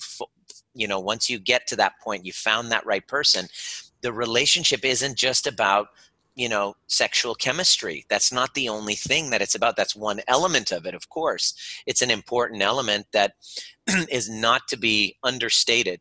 you 0.74 0.88
know, 0.88 1.00
once 1.00 1.30
you 1.30 1.38
get 1.38 1.68
to 1.68 1.76
that 1.76 1.94
point, 2.04 2.26
you 2.26 2.34
found 2.34 2.72
that 2.72 2.88
right 2.88 3.08
person. 3.08 3.48
The 4.02 4.14
relationship 4.14 4.84
isn't 4.84 5.16
just 5.16 5.46
about, 5.46 5.90
you 6.40 6.48
know, 6.48 6.74
sexual 6.88 7.36
chemistry. 7.36 8.06
That's 8.10 8.32
not 8.32 8.54
the 8.54 8.70
only 8.70 8.96
thing 8.96 9.30
that 9.30 9.42
it's 9.42 9.56
about. 9.56 9.76
That's 9.76 9.94
one 9.94 10.22
element 10.26 10.72
of 10.72 10.86
it, 10.86 10.96
of 10.96 11.10
course. 11.10 11.54
It's 11.86 12.02
an 12.02 12.10
important 12.10 12.62
element 12.62 13.08
that 13.12 13.34
is 14.10 14.30
not 14.30 14.62
to 14.70 14.78
be 14.78 15.18
understated. 15.22 16.00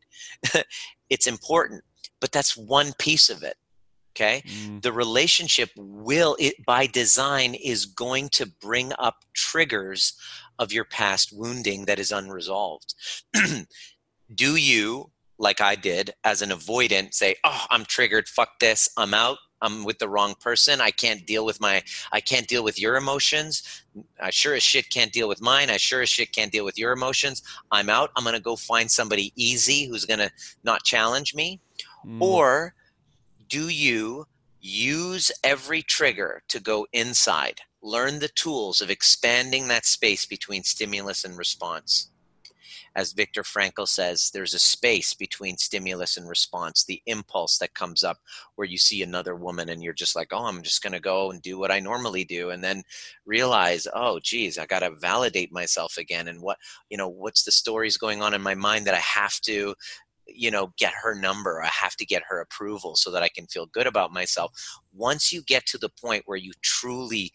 it's 1.09 1.27
important, 1.27 1.83
but 2.21 2.31
that's 2.31 2.55
one 2.55 2.93
piece 2.97 3.29
of 3.29 3.43
it 3.43 3.57
okay 4.15 4.41
mm. 4.47 4.81
the 4.81 4.91
relationship 4.91 5.69
will 5.77 6.35
it 6.39 6.55
by 6.65 6.87
design 6.87 7.53
is 7.53 7.85
going 7.85 8.27
to 8.27 8.51
bring 8.59 8.91
up 8.97 9.17
triggers 9.35 10.13
of 10.57 10.73
your 10.73 10.83
past 10.83 11.31
wounding 11.31 11.85
that 11.85 11.99
is 11.99 12.11
unresolved 12.11 12.95
do 14.33 14.55
you 14.55 15.11
like 15.37 15.61
i 15.61 15.75
did 15.75 16.11
as 16.23 16.41
an 16.41 16.49
avoidant 16.49 17.13
say 17.13 17.35
oh 17.43 17.65
i'm 17.69 17.85
triggered 17.85 18.27
fuck 18.27 18.57
this 18.59 18.89
i'm 18.97 19.13
out 19.13 19.37
i'm 19.61 19.83
with 19.83 19.99
the 19.99 20.09
wrong 20.09 20.33
person 20.39 20.81
i 20.81 20.91
can't 20.91 21.25
deal 21.25 21.45
with 21.45 21.59
my 21.59 21.81
i 22.11 22.19
can't 22.19 22.47
deal 22.47 22.63
with 22.63 22.79
your 22.79 22.95
emotions 22.95 23.83
i 24.21 24.29
sure 24.29 24.55
as 24.55 24.63
shit 24.63 24.89
can't 24.89 25.11
deal 25.11 25.27
with 25.27 25.41
mine 25.41 25.69
i 25.69 25.77
sure 25.77 26.01
as 26.01 26.09
shit 26.09 26.31
can't 26.31 26.51
deal 26.51 26.65
with 26.65 26.77
your 26.77 26.91
emotions 26.91 27.43
i'm 27.71 27.89
out 27.89 28.11
i'm 28.15 28.23
gonna 28.23 28.39
go 28.39 28.55
find 28.55 28.89
somebody 28.89 29.31
easy 29.35 29.87
who's 29.87 30.05
gonna 30.05 30.29
not 30.63 30.83
challenge 30.83 31.35
me 31.35 31.59
mm. 32.05 32.21
or 32.21 32.73
do 33.47 33.69
you 33.69 34.25
use 34.61 35.31
every 35.43 35.81
trigger 35.81 36.43
to 36.49 36.59
go 36.59 36.87
inside. 36.93 37.61
Learn 37.81 38.19
the 38.19 38.27
tools 38.29 38.81
of 38.81 38.89
expanding 38.89 39.67
that 39.67 39.85
space 39.85 40.25
between 40.25 40.63
stimulus 40.63 41.23
and 41.23 41.37
response. 41.37 42.11
As 42.95 43.13
Viktor 43.13 43.43
Frankl 43.43 43.87
says, 43.87 44.31
there's 44.33 44.53
a 44.53 44.59
space 44.59 45.13
between 45.13 45.57
stimulus 45.57 46.17
and 46.17 46.27
response, 46.27 46.83
the 46.83 47.01
impulse 47.05 47.57
that 47.59 47.73
comes 47.73 48.03
up 48.03 48.17
where 48.55 48.67
you 48.67 48.77
see 48.77 49.03
another 49.03 49.35
woman 49.35 49.69
and 49.69 49.83
you're 49.83 49.93
just 49.93 50.15
like, 50.15 50.29
oh, 50.31 50.45
I'm 50.45 50.63
just 50.63 50.81
going 50.81 50.93
to 50.93 50.99
go 50.99 51.31
and 51.31 51.41
do 51.41 51.59
what 51.59 51.71
I 51.71 51.79
normally 51.79 52.23
do. 52.23 52.49
And 52.49 52.63
then 52.63 52.83
realize, 53.25 53.87
oh, 53.93 54.19
geez, 54.19 54.57
I 54.57 54.65
got 54.65 54.79
to 54.79 54.91
validate 54.91 55.51
myself 55.51 55.97
again. 55.97 56.27
And 56.27 56.41
what, 56.41 56.57
you 56.89 56.97
know, 56.97 57.07
what's 57.09 57.43
the 57.43 57.51
stories 57.51 57.97
going 57.97 58.21
on 58.21 58.33
in 58.33 58.41
my 58.41 58.55
mind 58.55 58.87
that 58.87 58.95
I 58.95 58.99
have 58.99 59.39
to 59.41 59.75
you 60.35 60.51
know 60.51 60.71
get 60.77 60.93
her 60.93 61.15
number 61.15 61.61
i 61.63 61.67
have 61.67 61.95
to 61.95 62.05
get 62.05 62.23
her 62.27 62.41
approval 62.41 62.95
so 62.95 63.11
that 63.11 63.23
i 63.23 63.29
can 63.29 63.47
feel 63.47 63.65
good 63.67 63.87
about 63.87 64.13
myself 64.13 64.51
once 64.93 65.31
you 65.31 65.41
get 65.43 65.65
to 65.65 65.77
the 65.77 65.89
point 65.89 66.23
where 66.25 66.37
you 66.37 66.51
truly 66.61 67.31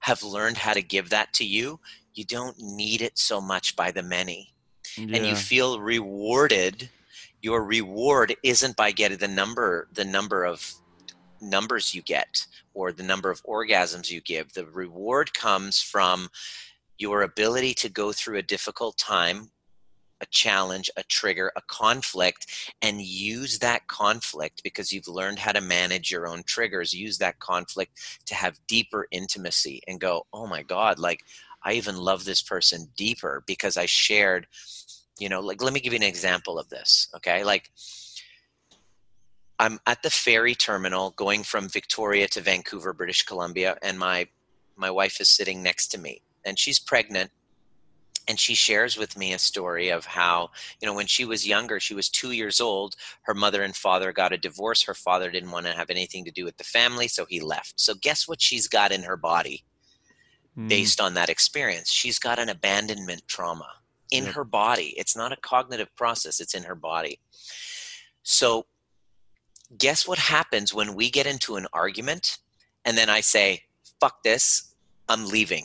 have 0.00 0.22
learned 0.22 0.56
how 0.56 0.72
to 0.72 0.82
give 0.82 1.10
that 1.10 1.32
to 1.32 1.44
you 1.44 1.78
you 2.14 2.24
don't 2.24 2.56
need 2.58 3.02
it 3.02 3.18
so 3.18 3.40
much 3.40 3.76
by 3.76 3.90
the 3.90 4.02
many 4.02 4.54
yeah. 4.96 5.16
and 5.16 5.26
you 5.26 5.34
feel 5.34 5.80
rewarded 5.80 6.88
your 7.42 7.62
reward 7.62 8.34
isn't 8.42 8.76
by 8.76 8.90
getting 8.90 9.18
the 9.18 9.28
number 9.28 9.88
the 9.92 10.04
number 10.04 10.44
of 10.44 10.74
numbers 11.40 11.94
you 11.94 12.02
get 12.02 12.46
or 12.74 12.92
the 12.92 13.02
number 13.02 13.30
of 13.30 13.42
orgasms 13.44 14.10
you 14.10 14.20
give 14.20 14.52
the 14.54 14.66
reward 14.66 15.32
comes 15.34 15.80
from 15.80 16.28
your 16.98 17.22
ability 17.22 17.74
to 17.74 17.88
go 17.88 18.12
through 18.12 18.38
a 18.38 18.42
difficult 18.42 18.96
time 18.96 19.50
a 20.20 20.26
challenge, 20.26 20.90
a 20.96 21.02
trigger, 21.04 21.52
a 21.56 21.62
conflict, 21.62 22.72
and 22.82 23.02
use 23.02 23.58
that 23.58 23.86
conflict 23.86 24.62
because 24.62 24.92
you've 24.92 25.08
learned 25.08 25.38
how 25.38 25.52
to 25.52 25.60
manage 25.60 26.10
your 26.10 26.26
own 26.26 26.42
triggers. 26.44 26.94
Use 26.94 27.18
that 27.18 27.38
conflict 27.38 28.20
to 28.26 28.34
have 28.34 28.58
deeper 28.66 29.06
intimacy 29.10 29.82
and 29.86 30.00
go, 30.00 30.26
oh 30.32 30.46
my 30.46 30.62
God, 30.62 30.98
like 30.98 31.24
I 31.64 31.72
even 31.72 31.96
love 31.96 32.24
this 32.24 32.42
person 32.42 32.88
deeper 32.96 33.42
because 33.46 33.76
I 33.76 33.86
shared, 33.86 34.46
you 35.18 35.28
know, 35.28 35.40
like 35.40 35.62
let 35.62 35.72
me 35.72 35.80
give 35.80 35.92
you 35.92 35.98
an 35.98 36.02
example 36.02 36.58
of 36.58 36.68
this. 36.68 37.08
Okay. 37.16 37.44
Like 37.44 37.70
I'm 39.58 39.78
at 39.86 40.02
the 40.02 40.10
ferry 40.10 40.54
terminal 40.54 41.10
going 41.12 41.42
from 41.42 41.68
Victoria 41.68 42.28
to 42.28 42.40
Vancouver, 42.40 42.92
British 42.92 43.22
Columbia, 43.22 43.78
and 43.82 43.98
my 43.98 44.28
my 44.76 44.90
wife 44.90 45.20
is 45.20 45.28
sitting 45.28 45.62
next 45.62 45.88
to 45.88 45.98
me 45.98 46.22
and 46.46 46.58
she's 46.58 46.78
pregnant 46.78 47.30
and 48.28 48.40
she 48.40 48.54
shares 48.54 48.96
with 48.96 49.16
me 49.16 49.32
a 49.32 49.38
story 49.38 49.88
of 49.88 50.04
how 50.04 50.50
you 50.80 50.86
know 50.86 50.94
when 50.94 51.06
she 51.06 51.24
was 51.24 51.46
younger 51.46 51.78
she 51.80 51.94
was 51.94 52.08
two 52.08 52.30
years 52.32 52.60
old 52.60 52.94
her 53.22 53.34
mother 53.34 53.62
and 53.62 53.76
father 53.76 54.12
got 54.12 54.32
a 54.32 54.38
divorce 54.38 54.82
her 54.82 54.94
father 54.94 55.30
didn't 55.30 55.50
want 55.50 55.66
to 55.66 55.72
have 55.72 55.90
anything 55.90 56.24
to 56.24 56.30
do 56.30 56.44
with 56.44 56.56
the 56.56 56.64
family 56.64 57.08
so 57.08 57.24
he 57.26 57.40
left 57.40 57.74
so 57.76 57.94
guess 57.94 58.26
what 58.26 58.40
she's 58.40 58.68
got 58.68 58.92
in 58.92 59.02
her 59.02 59.16
body 59.16 59.64
mm. 60.56 60.68
based 60.68 61.00
on 61.00 61.14
that 61.14 61.28
experience 61.28 61.90
she's 61.90 62.18
got 62.18 62.38
an 62.38 62.48
abandonment 62.48 63.22
trauma 63.26 63.68
in 64.10 64.24
her 64.24 64.44
body 64.44 64.94
it's 64.96 65.16
not 65.16 65.32
a 65.32 65.36
cognitive 65.36 65.94
process 65.96 66.40
it's 66.40 66.54
in 66.54 66.64
her 66.64 66.74
body 66.74 67.18
so 68.22 68.66
guess 69.76 70.06
what 70.06 70.18
happens 70.18 70.72
when 70.72 70.94
we 70.94 71.10
get 71.10 71.26
into 71.26 71.56
an 71.56 71.66
argument 71.72 72.38
and 72.84 72.96
then 72.96 73.10
i 73.10 73.20
say 73.20 73.62
fuck 74.00 74.22
this 74.22 74.74
i'm 75.08 75.26
leaving 75.26 75.64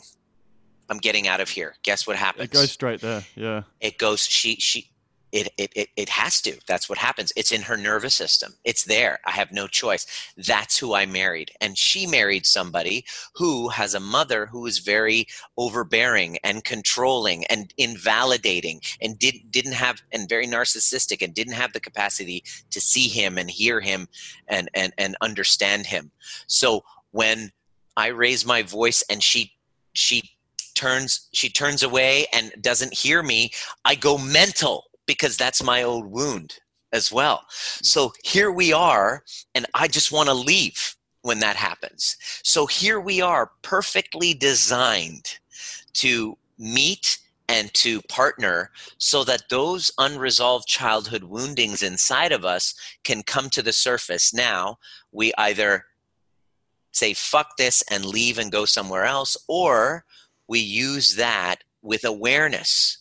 I'm 0.92 0.98
getting 0.98 1.26
out 1.26 1.40
of 1.40 1.48
here. 1.48 1.74
Guess 1.82 2.06
what 2.06 2.16
happens? 2.16 2.44
It 2.44 2.50
goes 2.50 2.70
straight 2.70 3.00
there. 3.00 3.24
Yeah. 3.34 3.62
It 3.80 3.96
goes. 3.96 4.20
She 4.20 4.56
she. 4.56 4.90
It, 5.32 5.48
it, 5.56 5.72
it, 5.74 5.88
it 5.96 6.08
has 6.10 6.42
to. 6.42 6.58
That's 6.66 6.88
what 6.88 6.98
happens. 6.98 7.32
It's 7.36 7.52
in 7.52 7.62
her 7.62 7.76
nervous 7.76 8.14
system. 8.14 8.54
It's 8.64 8.84
there. 8.84 9.18
I 9.24 9.30
have 9.30 9.50
no 9.50 9.66
choice. 9.66 10.06
That's 10.36 10.78
who 10.78 10.94
I 10.94 11.06
married. 11.06 11.50
And 11.60 11.76
she 11.76 12.06
married 12.06 12.44
somebody 12.44 13.06
who 13.34 13.68
has 13.70 13.94
a 13.94 14.00
mother 14.00 14.46
who 14.46 14.66
is 14.66 14.78
very 14.78 15.26
overbearing 15.56 16.38
and 16.44 16.64
controlling 16.64 17.46
and 17.46 17.72
invalidating 17.78 18.80
and 19.00 19.18
did, 19.18 19.34
didn't 19.50 19.72
have, 19.72 20.02
and 20.12 20.28
very 20.28 20.46
narcissistic 20.46 21.22
and 21.22 21.34
didn't 21.34 21.54
have 21.54 21.72
the 21.72 21.80
capacity 21.80 22.44
to 22.70 22.80
see 22.80 23.08
him 23.08 23.38
and 23.38 23.50
hear 23.50 23.80
him 23.80 24.08
and, 24.48 24.68
and, 24.74 24.92
and 24.98 25.16
understand 25.22 25.86
him. 25.86 26.10
So 26.46 26.84
when 27.10 27.52
I 27.96 28.08
raise 28.08 28.44
my 28.44 28.62
voice 28.62 29.02
and 29.08 29.22
she, 29.22 29.52
she 29.94 30.22
turns 30.74 31.28
she 31.32 31.48
turns 31.48 31.82
away 31.82 32.26
and 32.32 32.50
doesn't 32.60 32.94
hear 32.94 33.22
me 33.22 33.50
i 33.84 33.94
go 33.94 34.16
mental 34.16 34.84
because 35.12 35.36
that's 35.36 35.62
my 35.62 35.82
old 35.82 36.06
wound 36.06 36.58
as 36.92 37.10
well. 37.10 37.44
So 37.50 38.12
here 38.22 38.52
we 38.52 38.72
are 38.72 39.22
and 39.54 39.66
i 39.74 39.88
just 39.88 40.12
want 40.12 40.28
to 40.28 40.34
leave 40.34 40.96
when 41.22 41.38
that 41.38 41.56
happens. 41.56 42.16
So 42.42 42.66
here 42.66 43.00
we 43.00 43.20
are 43.20 43.52
perfectly 43.62 44.34
designed 44.34 45.38
to 45.94 46.36
meet 46.58 47.18
and 47.48 47.72
to 47.74 48.00
partner 48.02 48.70
so 48.98 49.24
that 49.24 49.48
those 49.48 49.92
unresolved 49.98 50.66
childhood 50.66 51.24
woundings 51.24 51.82
inside 51.82 52.32
of 52.32 52.44
us 52.44 52.74
can 53.04 53.22
come 53.22 53.50
to 53.50 53.62
the 53.62 53.72
surface. 53.72 54.34
Now 54.34 54.78
we 55.12 55.32
either 55.38 55.84
say 56.92 57.14
fuck 57.14 57.56
this 57.56 57.82
and 57.90 58.04
leave 58.04 58.38
and 58.38 58.50
go 58.50 58.64
somewhere 58.64 59.04
else 59.04 59.36
or 59.48 60.04
we 60.48 60.58
use 60.58 61.16
that 61.16 61.56
with 61.82 62.04
awareness 62.04 62.98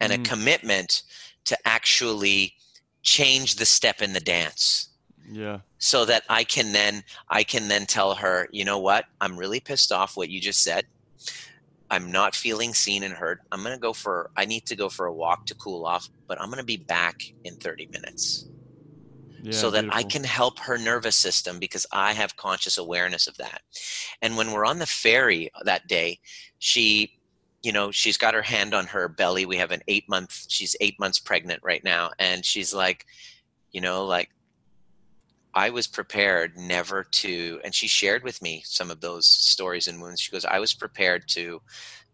and 0.00 0.12
mm. 0.12 0.20
a 0.20 0.28
commitment 0.28 1.02
to 1.48 1.58
actually 1.64 2.54
change 3.02 3.56
the 3.56 3.64
step 3.64 4.02
in 4.02 4.12
the 4.12 4.20
dance. 4.20 4.90
Yeah. 5.30 5.60
So 5.78 6.04
that 6.06 6.22
i 6.28 6.42
can 6.42 6.72
then 6.72 7.02
i 7.28 7.44
can 7.44 7.68
then 7.68 7.84
tell 7.86 8.14
her 8.14 8.48
you 8.50 8.64
know 8.64 8.78
what? 8.78 9.04
I'm 9.20 9.36
really 9.38 9.60
pissed 9.60 9.92
off 9.92 10.16
what 10.16 10.30
you 10.30 10.40
just 10.40 10.62
said. 10.62 10.84
I'm 11.90 12.12
not 12.12 12.34
feeling 12.34 12.74
seen 12.74 13.02
and 13.02 13.14
heard. 13.14 13.38
I'm 13.50 13.62
going 13.62 13.74
to 13.74 13.80
go 13.80 13.92
for 13.92 14.30
i 14.36 14.44
need 14.44 14.64
to 14.66 14.76
go 14.76 14.88
for 14.88 15.06
a 15.06 15.14
walk 15.14 15.46
to 15.46 15.54
cool 15.54 15.84
off 15.84 16.08
but 16.26 16.40
i'm 16.40 16.48
going 16.48 16.60
to 16.60 16.64
be 16.64 16.76
back 16.76 17.16
in 17.44 17.56
30 17.56 17.88
minutes. 17.92 18.48
Yeah, 19.42 19.52
so 19.52 19.70
that 19.70 19.82
beautiful. 19.82 19.98
I 19.98 20.02
can 20.02 20.24
help 20.24 20.58
her 20.60 20.78
nervous 20.78 21.16
system 21.16 21.58
because 21.58 21.86
I 21.92 22.12
have 22.12 22.36
conscious 22.36 22.76
awareness 22.76 23.26
of 23.26 23.36
that. 23.36 23.62
And 24.20 24.36
when 24.36 24.50
we're 24.50 24.66
on 24.66 24.78
the 24.78 24.86
ferry 24.86 25.50
that 25.64 25.86
day, 25.86 26.18
she, 26.58 27.17
you 27.62 27.72
know, 27.72 27.90
she's 27.90 28.16
got 28.16 28.34
her 28.34 28.42
hand 28.42 28.74
on 28.74 28.86
her 28.86 29.08
belly. 29.08 29.46
We 29.46 29.56
have 29.56 29.70
an 29.70 29.82
eight 29.88 30.08
month, 30.08 30.46
she's 30.48 30.76
eight 30.80 30.98
months 30.98 31.18
pregnant 31.18 31.60
right 31.62 31.82
now. 31.82 32.10
And 32.18 32.44
she's 32.44 32.72
like, 32.72 33.06
you 33.72 33.80
know, 33.80 34.04
like, 34.04 34.30
I 35.54 35.70
was 35.70 35.86
prepared 35.86 36.56
never 36.56 37.02
to, 37.02 37.60
and 37.64 37.74
she 37.74 37.88
shared 37.88 38.22
with 38.22 38.40
me 38.42 38.62
some 38.64 38.90
of 38.90 39.00
those 39.00 39.26
stories 39.26 39.88
and 39.88 40.00
wounds. 40.00 40.20
She 40.20 40.30
goes, 40.30 40.44
I 40.44 40.60
was 40.60 40.72
prepared 40.72 41.26
to, 41.28 41.60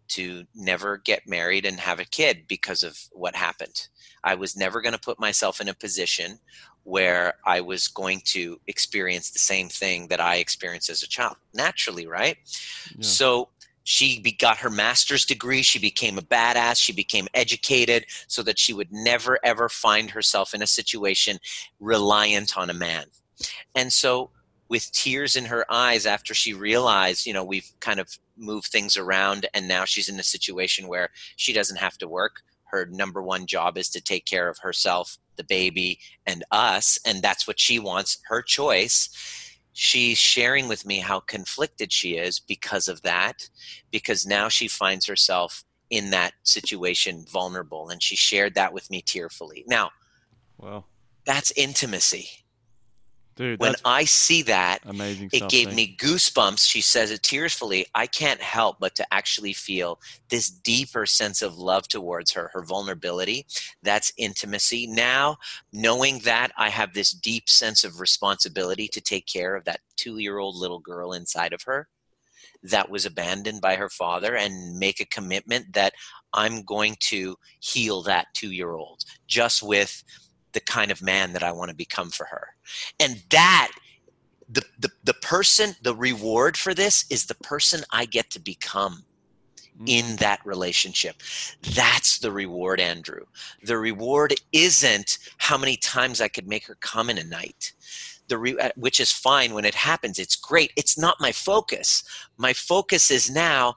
to 0.09 0.45
never 0.55 0.97
get 0.97 1.27
married 1.27 1.65
and 1.65 1.79
have 1.79 1.99
a 1.99 2.05
kid 2.05 2.45
because 2.47 2.81
of 2.81 2.97
what 3.11 3.35
happened. 3.35 3.87
I 4.23 4.35
was 4.35 4.55
never 4.55 4.81
going 4.81 4.93
to 4.93 4.99
put 4.99 5.19
myself 5.19 5.61
in 5.61 5.67
a 5.67 5.73
position 5.73 6.39
where 6.83 7.33
I 7.45 7.61
was 7.61 7.87
going 7.87 8.21
to 8.25 8.59
experience 8.67 9.31
the 9.31 9.39
same 9.39 9.69
thing 9.69 10.07
that 10.07 10.21
I 10.21 10.37
experienced 10.37 10.89
as 10.89 11.03
a 11.03 11.07
child, 11.07 11.35
naturally, 11.53 12.07
right? 12.07 12.37
Yeah. 12.95 13.01
So 13.01 13.49
she 13.85 14.19
be, 14.19 14.33
got 14.33 14.57
her 14.57 14.69
master's 14.69 15.25
degree. 15.25 15.61
She 15.61 15.79
became 15.79 16.17
a 16.17 16.21
badass. 16.21 16.77
She 16.77 16.91
became 16.91 17.27
educated 17.33 18.05
so 18.27 18.43
that 18.43 18.59
she 18.59 18.73
would 18.73 18.91
never, 18.91 19.39
ever 19.43 19.69
find 19.69 20.09
herself 20.09 20.53
in 20.53 20.61
a 20.61 20.67
situation 20.67 21.37
reliant 21.79 22.57
on 22.57 22.69
a 22.69 22.73
man. 22.73 23.05
And 23.73 23.93
so, 23.93 24.31
with 24.67 24.91
tears 24.91 25.35
in 25.35 25.45
her 25.45 25.65
eyes 25.71 26.05
after 26.07 26.33
she 26.33 26.51
realized, 26.53 27.27
you 27.27 27.33
know, 27.33 27.43
we've 27.43 27.71
kind 27.79 27.99
of 27.99 28.09
moved 28.35 28.67
things 28.67 28.97
around 28.97 29.45
and 29.53 29.67
now 29.67 29.85
she's 29.85 30.09
in 30.09 30.19
a 30.19 30.23
situation 30.23 30.87
where 30.87 31.09
she 31.35 31.53
doesn't 31.53 31.77
have 31.77 31.97
to 31.99 32.07
work 32.07 32.41
her 32.75 32.85
number 32.91 33.23
one 33.23 33.45
job 33.45 33.77
is 33.77 33.89
to 33.89 34.01
take 34.01 34.25
care 34.25 34.49
of 34.49 34.59
herself, 34.59 35.17
the 35.37 35.43
baby, 35.43 35.99
and 36.25 36.43
us. 36.51 36.99
And 37.05 37.21
that's 37.21 37.47
what 37.47 37.59
she 37.59 37.79
wants, 37.79 38.19
her 38.27 38.41
choice. 38.41 39.44
She's 39.77 40.17
sharing 40.17 40.69
with 40.69 40.85
me 40.85 40.99
how 40.99 41.19
conflicted 41.19 41.91
she 41.91 42.15
is 42.15 42.39
because 42.39 42.87
of 42.87 43.01
that, 43.01 43.49
because 43.91 44.25
now 44.25 44.47
she 44.47 44.69
finds 44.69 45.05
herself 45.05 45.65
in 45.89 46.11
that 46.11 46.31
situation 46.43 47.25
vulnerable. 47.27 47.89
And 47.89 48.01
she 48.01 48.15
shared 48.15 48.55
that 48.55 48.71
with 48.71 48.89
me 48.89 49.01
tearfully. 49.01 49.65
Now, 49.67 49.91
well, 50.57 50.87
that's 51.25 51.51
intimacy. 51.57 52.44
Dude, 53.35 53.59
when 53.59 53.75
I 53.83 54.05
see 54.05 54.43
that, 54.43 54.79
amazing 54.85 55.29
it 55.33 55.49
gave 55.49 55.73
me 55.73 55.97
goosebumps. 55.97 56.65
She 56.65 56.79
says 56.79 57.11
it 57.11 57.21
tearfully. 57.21 57.85
I 57.93 58.07
can't 58.07 58.41
help 58.41 58.77
but 58.79 58.95
to 58.95 59.13
actually 59.13 59.51
feel 59.51 59.99
this 60.29 60.49
deeper 60.49 61.05
sense 61.05 61.41
of 61.41 61.57
love 61.57 61.87
towards 61.89 62.31
her, 62.31 62.49
her 62.53 62.63
vulnerability. 62.63 63.45
That's 63.83 64.13
intimacy. 64.17 64.87
Now, 64.87 65.37
knowing 65.73 66.19
that 66.19 66.51
I 66.57 66.69
have 66.69 66.93
this 66.93 67.11
deep 67.11 67.49
sense 67.49 67.83
of 67.83 67.99
responsibility 67.99 68.87
to 68.87 69.01
take 69.01 69.25
care 69.25 69.55
of 69.55 69.65
that 69.65 69.81
two 69.97 70.19
year 70.19 70.37
old 70.37 70.55
little 70.55 70.79
girl 70.79 71.11
inside 71.11 71.51
of 71.51 71.63
her 71.63 71.89
that 72.63 72.89
was 72.89 73.05
abandoned 73.05 73.61
by 73.61 73.75
her 73.75 73.89
father 73.89 74.35
and 74.35 74.79
make 74.79 74.99
a 74.99 75.05
commitment 75.05 75.73
that 75.73 75.93
I'm 76.33 76.63
going 76.63 76.95
to 77.01 77.35
heal 77.59 78.01
that 78.03 78.27
two 78.33 78.51
year 78.51 78.73
old 78.73 79.03
just 79.27 79.61
with 79.61 80.03
the 80.55 80.61
kind 80.61 80.89
of 80.89 81.03
man 81.03 81.33
that 81.33 81.43
I 81.43 81.51
want 81.51 81.69
to 81.69 81.75
become 81.75 82.09
for 82.09 82.25
her. 82.25 82.55
And 82.99 83.21
that 83.29 83.71
the, 84.49 84.63
the 84.79 84.89
the 85.03 85.13
person 85.13 85.75
the 85.81 85.95
reward 85.95 86.57
for 86.57 86.73
this 86.73 87.05
is 87.09 87.25
the 87.25 87.35
person 87.35 87.81
i 87.91 88.05
get 88.05 88.29
to 88.29 88.39
become 88.39 89.03
mm. 89.79 89.87
in 89.87 90.17
that 90.17 90.39
relationship. 90.45 91.15
That's 91.75 92.19
the 92.19 92.31
reward 92.31 92.79
andrew. 92.79 93.25
The 93.63 93.77
reward 93.77 94.35
isn't 94.51 95.17
how 95.37 95.57
many 95.57 95.77
times 95.77 96.21
i 96.21 96.27
could 96.27 96.47
make 96.47 96.67
her 96.67 96.75
come 96.75 97.09
in 97.09 97.17
a 97.17 97.23
night. 97.23 97.73
The 98.27 98.37
re- 98.37 98.57
uh, 98.57 98.69
which 98.75 98.99
is 98.99 99.11
fine 99.11 99.53
when 99.53 99.65
it 99.65 99.75
happens. 99.75 100.19
It's 100.19 100.35
great. 100.35 100.71
It's 100.75 100.97
not 100.97 101.19
my 101.19 101.31
focus. 101.31 102.03
My 102.37 102.53
focus 102.53 103.09
is 103.11 103.31
now 103.31 103.75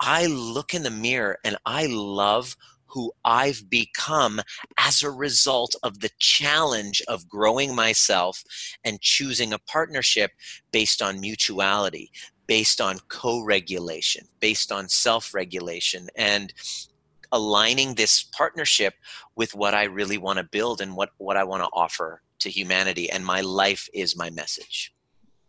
i 0.00 0.26
look 0.26 0.74
in 0.74 0.82
the 0.82 0.90
mirror 0.90 1.38
and 1.44 1.56
i 1.64 1.86
love 1.86 2.56
who 2.92 3.12
I've 3.24 3.68
become 3.70 4.40
as 4.78 5.02
a 5.02 5.10
result 5.10 5.74
of 5.82 6.00
the 6.00 6.10
challenge 6.18 7.02
of 7.08 7.28
growing 7.28 7.74
myself 7.74 8.42
and 8.84 9.00
choosing 9.00 9.52
a 9.52 9.58
partnership 9.58 10.32
based 10.72 11.00
on 11.00 11.20
mutuality, 11.20 12.10
based 12.46 12.80
on 12.80 12.98
co 13.08 13.42
regulation, 13.42 14.26
based 14.40 14.70
on 14.70 14.88
self 14.88 15.34
regulation, 15.34 16.08
and 16.16 16.52
aligning 17.32 17.94
this 17.94 18.22
partnership 18.22 18.94
with 19.36 19.54
what 19.54 19.74
I 19.74 19.84
really 19.84 20.18
want 20.18 20.38
to 20.38 20.44
build 20.44 20.80
and 20.82 20.94
what, 20.94 21.10
what 21.16 21.38
I 21.38 21.44
want 21.44 21.62
to 21.62 21.70
offer 21.72 22.20
to 22.40 22.50
humanity. 22.50 23.10
And 23.10 23.24
my 23.24 23.40
life 23.40 23.88
is 23.94 24.16
my 24.16 24.28
message. 24.28 24.92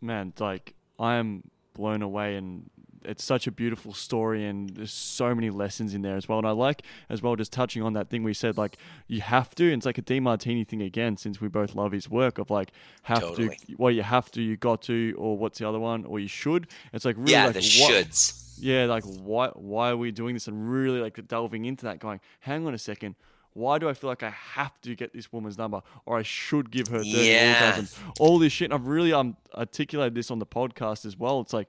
Man, 0.00 0.32
like 0.40 0.74
I 0.98 1.16
am 1.16 1.42
blown 1.74 2.02
away 2.02 2.36
and 2.36 2.70
it's 3.04 3.24
such 3.24 3.46
a 3.46 3.50
beautiful 3.50 3.92
story 3.92 4.46
and 4.46 4.70
there's 4.70 4.92
so 4.92 5.34
many 5.34 5.50
lessons 5.50 5.94
in 5.94 6.02
there 6.02 6.16
as 6.16 6.28
well. 6.28 6.38
And 6.38 6.46
I 6.46 6.50
like 6.50 6.82
as 7.08 7.22
well 7.22 7.36
just 7.36 7.52
touching 7.52 7.82
on 7.82 7.92
that 7.94 8.08
thing 8.08 8.22
we 8.22 8.34
said 8.34 8.56
like 8.56 8.76
you 9.06 9.20
have 9.20 9.54
to. 9.56 9.64
And 9.64 9.74
it's 9.74 9.86
like 9.86 9.98
a 9.98 10.02
Demartini 10.02 10.66
thing 10.66 10.82
again, 10.82 11.16
since 11.16 11.40
we 11.40 11.48
both 11.48 11.74
love 11.74 11.92
his 11.92 12.08
work 12.08 12.38
of 12.38 12.50
like 12.50 12.72
have 13.02 13.20
totally. 13.20 13.56
to. 13.56 13.74
Well, 13.78 13.90
you 13.90 14.02
have 14.02 14.30
to, 14.32 14.42
you 14.42 14.56
got 14.56 14.82
to, 14.82 15.14
or 15.18 15.36
what's 15.36 15.58
the 15.58 15.68
other 15.68 15.80
one, 15.80 16.04
or 16.04 16.18
you 16.18 16.28
should. 16.28 16.68
It's 16.92 17.04
like 17.04 17.16
really 17.16 17.32
yeah, 17.32 17.46
like 17.46 17.54
the 17.54 17.60
shoulds. 17.60 18.56
Yeah, 18.58 18.86
like 18.86 19.04
why 19.04 19.48
why 19.48 19.90
are 19.90 19.96
we 19.96 20.12
doing 20.12 20.34
this? 20.34 20.46
And 20.46 20.70
really 20.70 21.00
like 21.00 21.26
delving 21.26 21.64
into 21.64 21.84
that, 21.86 21.98
going, 21.98 22.20
hang 22.40 22.66
on 22.66 22.74
a 22.74 22.78
second 22.78 23.16
why 23.54 23.78
do 23.78 23.88
I 23.88 23.94
feel 23.94 24.10
like 24.10 24.22
I 24.22 24.30
have 24.30 24.80
to 24.82 24.94
get 24.94 25.12
this 25.12 25.32
woman's 25.32 25.56
number 25.56 25.80
or 26.04 26.18
I 26.18 26.22
should 26.22 26.70
give 26.70 26.88
her 26.88 26.98
30 26.98 27.08
yeah. 27.08 27.84
all 28.18 28.38
this 28.38 28.52
shit. 28.52 28.66
And 28.66 28.74
I've 28.74 28.86
really 28.86 29.12
um, 29.12 29.36
articulated 29.54 30.14
this 30.14 30.30
on 30.30 30.40
the 30.40 30.46
podcast 30.46 31.06
as 31.06 31.16
well. 31.16 31.40
It's 31.40 31.52
like, 31.52 31.68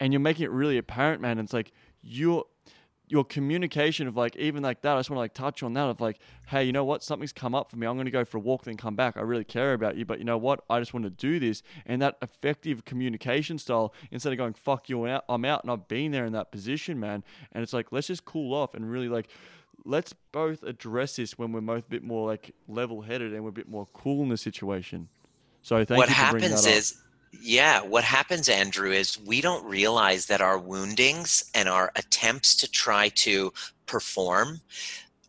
and 0.00 0.12
you're 0.12 0.20
making 0.20 0.44
it 0.44 0.50
really 0.50 0.78
apparent, 0.78 1.20
man. 1.20 1.38
And 1.38 1.46
it's 1.46 1.52
like 1.52 1.72
your 2.02 2.44
your 3.06 3.24
communication 3.24 4.08
of 4.08 4.16
like 4.16 4.34
even 4.36 4.62
like 4.62 4.80
that. 4.82 4.96
I 4.96 4.98
just 4.98 5.10
want 5.10 5.18
to 5.18 5.20
like 5.20 5.34
touch 5.34 5.62
on 5.62 5.74
that 5.74 5.84
of 5.84 6.00
like, 6.00 6.18
hey, 6.46 6.64
you 6.64 6.72
know 6.72 6.84
what? 6.84 7.02
Something's 7.02 7.32
come 7.32 7.54
up 7.54 7.70
for 7.70 7.76
me. 7.76 7.86
I'm 7.86 7.96
going 7.96 8.06
to 8.06 8.10
go 8.10 8.24
for 8.24 8.38
a 8.38 8.40
walk, 8.40 8.64
then 8.64 8.76
come 8.76 8.96
back. 8.96 9.16
I 9.16 9.20
really 9.20 9.44
care 9.44 9.74
about 9.74 9.96
you, 9.96 10.04
but 10.04 10.18
you 10.18 10.24
know 10.24 10.38
what? 10.38 10.64
I 10.70 10.78
just 10.78 10.94
want 10.94 11.04
to 11.04 11.10
do 11.10 11.38
this. 11.38 11.62
And 11.84 12.00
that 12.00 12.16
effective 12.22 12.84
communication 12.84 13.58
style, 13.58 13.92
instead 14.10 14.32
of 14.32 14.38
going 14.38 14.54
fuck 14.54 14.88
you, 14.88 15.06
I'm 15.06 15.44
out, 15.44 15.62
and 15.62 15.70
I've 15.70 15.86
been 15.86 16.12
there 16.12 16.24
in 16.24 16.32
that 16.32 16.50
position, 16.50 16.98
man. 16.98 17.24
And 17.52 17.62
it's 17.62 17.72
like 17.72 17.92
let's 17.92 18.06
just 18.06 18.24
cool 18.24 18.54
off 18.54 18.74
and 18.74 18.90
really 18.90 19.08
like 19.08 19.28
let's 19.84 20.14
both 20.32 20.62
address 20.62 21.16
this 21.16 21.38
when 21.38 21.52
we're 21.52 21.60
both 21.60 21.86
a 21.86 21.90
bit 21.90 22.02
more 22.02 22.26
like 22.26 22.54
level 22.68 23.02
headed 23.02 23.34
and 23.34 23.42
we're 23.42 23.50
a 23.50 23.52
bit 23.52 23.68
more 23.68 23.86
cool 23.92 24.22
in 24.22 24.30
the 24.30 24.36
situation. 24.36 25.08
So 25.60 25.84
thank 25.84 25.98
what 25.98 26.08
you. 26.08 26.14
What 26.14 26.42
happens 26.42 26.66
is 26.66 27.02
yeah, 27.40 27.80
what 27.80 28.04
happens, 28.04 28.48
Andrew, 28.48 28.90
is 28.90 29.18
we 29.18 29.40
don't 29.40 29.64
realize 29.64 30.26
that 30.26 30.40
our 30.40 30.58
woundings 30.58 31.50
and 31.54 31.68
our 31.68 31.92
attempts 31.96 32.54
to 32.56 32.70
try 32.70 33.08
to 33.10 33.52
perform 33.86 34.60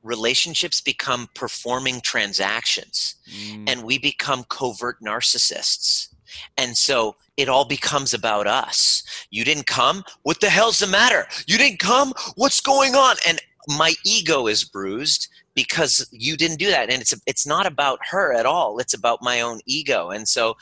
relationships 0.03 0.82
become 0.82 1.28
performing 1.34 1.99
transactions 1.99 3.16
mm. 3.28 3.68
and 3.68 3.84
we 3.84 3.97
become 3.97 4.45
covert 4.49 5.01
narcissists. 5.01 6.10
And 6.58 6.78
so 6.78 7.16
it 7.38 7.49
all 7.49 7.66
becomes 7.66 8.14
about 8.14 8.45
us. 8.45 9.03
You 9.32 9.43
didn't 9.43 9.66
come? 9.66 10.03
What 10.24 10.41
the 10.41 10.49
hell's 10.49 10.80
the 10.80 10.88
matter? 10.88 11.28
You 11.47 11.58
didn't 11.58 11.80
come? 11.80 12.14
What's 12.36 12.62
going 12.62 12.93
on? 12.93 13.16
And 13.28 13.41
my 13.68 13.95
ego 14.06 14.47
is 14.47 14.64
bruised 14.64 15.28
because 15.56 16.08
you 16.12 16.38
didn't 16.38 16.60
do 16.60 16.70
that 16.70 16.89
and 16.91 17.01
it's 17.01 17.14
it's 17.26 17.47
not 17.47 17.66
about 17.66 17.99
her 18.12 18.34
at 18.34 18.45
all 18.45 18.78
it's 18.78 18.93
about 18.93 19.24
my 19.24 19.41
own 19.41 19.60
ego 19.66 20.12
and 20.12 20.28
so 20.28 20.56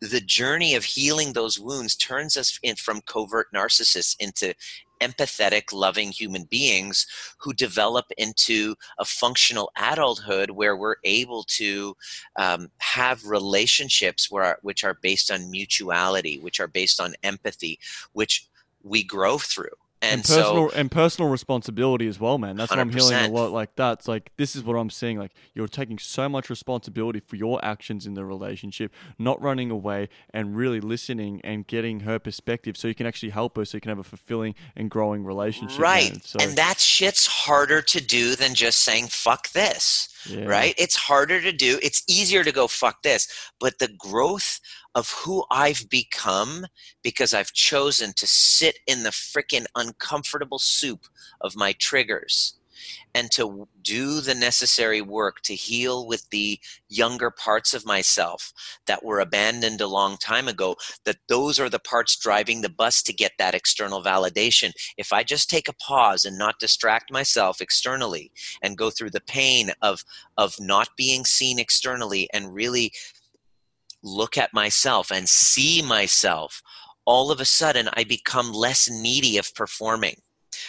the 0.00 0.20
journey 0.20 0.74
of 0.74 0.84
healing 0.84 1.32
those 1.32 1.58
wounds 1.58 1.94
turns 1.94 2.36
us 2.36 2.58
in 2.62 2.76
from 2.76 3.02
covert 3.02 3.48
narcissists 3.54 4.16
into 4.18 4.54
empathetic, 5.00 5.72
loving 5.72 6.10
human 6.10 6.44
beings 6.44 7.06
who 7.38 7.52
develop 7.52 8.06
into 8.18 8.74
a 8.98 9.04
functional 9.04 9.70
adulthood 9.76 10.50
where 10.50 10.76
we're 10.76 10.96
able 11.04 11.42
to 11.44 11.96
um, 12.36 12.68
have 12.78 13.24
relationships 13.24 14.30
where, 14.30 14.58
which 14.62 14.84
are 14.84 14.98
based 15.02 15.30
on 15.30 15.50
mutuality, 15.50 16.38
which 16.38 16.60
are 16.60 16.68
based 16.68 17.00
on 17.00 17.14
empathy, 17.22 17.78
which 18.12 18.46
we 18.82 19.02
grow 19.02 19.38
through. 19.38 19.68
And, 20.02 20.20
and 20.20 20.22
personal 20.22 20.70
so, 20.70 20.76
and 20.76 20.90
personal 20.90 21.30
responsibility 21.30 22.06
as 22.06 22.18
well, 22.18 22.38
man. 22.38 22.56
That's 22.56 22.72
100%. 22.72 22.76
what 22.76 22.80
I'm 22.80 22.90
hearing 22.90 23.30
a 23.30 23.34
lot. 23.34 23.52
Like 23.52 23.76
that's 23.76 24.08
like 24.08 24.32
this 24.38 24.56
is 24.56 24.64
what 24.64 24.74
I'm 24.74 24.88
seeing. 24.88 25.18
Like 25.18 25.32
you're 25.52 25.68
taking 25.68 25.98
so 25.98 26.26
much 26.26 26.48
responsibility 26.48 27.20
for 27.20 27.36
your 27.36 27.62
actions 27.62 28.06
in 28.06 28.14
the 28.14 28.24
relationship, 28.24 28.94
not 29.18 29.40
running 29.42 29.70
away 29.70 30.08
and 30.32 30.56
really 30.56 30.80
listening 30.80 31.42
and 31.44 31.66
getting 31.66 32.00
her 32.00 32.18
perspective, 32.18 32.78
so 32.78 32.88
you 32.88 32.94
can 32.94 33.06
actually 33.06 33.30
help 33.30 33.56
her, 33.56 33.64
so 33.66 33.76
you 33.76 33.80
can 33.82 33.90
have 33.90 33.98
a 33.98 34.04
fulfilling 34.04 34.54
and 34.74 34.90
growing 34.90 35.22
relationship. 35.22 35.78
Right, 35.78 36.24
so, 36.24 36.38
and 36.40 36.56
that 36.56 36.80
shit's 36.80 37.26
harder 37.26 37.82
to 37.82 38.00
do 38.00 38.36
than 38.36 38.54
just 38.54 38.80
saying 38.80 39.08
"fuck 39.08 39.50
this." 39.50 40.08
Yeah. 40.26 40.44
Right? 40.44 40.74
It's 40.76 40.96
harder 40.96 41.40
to 41.40 41.52
do. 41.52 41.78
It's 41.82 42.02
easier 42.08 42.44
to 42.44 42.52
go 42.52 42.66
"fuck 42.66 43.02
this," 43.02 43.28
but 43.58 43.78
the 43.78 43.88
growth 43.88 44.60
of 44.94 45.10
who 45.10 45.44
I've 45.50 45.88
become 45.88 46.66
because 47.02 47.32
I've 47.32 47.52
chosen 47.52 48.12
to 48.14 48.26
sit 48.26 48.78
in 48.86 49.02
the 49.02 49.10
freaking 49.10 49.66
uncomfortable 49.74 50.58
soup 50.58 51.06
of 51.40 51.56
my 51.56 51.72
triggers 51.72 52.59
and 53.14 53.30
to 53.32 53.68
do 53.82 54.20
the 54.20 54.34
necessary 54.34 55.00
work 55.00 55.40
to 55.42 55.54
heal 55.54 56.06
with 56.06 56.28
the 56.30 56.58
younger 56.88 57.30
parts 57.30 57.74
of 57.74 57.86
myself 57.86 58.52
that 58.86 59.04
were 59.04 59.20
abandoned 59.20 59.80
a 59.80 59.86
long 59.86 60.16
time 60.16 60.48
ago 60.48 60.76
that 61.04 61.16
those 61.28 61.58
are 61.58 61.68
the 61.68 61.78
parts 61.78 62.16
driving 62.16 62.60
the 62.60 62.68
bus 62.68 63.02
to 63.02 63.12
get 63.12 63.32
that 63.38 63.54
external 63.54 64.02
validation 64.02 64.72
if 64.96 65.12
i 65.12 65.22
just 65.22 65.50
take 65.50 65.68
a 65.68 65.74
pause 65.74 66.24
and 66.24 66.38
not 66.38 66.58
distract 66.58 67.12
myself 67.12 67.60
externally 67.60 68.30
and 68.62 68.78
go 68.78 68.90
through 68.90 69.10
the 69.10 69.20
pain 69.22 69.70
of 69.82 70.04
of 70.36 70.54
not 70.60 70.88
being 70.96 71.24
seen 71.24 71.58
externally 71.58 72.28
and 72.32 72.54
really 72.54 72.92
look 74.02 74.38
at 74.38 74.54
myself 74.54 75.10
and 75.10 75.28
see 75.28 75.82
myself, 75.82 76.62
all 77.04 77.30
of 77.30 77.40
a 77.40 77.44
sudden 77.44 77.88
I 77.94 78.04
become 78.04 78.52
less 78.52 78.88
needy 78.90 79.38
of 79.38 79.54
performing. 79.54 80.20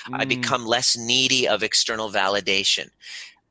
Mm. 0.07 0.21
I 0.21 0.25
become 0.25 0.65
less 0.65 0.97
needy 0.97 1.47
of 1.47 1.63
external 1.63 2.09
validation. 2.09 2.89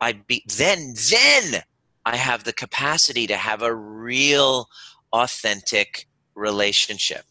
I 0.01 0.12
be 0.12 0.44
then 0.46 0.94
then 1.11 1.62
I 2.07 2.16
have 2.16 2.44
the 2.44 2.53
capacity 2.53 3.26
to 3.26 3.36
have 3.36 3.62
a 3.62 3.74
real 3.74 4.68
authentic 5.12 6.09
relationship. 6.34 7.24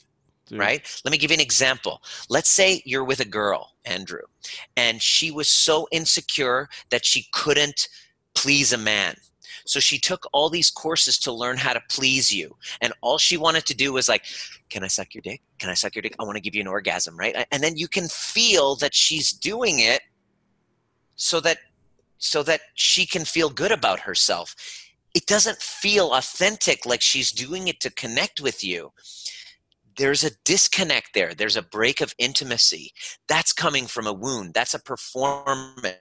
Dude. 0.45 0.59
Right? 0.59 1.01
Let 1.05 1.11
me 1.11 1.17
give 1.19 1.29
you 1.29 1.35
an 1.35 1.41
example. 1.41 2.01
Let's 2.27 2.49
say 2.49 2.81
you're 2.83 3.03
with 3.03 3.19
a 3.19 3.25
girl, 3.25 3.73
Andrew, 3.85 4.23
and 4.75 4.99
she 4.99 5.29
was 5.29 5.47
so 5.47 5.87
insecure 5.91 6.69
that 6.89 7.05
she 7.05 7.27
couldn't 7.31 7.87
please 8.33 8.73
a 8.73 8.77
man 8.77 9.15
so 9.69 9.79
she 9.79 9.99
took 9.99 10.25
all 10.33 10.49
these 10.49 10.71
courses 10.71 11.19
to 11.19 11.31
learn 11.31 11.55
how 11.55 11.73
to 11.73 11.81
please 11.89 12.33
you. 12.33 12.55
And 12.81 12.91
all 13.01 13.19
she 13.19 13.37
wanted 13.37 13.67
to 13.67 13.75
do 13.75 13.93
was 13.93 14.09
like, 14.09 14.25
can 14.71 14.83
I 14.83 14.87
suck 14.87 15.13
your 15.13 15.21
dick? 15.21 15.43
Can 15.59 15.69
I 15.69 15.75
suck 15.75 15.93
your 15.93 16.01
dick? 16.01 16.15
I 16.17 16.23
want 16.23 16.37
to 16.37 16.41
give 16.41 16.55
you 16.55 16.61
an 16.61 16.67
orgasm, 16.67 17.15
right? 17.15 17.45
And 17.51 17.61
then 17.61 17.77
you 17.77 17.87
can 17.87 18.07
feel 18.07 18.75
that 18.77 18.95
she's 18.95 19.31
doing 19.31 19.77
it 19.77 20.01
so 21.17 21.39
that 21.41 21.59
so 22.17 22.41
that 22.41 22.61
she 22.73 23.05
can 23.05 23.25
feel 23.25 23.51
good 23.51 23.71
about 23.71 23.99
herself. 23.99 24.55
It 25.13 25.27
doesn't 25.27 25.61
feel 25.61 26.13
authentic 26.13 26.87
like 26.87 27.01
she's 27.01 27.31
doing 27.31 27.67
it 27.67 27.79
to 27.81 27.91
connect 27.91 28.41
with 28.41 28.63
you 28.63 28.91
there's 29.97 30.23
a 30.23 30.31
disconnect 30.45 31.09
there. 31.13 31.33
There's 31.33 31.57
a 31.57 31.61
break 31.61 31.99
of 31.99 32.15
intimacy. 32.17 32.93
That's 33.27 33.51
coming 33.51 33.85
from 33.85 34.07
a 34.07 34.13
wound. 34.13 34.53
That's 34.53 34.73
a 34.73 34.79
performance 34.79 35.97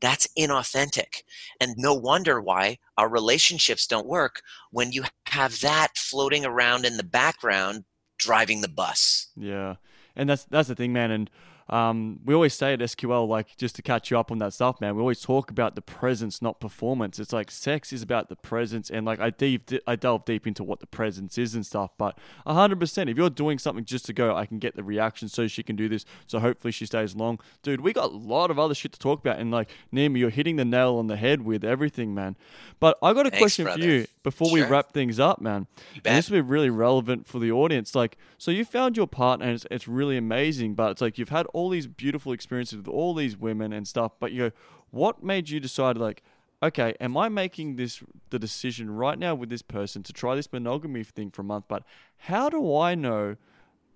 that's 0.00 0.28
inauthentic. 0.38 1.22
And 1.60 1.74
no 1.76 1.94
wonder 1.94 2.40
why 2.40 2.78
our 2.96 3.08
relationships 3.08 3.86
don't 3.86 4.06
work 4.06 4.42
when 4.70 4.92
you 4.92 5.04
have 5.26 5.60
that 5.60 5.96
floating 5.96 6.44
around 6.44 6.84
in 6.84 6.96
the 6.96 7.04
background 7.04 7.84
driving 8.18 8.60
the 8.60 8.68
bus. 8.68 9.28
Yeah. 9.36 9.76
And 10.16 10.28
that's 10.28 10.44
that's 10.44 10.68
the 10.68 10.74
thing, 10.74 10.92
man. 10.92 11.10
And 11.10 11.30
um, 11.68 12.20
we 12.24 12.34
always 12.34 12.54
say 12.54 12.72
at 12.72 12.78
SQL, 12.80 13.28
like 13.28 13.56
just 13.56 13.76
to 13.76 13.82
catch 13.82 14.10
you 14.10 14.18
up 14.18 14.30
on 14.30 14.38
that 14.38 14.54
stuff, 14.54 14.80
man. 14.80 14.94
We 14.96 15.00
always 15.00 15.20
talk 15.20 15.50
about 15.50 15.74
the 15.74 15.82
presence, 15.82 16.40
not 16.40 16.60
performance. 16.60 17.18
It's 17.18 17.32
like 17.32 17.50
sex 17.50 17.92
is 17.92 18.02
about 18.02 18.28
the 18.28 18.36
presence, 18.36 18.90
and 18.90 19.04
like 19.04 19.20
I 19.20 19.30
deep, 19.30 19.70
I 19.86 19.96
delve 19.96 20.24
deep 20.24 20.46
into 20.46 20.64
what 20.64 20.80
the 20.80 20.86
presence 20.86 21.36
is 21.38 21.54
and 21.54 21.64
stuff. 21.66 21.90
But 21.98 22.18
hundred 22.46 22.80
percent, 22.80 23.10
if 23.10 23.16
you're 23.16 23.30
doing 23.30 23.58
something 23.58 23.84
just 23.84 24.06
to 24.06 24.12
go, 24.12 24.34
I 24.34 24.46
can 24.46 24.58
get 24.58 24.76
the 24.76 24.82
reaction, 24.82 25.28
so 25.28 25.46
she 25.46 25.62
can 25.62 25.76
do 25.76 25.88
this. 25.88 26.04
So 26.26 26.38
hopefully 26.38 26.72
she 26.72 26.86
stays 26.86 27.14
long, 27.14 27.38
dude. 27.62 27.80
We 27.80 27.92
got 27.92 28.10
a 28.10 28.16
lot 28.16 28.50
of 28.50 28.58
other 28.58 28.74
shit 28.74 28.92
to 28.92 28.98
talk 28.98 29.20
about, 29.20 29.38
and 29.38 29.50
like 29.50 29.68
Nima, 29.92 30.18
you're 30.18 30.30
hitting 30.30 30.56
the 30.56 30.64
nail 30.64 30.96
on 30.96 31.06
the 31.06 31.16
head 31.16 31.42
with 31.42 31.64
everything, 31.64 32.14
man. 32.14 32.36
But 32.80 32.96
I 33.02 33.12
got 33.12 33.26
a 33.26 33.30
Thanks, 33.30 33.38
question 33.42 33.64
brother. 33.64 33.80
for 33.82 33.86
you 33.86 34.06
before 34.22 34.48
Sure. 34.48 34.54
we 34.54 34.62
wrap 34.62 34.92
things 34.92 35.18
up, 35.20 35.40
man. 35.40 35.66
And 36.04 36.16
this 36.16 36.30
will 36.30 36.36
be 36.38 36.40
really 36.42 36.70
relevant 36.70 37.26
for 37.26 37.38
the 37.38 37.50
audience. 37.50 37.94
Like, 37.94 38.16
so 38.38 38.50
you 38.50 38.64
found 38.64 38.96
your 38.96 39.06
partner, 39.06 39.46
and 39.46 39.54
it's, 39.56 39.66
it's 39.70 39.88
really 39.88 40.16
amazing. 40.16 40.74
But 40.74 40.92
it's 40.92 41.00
like 41.00 41.18
you've 41.18 41.28
had 41.28 41.46
all 41.58 41.68
these 41.68 41.88
beautiful 41.88 42.32
experiences 42.32 42.76
with 42.78 42.88
all 42.88 43.14
these 43.14 43.36
women 43.36 43.72
and 43.72 43.86
stuff. 43.86 44.12
But 44.20 44.30
you 44.30 44.38
go, 44.38 44.56
what 44.90 45.22
made 45.24 45.50
you 45.50 45.58
decide, 45.58 45.96
like, 45.96 46.22
okay, 46.62 46.94
am 47.00 47.16
I 47.16 47.28
making 47.28 47.76
this 47.76 48.00
the 48.30 48.38
decision 48.38 48.90
right 48.90 49.18
now 49.18 49.34
with 49.34 49.48
this 49.48 49.62
person 49.62 50.02
to 50.04 50.12
try 50.12 50.36
this 50.36 50.52
monogamy 50.52 51.02
thing 51.02 51.30
for 51.30 51.42
a 51.42 51.44
month? 51.44 51.64
But 51.66 51.82
how 52.18 52.48
do 52.48 52.76
I 52.76 52.94
know? 52.94 53.36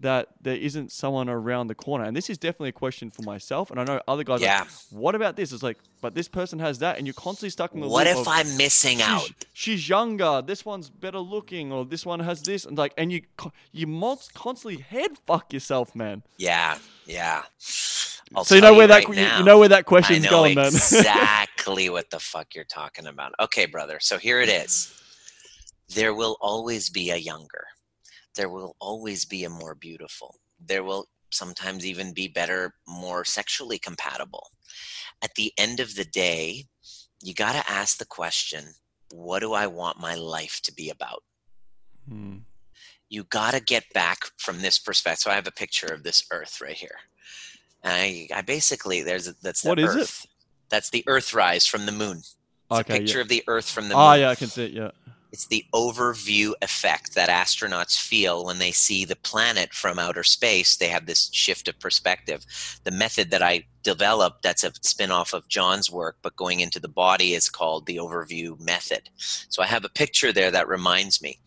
That 0.02 0.28
there 0.40 0.56
isn't 0.56 0.92
someone 0.92 1.28
around 1.28 1.68
the 1.68 1.74
corner, 1.74 2.04
and 2.04 2.16
this 2.16 2.28
is 2.28 2.38
definitely 2.38 2.68
a 2.68 2.72
question 2.72 3.10
for 3.10 3.22
myself. 3.22 3.70
And 3.70 3.80
I 3.80 3.84
know 3.84 4.00
other 4.06 4.24
guys. 4.24 4.40
are 4.40 4.44
Yeah. 4.44 4.60
Like, 4.60 4.68
what 4.90 5.14
about 5.14 5.36
this? 5.36 5.52
It's 5.52 5.62
like, 5.62 5.78
but 6.00 6.14
this 6.14 6.28
person 6.28 6.58
has 6.58 6.80
that, 6.80 6.98
and 6.98 7.06
you're 7.06 7.14
constantly 7.14 7.50
stuck 7.50 7.74
in 7.74 7.80
the 7.80 7.88
What 7.88 8.06
if 8.06 8.18
of, 8.18 8.28
I'm 8.28 8.56
missing 8.56 9.00
out? 9.00 9.22
she's, 9.22 9.34
she's 9.52 9.88
younger. 9.88 10.42
This 10.44 10.64
one's 10.64 10.90
better 10.90 11.18
looking, 11.18 11.72
or 11.72 11.84
this 11.84 12.04
one 12.04 12.20
has 12.20 12.42
this, 12.42 12.64
and 12.64 12.76
like, 12.76 12.92
and 12.98 13.10
you 13.10 13.22
you 13.72 13.86
constantly 14.34 14.82
head 14.82 15.18
fuck 15.26 15.52
yourself, 15.52 15.94
man. 15.94 16.22
Yeah, 16.36 16.78
yeah. 17.06 17.42
I'll 18.34 18.44
so 18.44 18.54
you 18.54 18.60
know 18.60 18.74
where 18.74 18.86
that 18.86 19.04
right 19.04 19.16
you, 19.16 19.22
now, 19.22 19.38
you 19.38 19.44
know 19.44 19.58
where 19.58 19.68
that 19.68 19.84
question's 19.84 20.26
going, 20.26 20.54
man. 20.54 20.66
exactly 20.68 21.90
what 21.90 22.10
the 22.10 22.18
fuck 22.18 22.54
you're 22.54 22.64
talking 22.64 23.06
about. 23.06 23.32
Okay, 23.38 23.66
brother. 23.66 23.98
So 24.00 24.18
here 24.18 24.40
it 24.40 24.48
is. 24.48 24.98
There 25.94 26.14
will 26.14 26.38
always 26.40 26.88
be 26.88 27.10
a 27.10 27.16
younger. 27.16 27.66
There 28.36 28.48
will 28.48 28.76
always 28.80 29.24
be 29.24 29.44
a 29.44 29.50
more 29.50 29.74
beautiful. 29.74 30.36
There 30.64 30.84
will 30.84 31.06
sometimes 31.30 31.84
even 31.86 32.12
be 32.12 32.28
better, 32.28 32.74
more 32.86 33.24
sexually 33.24 33.78
compatible. 33.78 34.48
At 35.22 35.34
the 35.36 35.52
end 35.58 35.80
of 35.80 35.94
the 35.94 36.04
day, 36.04 36.66
you 37.22 37.34
got 37.34 37.52
to 37.52 37.70
ask 37.70 37.98
the 37.98 38.04
question 38.04 38.64
what 39.12 39.40
do 39.40 39.52
I 39.52 39.66
want 39.66 40.00
my 40.00 40.14
life 40.14 40.60
to 40.64 40.72
be 40.74 40.88
about? 40.90 41.22
Hmm. 42.08 42.38
you 43.08 43.24
got 43.24 43.52
to 43.54 43.60
get 43.60 43.84
back 43.92 44.20
from 44.38 44.62
this 44.62 44.78
perspective. 44.78 45.20
So 45.20 45.30
I 45.30 45.34
have 45.34 45.46
a 45.46 45.52
picture 45.52 45.86
of 45.92 46.02
this 46.02 46.24
Earth 46.32 46.60
right 46.62 46.74
here. 46.74 46.96
And 47.82 47.92
I, 47.92 48.28
I 48.34 48.40
basically 48.42 49.02
there's 49.02 49.28
a, 49.28 49.34
that's 49.42 49.62
the 49.62 49.68
What 49.68 49.78
is 49.78 49.94
it? 49.94 50.00
Earth. 50.00 50.26
That's 50.70 50.90
the 50.90 51.04
Earth 51.06 51.34
rise 51.34 51.66
from 51.66 51.84
the 51.86 51.92
moon. 51.92 52.18
It's 52.18 52.36
Okay, 52.70 52.96
a 52.96 52.98
picture 53.00 53.18
yeah. 53.18 53.22
of 53.22 53.28
the 53.28 53.44
Earth 53.46 53.68
from 53.68 53.88
the 53.88 53.94
Oh 53.94 54.14
yeah, 54.14 54.30
I 54.30 54.34
can 54.34 54.48
see 54.48 54.64
it. 54.64 54.72
Yeah. 54.72 54.90
It's 55.32 55.46
the 55.46 55.64
overview 55.74 56.52
effect 56.60 57.14
that 57.14 57.30
astronauts 57.30 57.98
feel 57.98 58.44
when 58.44 58.58
they 58.58 58.70
see 58.70 59.06
the 59.06 59.16
planet 59.16 59.72
from 59.72 59.98
outer 59.98 60.22
space. 60.22 60.76
They 60.76 60.88
have 60.88 61.06
this 61.06 61.30
shift 61.32 61.68
of 61.68 61.80
perspective. 61.80 62.44
The 62.84 62.90
method 62.90 63.30
that 63.30 63.42
I 63.42 63.64
developed, 63.82 64.42
that's 64.42 64.62
a 64.62 64.72
spin 64.82 65.10
off 65.10 65.32
of 65.32 65.48
John's 65.48 65.90
work, 65.90 66.18
but 66.20 66.36
going 66.36 66.60
into 66.60 66.78
the 66.78 66.88
body, 66.88 67.32
is 67.32 67.48
called 67.48 67.86
the 67.86 67.96
overview 67.96 68.60
method. 68.60 69.08
So 69.16 69.62
I 69.62 69.66
have 69.66 69.86
a 69.86 69.88
picture 69.88 70.32
there 70.32 70.50
that 70.50 70.68
reminds 70.68 71.22
me. 71.22 71.38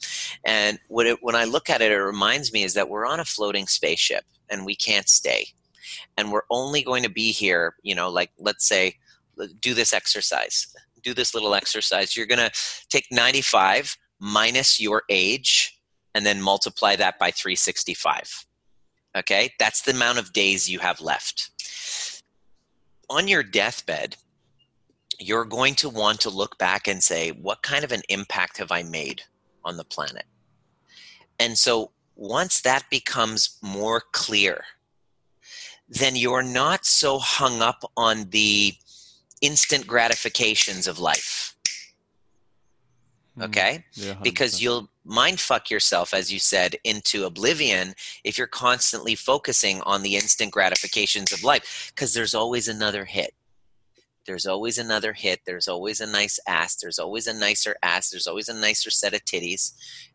And 0.44 0.80
it, 0.90 1.20
when 1.22 1.36
I 1.36 1.46
look 1.46 1.70
at 1.70 1.82
it, 1.82 1.92
it 1.92 1.96
reminds 1.96 2.52
me 2.52 2.64
is 2.64 2.74
that 2.74 2.90
we're 2.90 3.06
on 3.06 3.20
a 3.20 3.26
floating 3.26 3.68
spaceship 3.68 4.26
and 4.50 4.66
we 4.66 4.76
can't 4.76 5.08
stay. 5.08 5.48
And 6.18 6.32
we're 6.32 6.42
only 6.50 6.82
going 6.82 7.04
to 7.04 7.10
be 7.10 7.32
here, 7.32 7.76
you 7.84 7.94
know, 7.94 8.10
like 8.10 8.32
let's 8.40 8.68
say, 8.68 8.96
do 9.60 9.74
this 9.74 9.94
exercise. 9.94 10.74
Do 11.06 11.14
this 11.14 11.34
little 11.34 11.56
exercise. 11.56 12.18
You're 12.18 12.26
going 12.26 12.40
to 12.40 12.52
take 12.90 13.06
95 13.12 13.96
minus 14.20 14.80
your 14.80 15.04
age 15.10 15.80
and 16.14 16.26
then 16.26 16.42
multiply 16.42 16.96
that 16.98 17.18
by 17.20 17.32
365. 17.32 18.46
Okay? 19.16 19.52
That's 19.60 19.82
the 19.82 19.92
amount 19.92 20.20
of 20.20 20.34
days 20.34 20.70
you 20.70 20.80
have 20.80 21.00
left. 21.00 21.52
On 23.10 23.28
your 23.28 23.44
deathbed, 23.44 24.18
you're 25.20 25.46
going 25.46 25.76
to 25.76 25.90
want 25.90 26.20
to 26.22 26.30
look 26.30 26.58
back 26.58 26.88
and 26.88 27.04
say, 27.04 27.30
what 27.30 27.62
kind 27.62 27.84
of 27.84 27.92
an 27.92 28.02
impact 28.10 28.58
have 28.58 28.72
I 28.72 28.84
made 28.84 29.22
on 29.64 29.78
the 29.78 29.86
planet? 29.86 30.26
And 31.40 31.58
so 31.58 31.92
once 32.16 32.62
that 32.62 32.90
becomes 32.90 33.58
more 33.62 34.02
clear, 34.12 34.64
then 35.88 36.16
you're 36.16 36.44
not 36.44 36.86
so 36.86 37.20
hung 37.20 37.62
up 37.62 37.84
on 37.96 38.30
the 38.30 38.74
instant 39.46 39.86
gratifications 39.88 40.88
of 40.88 41.00
life. 41.00 41.56
Hmm. 43.36 43.44
Okay? 43.44 43.86
Yeah. 43.94 44.16
because 44.22 44.62
you'll 44.62 44.90
mind 45.04 45.40
fuck 45.40 45.70
yourself 45.70 46.14
as 46.14 46.32
you 46.34 46.40
said 46.40 46.76
into 46.84 47.26
oblivion 47.26 47.94
if 48.24 48.38
you're 48.38 48.48
constantly 48.48 49.14
focusing 49.14 49.82
on 49.82 50.02
the 50.02 50.16
instant 50.16 50.52
gratifications 50.52 51.32
of 51.32 51.44
life 51.44 51.92
because 51.94 52.14
there's 52.14 52.34
always 52.34 52.68
another 52.68 53.06
hit 53.06 53.34
there's 54.26 54.48
always 54.48 54.80
another 54.80 55.14
hit 55.14 55.42
there's 55.46 55.68
always 55.68 56.02
a 56.02 56.08
nice 56.08 56.40
ass 56.48 56.76
there's 56.78 56.98
always 56.98 57.28
a 57.28 57.34
nicer 57.34 57.76
ass 57.84 58.10
there's 58.10 58.26
always 58.26 58.50
a 58.50 58.54
nicer 58.54 58.90
set 58.90 59.14
of 59.14 59.24
titties 59.26 59.74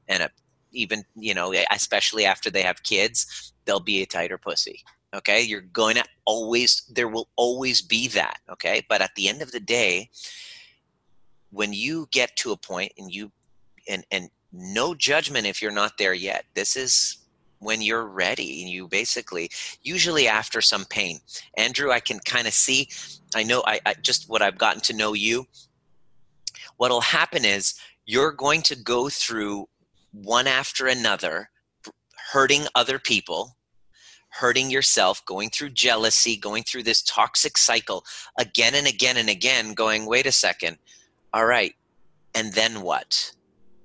and 0.09 0.25
a, 0.25 0.31
even 0.73 1.05
you 1.15 1.35
know 1.35 1.55
especially 1.71 2.25
after 2.25 2.51
they 2.51 2.63
have 2.63 2.83
kids 2.83 3.53
there'll 3.65 3.81
be 3.81 4.03
a 4.03 4.07
tighter 4.07 4.39
pussy 4.39 4.83
okay? 5.15 5.43
You're 5.43 5.61
going 5.61 5.97
to 5.97 6.05
always 6.25 6.83
there 6.91 7.09
will 7.09 7.29
always 7.37 7.83
be 7.83 8.09
that 8.09 8.39
okay? 8.51 8.85
But 8.89 9.03
at 9.03 9.15
the 9.17 9.29
end 9.29 9.43
of 9.43 9.53
the 9.53 9.61
day 9.61 10.11
when 11.51 11.73
you 11.73 12.09
get 12.11 12.37
to 12.37 12.53
a 12.53 12.57
point 12.57 12.93
and 12.99 13.13
you 13.13 13.31
and 13.89 14.05
and 14.11 14.31
no 14.53 14.95
judgment 14.95 15.47
if 15.47 15.61
you're 15.61 15.71
not 15.71 15.99
there 15.99 16.15
yet 16.15 16.45
this 16.55 16.77
is 16.77 17.19
when 17.59 17.83
you're 17.83 18.07
ready 18.07 18.63
and 18.63 18.71
you 18.71 18.89
basically 18.89 19.51
usually 19.83 20.27
after 20.27 20.61
some 20.61 20.85
pain. 20.87 21.19
Andrew 21.57 21.91
i 21.91 22.01
can 22.01 22.19
kind 22.21 22.47
of 22.47 22.55
see 22.55 22.89
i 23.35 23.43
know 23.43 23.63
I, 23.67 23.81
I 23.85 23.95
just 23.95 24.29
what 24.29 24.43
i've 24.43 24.59
gotten 24.59 24.81
to 24.83 24.97
know 24.97 25.13
you. 25.13 25.47
What'll 26.77 27.03
happen 27.03 27.45
is 27.45 27.75
you're 28.07 28.33
going 28.33 28.63
to 28.63 28.77
go 28.77 29.09
through 29.09 29.69
one 30.13 30.47
after 30.47 30.87
another 30.87 31.51
hurting 32.33 32.67
other 32.75 32.99
people 32.99 33.57
hurting 34.31 34.71
yourself 34.71 35.25
going 35.27 35.51
through 35.51 35.71
jealousy 35.71 36.37
going 36.37 36.63
through 36.63 36.83
this 36.83 37.03
toxic 37.03 37.59
cycle 37.59 38.05
again 38.39 38.75
and 38.75 38.87
again 38.87 39.17
and 39.17 39.29
again 39.29 39.75
going 39.75 40.07
wait 40.07 40.27
a 40.27 40.33
second. 40.33 40.79
All 41.33 41.47
right. 41.47 41.75
And 42.35 42.53
then 42.53 42.83
what? 42.83 43.33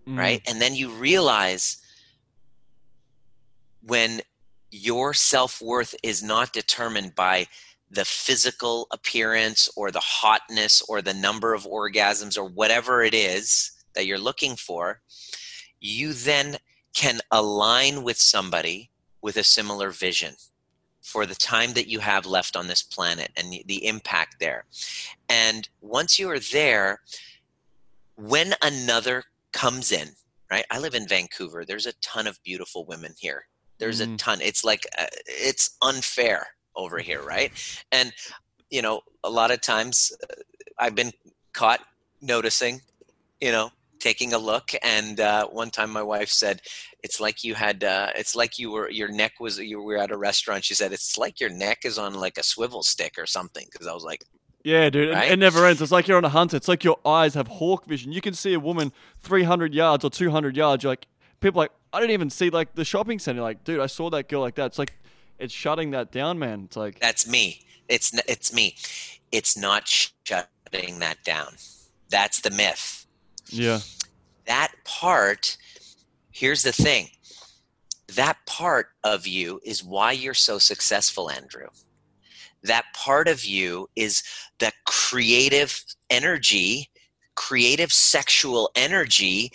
Mm. 0.07 0.19
right 0.19 0.41
and 0.47 0.61
then 0.61 0.75
you 0.75 0.89
realize 0.89 1.77
when 3.81 4.21
your 4.69 5.13
self-worth 5.13 5.95
is 6.03 6.21
not 6.21 6.53
determined 6.53 7.15
by 7.15 7.47
the 7.89 8.05
physical 8.05 8.87
appearance 8.91 9.69
or 9.75 9.89
the 9.89 10.01
hotness 10.01 10.81
or 10.83 11.01
the 11.01 11.13
number 11.13 11.53
of 11.53 11.63
orgasms 11.63 12.37
or 12.37 12.45
whatever 12.45 13.03
it 13.03 13.13
is 13.13 13.71
that 13.95 14.05
you're 14.05 14.19
looking 14.19 14.55
for 14.55 15.01
you 15.79 16.13
then 16.13 16.57
can 16.93 17.19
align 17.31 18.03
with 18.03 18.17
somebody 18.17 18.91
with 19.25 19.37
a 19.37 19.43
similar 19.43 19.89
vision 19.89 20.35
for 21.01 21.25
the 21.25 21.33
time 21.53 21.73
that 21.73 21.87
you 21.87 21.99
have 21.99 22.25
left 22.27 22.55
on 22.55 22.67
this 22.67 22.83
planet 22.83 23.31
and 23.35 23.51
the- 23.51 23.63
the 23.65 23.85
impact 23.87 24.39
there. 24.39 24.65
And 25.27 25.67
once 25.81 26.19
you 26.19 26.29
are 26.29 26.39
there 26.39 27.01
when 28.15 28.55
another 28.61 29.23
comes 29.51 29.91
in 29.91 30.15
right? 30.51 30.65
I 30.69 30.77
live 30.77 30.93
in 30.93 31.07
vancouver. 31.07 31.65
There's 31.65 31.87
a 31.87 31.93
ton 31.93 32.27
of 32.27 32.41
beautiful 32.43 32.85
women 32.85 33.15
here. 33.17 33.47
There's 33.79 33.99
a 33.99 34.05
Mhm. 34.05 34.17
ton. 34.19 34.41
It's 34.41 34.63
like 34.63 34.83
uh, 34.95 35.07
it's 35.25 35.71
unfair 35.81 36.55
over 36.75 36.99
here 36.99 37.21
right? 37.35 37.51
And 37.91 38.13
you 38.69 38.83
know 38.83 39.01
a 39.23 39.29
lot 39.29 39.49
of 39.51 39.59
times 39.61 40.11
uh, 40.23 40.35
i've 40.83 40.95
been 40.95 41.11
caught 41.53 41.81
noticing 42.21 42.81
you 43.39 43.51
know 43.51 43.71
taking 43.99 44.33
a 44.33 44.37
look 44.37 44.71
and 44.83 45.19
uh, 45.19 45.47
one 45.47 45.69
time 45.69 45.89
my 45.89 46.03
wife 46.03 46.29
said 46.29 46.61
it's 47.03 47.19
like 47.19 47.43
you 47.43 47.55
had 47.55 47.83
uh, 47.83 48.09
it's 48.15 48.35
like 48.35 48.59
you 48.59 48.69
were 48.71 48.89
your 48.89 49.07
neck 49.09 49.33
was 49.39 49.57
you 49.59 49.81
were 49.81 49.97
at 49.97 50.11
a 50.11 50.17
restaurant 50.17 50.63
she 50.63 50.73
said 50.75 50.91
it's 50.91 51.17
like 51.17 51.39
your 51.39 51.49
neck 51.49 51.79
is 51.85 51.97
on 51.97 52.13
like 52.13 52.37
a 52.37 52.43
swivel 52.43 52.83
stick 52.83 53.13
or 53.17 53.25
something 53.25 53.65
because 53.71 53.87
i 53.87 53.93
was 53.93 54.03
like 54.03 54.23
Yeah, 54.63 54.89
dude, 54.89 55.09
it- 55.09 55.13
Right? 55.13 55.31
it 55.31 55.37
never 55.39 55.65
ends. 55.65 55.81
It's 55.81 55.91
like 55.91 56.07
you're 56.07 56.17
on 56.17 56.25
a 56.25 56.29
hunt. 56.39 56.53
It's 56.53 56.67
like 56.67 56.83
your 56.83 56.97
eyes 57.05 57.35
have 57.35 57.47
hawk 57.47 57.85
vision. 57.85 58.11
You 58.11 58.19
can 58.21 58.33
see 58.33 58.53
a 58.55 58.59
woman 58.59 58.91
300 59.21 59.75
yards 59.75 60.03
or 60.03 60.09
200 60.09 60.57
yards. 60.57 60.81
You're 60.83 60.91
like, 60.93 61.05
people 61.39 61.59
like, 61.59 61.71
I 61.93 61.99
didn't 61.99 62.13
even 62.13 62.31
see 62.31 62.49
like 62.49 62.73
the 62.73 62.83
shopping 62.83 63.19
center. 63.19 63.43
Like, 63.43 63.63
dude, 63.63 63.79
I 63.79 63.85
saw 63.85 64.09
that 64.09 64.27
girl 64.27 64.41
like 64.41 64.55
that. 64.55 64.65
It's 64.65 64.79
like, 64.79 64.93
it's 65.37 65.53
shutting 65.53 65.91
that 65.91 66.11
down, 66.11 66.39
man. 66.39 66.63
It's 66.65 66.75
like, 66.77 66.99
That's 66.99 67.27
me. 67.27 67.61
It's 67.87 68.11
it's 68.27 68.51
me. 68.51 68.75
It's 69.31 69.55
not 69.55 69.87
shutting 69.87 70.97
that 70.99 71.23
down. 71.23 71.53
That's 72.09 72.39
the 72.41 72.49
myth. 72.49 73.04
Yeah, 73.49 73.79
That 74.47 74.71
part. 74.83 75.57
Here's 76.31 76.63
the 76.63 76.71
thing. 76.73 77.09
That 78.15 78.37
part 78.45 78.87
of 79.03 79.25
you 79.25 79.59
is 79.63 79.83
why 79.83 80.11
you're 80.11 80.33
so 80.33 80.57
successful, 80.59 81.29
Andrew. 81.31 81.67
that 82.63 82.85
part 82.93 83.27
of 83.27 83.45
you 83.45 83.87
is 83.95 84.23
the 84.59 84.71
creative 84.85 85.83
energy, 86.09 86.89
creative 87.35 87.91
sexual 87.91 88.71
energy 88.75 89.51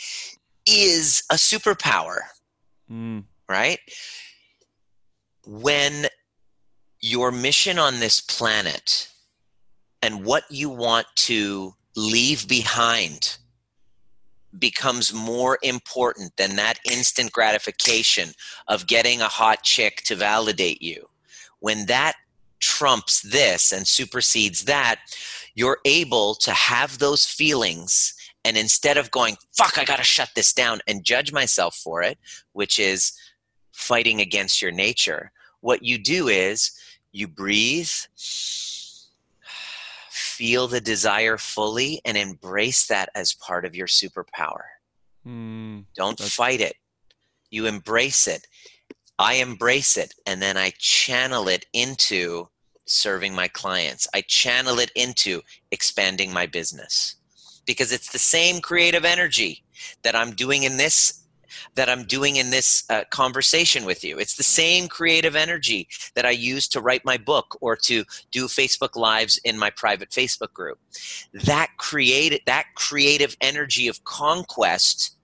is 0.66 1.22
a 1.30 1.34
superpower. 1.34 2.18
Mm. 2.90 3.24
Right? 3.48 3.80
When 5.46 6.06
your 7.00 7.32
mission 7.32 7.78
on 7.78 7.98
this 7.98 8.20
planet 8.20 9.08
and 10.02 10.24
what 10.24 10.44
you 10.50 10.70
want 10.70 11.06
to 11.16 11.74
leave 11.96 12.46
behind 12.46 13.38
becomes 14.58 15.14
more 15.14 15.58
important 15.62 16.36
than 16.36 16.56
that 16.56 16.80
instant 16.84 17.32
gratification 17.32 18.30
of 18.68 18.86
getting 18.86 19.20
a 19.20 19.28
hot 19.28 19.62
chick 19.62 20.02
to 20.04 20.16
validate 20.16 20.82
you. 20.82 21.08
When 21.60 21.86
that 21.86 22.14
trumps 22.58 23.22
this 23.22 23.72
and 23.72 23.86
supersedes 23.86 24.64
that, 24.64 24.96
you're 25.54 25.78
able 25.84 26.34
to 26.36 26.52
have 26.52 26.98
those 26.98 27.24
feelings. 27.24 28.14
And 28.44 28.56
instead 28.56 28.96
of 28.96 29.10
going, 29.10 29.36
fuck, 29.56 29.78
I 29.78 29.84
got 29.84 29.98
to 29.98 30.04
shut 30.04 30.30
this 30.34 30.52
down 30.52 30.80
and 30.86 31.04
judge 31.04 31.32
myself 31.32 31.76
for 31.76 32.02
it, 32.02 32.18
which 32.52 32.78
is 32.78 33.12
fighting 33.72 34.20
against 34.20 34.60
your 34.60 34.72
nature, 34.72 35.32
what 35.60 35.82
you 35.82 35.98
do 35.98 36.28
is 36.28 36.72
you 37.12 37.28
breathe 37.28 37.90
feel 40.40 40.68
the 40.68 40.80
desire 40.80 41.36
fully 41.36 42.00
and 42.06 42.16
embrace 42.16 42.86
that 42.86 43.10
as 43.14 43.34
part 43.34 43.66
of 43.66 43.76
your 43.76 43.86
superpower. 43.86 44.62
Mm, 45.26 45.84
Don't 45.94 46.18
fight 46.18 46.62
it. 46.62 46.76
You 47.50 47.66
embrace 47.66 48.26
it. 48.26 48.46
I 49.18 49.34
embrace 49.34 49.98
it 49.98 50.14
and 50.24 50.40
then 50.40 50.56
I 50.56 50.72
channel 50.78 51.46
it 51.48 51.66
into 51.74 52.48
serving 52.86 53.34
my 53.34 53.48
clients. 53.48 54.08
I 54.14 54.22
channel 54.22 54.78
it 54.78 54.90
into 54.96 55.42
expanding 55.72 56.32
my 56.32 56.46
business 56.46 57.16
because 57.66 57.92
it's 57.92 58.10
the 58.10 58.18
same 58.18 58.62
creative 58.62 59.04
energy 59.04 59.62
that 60.04 60.16
I'm 60.16 60.30
doing 60.30 60.62
in 60.62 60.78
this 60.78 61.19
that 61.74 61.88
I'm 61.88 62.04
doing 62.04 62.36
in 62.36 62.50
this 62.50 62.84
uh, 62.90 63.04
conversation 63.10 63.84
with 63.84 64.04
you. 64.04 64.18
It's 64.18 64.36
the 64.36 64.42
same 64.42 64.88
creative 64.88 65.36
energy 65.36 65.88
that 66.14 66.26
I 66.26 66.30
use 66.30 66.68
to 66.68 66.80
write 66.80 67.04
my 67.04 67.16
book 67.16 67.56
or 67.60 67.76
to 67.76 68.04
do 68.30 68.46
Facebook 68.46 68.96
lives 68.96 69.38
in 69.44 69.58
my 69.58 69.70
private 69.70 70.10
Facebook 70.10 70.52
group. 70.52 70.78
That 71.32 71.70
created 71.78 72.42
that 72.46 72.66
creative 72.74 73.36
energy 73.40 73.88
of 73.88 74.04
conquest 74.04 75.16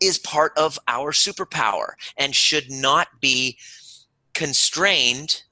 is 0.00 0.18
part 0.18 0.52
of 0.56 0.78
our 0.86 1.12
superpower 1.12 1.92
and 2.16 2.34
should 2.34 2.70
not 2.70 3.08
be 3.20 3.58
constrained. 4.34 5.42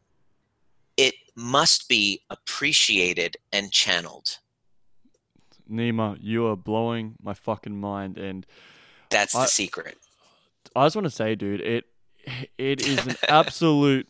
It 0.97 1.15
must 1.35 1.89
be 1.89 2.23
appreciated 2.31 3.37
and 3.53 3.73
channeled. 3.73 4.39
Nima, 5.71 6.17
you 6.21 6.47
are 6.47 6.57
blowing 6.57 7.17
my 7.21 7.35
fucking 7.35 7.79
mind 7.79 8.17
and 8.17 8.47
that's 9.21 9.33
the 9.33 9.41
I, 9.41 9.47
secret. 9.47 9.97
I 10.75 10.87
just 10.87 10.97
want 10.97 11.07
to 11.07 11.11
say, 11.11 11.35
dude, 11.35 11.61
it 11.61 11.85
it 12.59 12.87
is 12.87 13.07
an 13.07 13.17
absolute. 13.29 14.09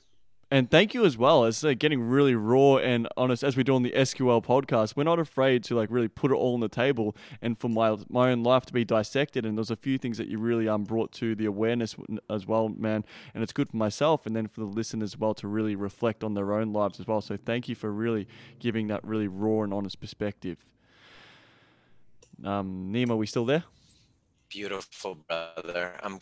And 0.49 0.71
thank 0.71 0.95
you 0.95 1.05
as 1.05 1.19
well. 1.19 1.45
It's 1.45 1.65
uh, 1.65 1.75
getting 1.77 2.01
really 2.01 2.37
raw 2.37 2.77
and 2.77 3.09
honest 3.17 3.43
as 3.43 3.57
we 3.57 3.65
do 3.65 3.75
on 3.75 3.83
the 3.83 3.91
SQL 3.91 4.45
podcast. 4.45 4.95
We're 4.95 5.03
not 5.03 5.19
afraid 5.19 5.65
to 5.65 5.75
like 5.75 5.91
really 5.91 6.07
put 6.07 6.31
it 6.31 6.35
all 6.35 6.55
on 6.55 6.61
the 6.61 6.69
table 6.69 7.17
and 7.43 7.59
for 7.59 7.69
my 7.69 7.97
my 8.09 8.31
own 8.31 8.45
life 8.45 8.65
to 8.67 8.73
be 8.73 8.85
dissected. 8.85 9.45
And 9.45 9.59
there's 9.59 9.73
a 9.73 9.77
few 9.77 9.99
things 9.99 10.19
that 10.19 10.29
you 10.29 10.39
really 10.39 10.69
um 10.69 10.85
brought 10.85 11.11
to 11.15 11.35
the 11.35 11.47
awareness 11.47 11.97
as 12.31 12.47
well, 12.47 12.69
man. 12.69 13.05
And 13.35 13.43
it's 13.43 13.53
good 13.53 13.71
for 13.71 13.77
myself 13.77 14.25
and 14.25 14.37
then 14.37 14.47
for 14.47 14.61
the 14.61 14.67
listeners 14.67 15.15
as 15.15 15.19
well 15.19 15.35
to 15.35 15.49
really 15.49 15.75
reflect 15.75 16.23
on 16.23 16.35
their 16.35 16.53
own 16.53 16.73
lives 16.73 17.01
as 17.01 17.09
well. 17.09 17.21
So 17.21 17.37
thank 17.37 17.69
you 17.69 17.75
for 17.75 17.91
really 17.91 18.29
giving 18.61 18.87
that 18.87 19.05
really 19.05 19.27
raw 19.27 19.63
and 19.63 19.75
honest 19.75 20.01
perspective. 20.01 20.65
Um, 22.45 22.93
Nima, 22.93 23.17
we 23.17 23.27
still 23.27 23.47
there? 23.47 23.65
Beautiful, 24.49 25.17
brother. 25.29 25.93
I'm 26.03 26.19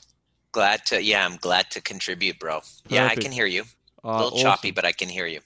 glad 0.53 0.87
to. 0.87 1.03
Yeah, 1.03 1.25
I'm 1.25 1.37
glad 1.37 1.71
to 1.73 1.81
contribute, 1.81 2.39
bro. 2.39 2.61
Perfect. 2.61 2.81
Yeah, 2.89 3.07
I 3.07 3.15
can 3.15 3.33
hear 3.33 3.47
you. 3.47 3.63
Uh, 4.05 4.09
a 4.09 4.13
little 4.13 4.27
awesome. 4.35 4.43
choppy, 4.43 4.71
but 4.71 4.85
I 4.85 4.93
can 4.93 5.09
hear 5.09 5.27
you. 5.27 5.41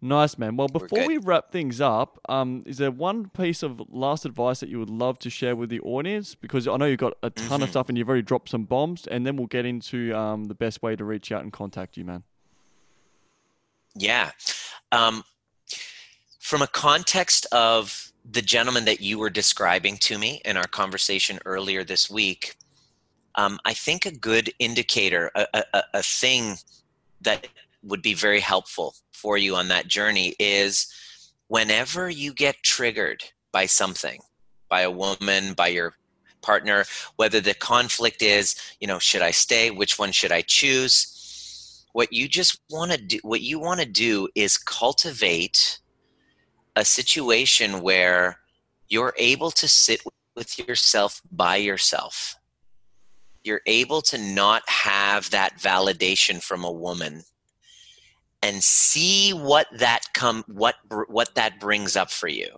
Nice, 0.00 0.36
man. 0.36 0.56
Well, 0.56 0.68
before 0.68 1.06
we 1.06 1.16
wrap 1.16 1.50
things 1.50 1.80
up, 1.80 2.20
um, 2.28 2.62
is 2.66 2.76
there 2.76 2.90
one 2.90 3.30
piece 3.30 3.62
of 3.62 3.80
last 3.88 4.26
advice 4.26 4.60
that 4.60 4.68
you 4.68 4.78
would 4.78 4.90
love 4.90 5.18
to 5.20 5.30
share 5.30 5.56
with 5.56 5.70
the 5.70 5.80
audience? 5.80 6.34
Because 6.34 6.68
I 6.68 6.76
know 6.76 6.84
you've 6.84 6.98
got 6.98 7.14
a 7.22 7.30
ton 7.30 7.46
mm-hmm. 7.46 7.62
of 7.62 7.70
stuff 7.70 7.88
and 7.88 7.96
you've 7.96 8.08
already 8.08 8.22
dropped 8.22 8.50
some 8.50 8.64
bombs, 8.64 9.06
and 9.06 9.26
then 9.26 9.36
we'll 9.36 9.46
get 9.46 9.64
into 9.64 10.14
um, 10.14 10.44
the 10.44 10.54
best 10.54 10.82
way 10.82 10.94
to 10.94 11.04
reach 11.04 11.32
out 11.32 11.42
and 11.42 11.54
contact 11.54 11.96
you, 11.96 12.04
man. 12.04 12.22
Yeah. 13.94 14.32
Um, 14.92 15.24
from 16.38 16.60
a 16.60 16.66
context 16.66 17.46
of 17.50 18.12
the 18.24 18.42
gentleman 18.42 18.84
that 18.86 19.00
you 19.00 19.18
were 19.18 19.30
describing 19.30 19.96
to 19.98 20.18
me 20.18 20.40
in 20.44 20.56
our 20.56 20.66
conversation 20.66 21.38
earlier 21.44 21.84
this 21.84 22.10
week, 22.10 22.56
um, 23.34 23.58
I 23.64 23.74
think 23.74 24.06
a 24.06 24.12
good 24.12 24.52
indicator, 24.58 25.30
a, 25.34 25.46
a, 25.52 25.82
a 25.94 26.02
thing 26.02 26.56
that 27.20 27.48
would 27.82 28.02
be 28.02 28.14
very 28.14 28.40
helpful 28.40 28.94
for 29.12 29.36
you 29.36 29.54
on 29.56 29.68
that 29.68 29.88
journey 29.88 30.34
is 30.38 30.92
whenever 31.48 32.08
you 32.08 32.32
get 32.32 32.56
triggered 32.62 33.22
by 33.52 33.66
something, 33.66 34.20
by 34.68 34.82
a 34.82 34.90
woman, 34.90 35.52
by 35.54 35.68
your 35.68 35.94
partner, 36.42 36.84
whether 37.16 37.40
the 37.40 37.54
conflict 37.54 38.22
is, 38.22 38.56
you 38.80 38.86
know, 38.86 38.98
should 38.98 39.22
I 39.22 39.30
stay? 39.30 39.70
Which 39.70 39.98
one 39.98 40.12
should 40.12 40.32
I 40.32 40.42
choose? 40.42 41.84
What 41.92 42.12
you 42.12 42.28
just 42.28 42.60
want 42.70 42.92
to 42.92 42.98
do, 42.98 43.18
what 43.22 43.40
you 43.40 43.58
want 43.58 43.80
to 43.80 43.86
do 43.86 44.28
is 44.34 44.58
cultivate 44.58 45.78
a 46.76 46.84
situation 46.84 47.80
where 47.82 48.38
you're 48.88 49.14
able 49.18 49.50
to 49.52 49.68
sit 49.68 50.00
with 50.36 50.58
yourself 50.58 51.20
by 51.30 51.56
yourself. 51.56 52.36
You're 53.42 53.62
able 53.66 54.02
to 54.02 54.18
not 54.18 54.62
have 54.68 55.30
that 55.30 55.58
validation 55.58 56.42
from 56.42 56.64
a 56.64 56.72
woman 56.72 57.24
and 58.44 58.62
see 58.62 59.32
what 59.32 59.66
that 59.72 60.00
come 60.12 60.44
what 60.46 60.74
what 61.08 61.34
that 61.34 61.58
brings 61.58 61.96
up 61.96 62.10
for 62.10 62.28
you 62.28 62.50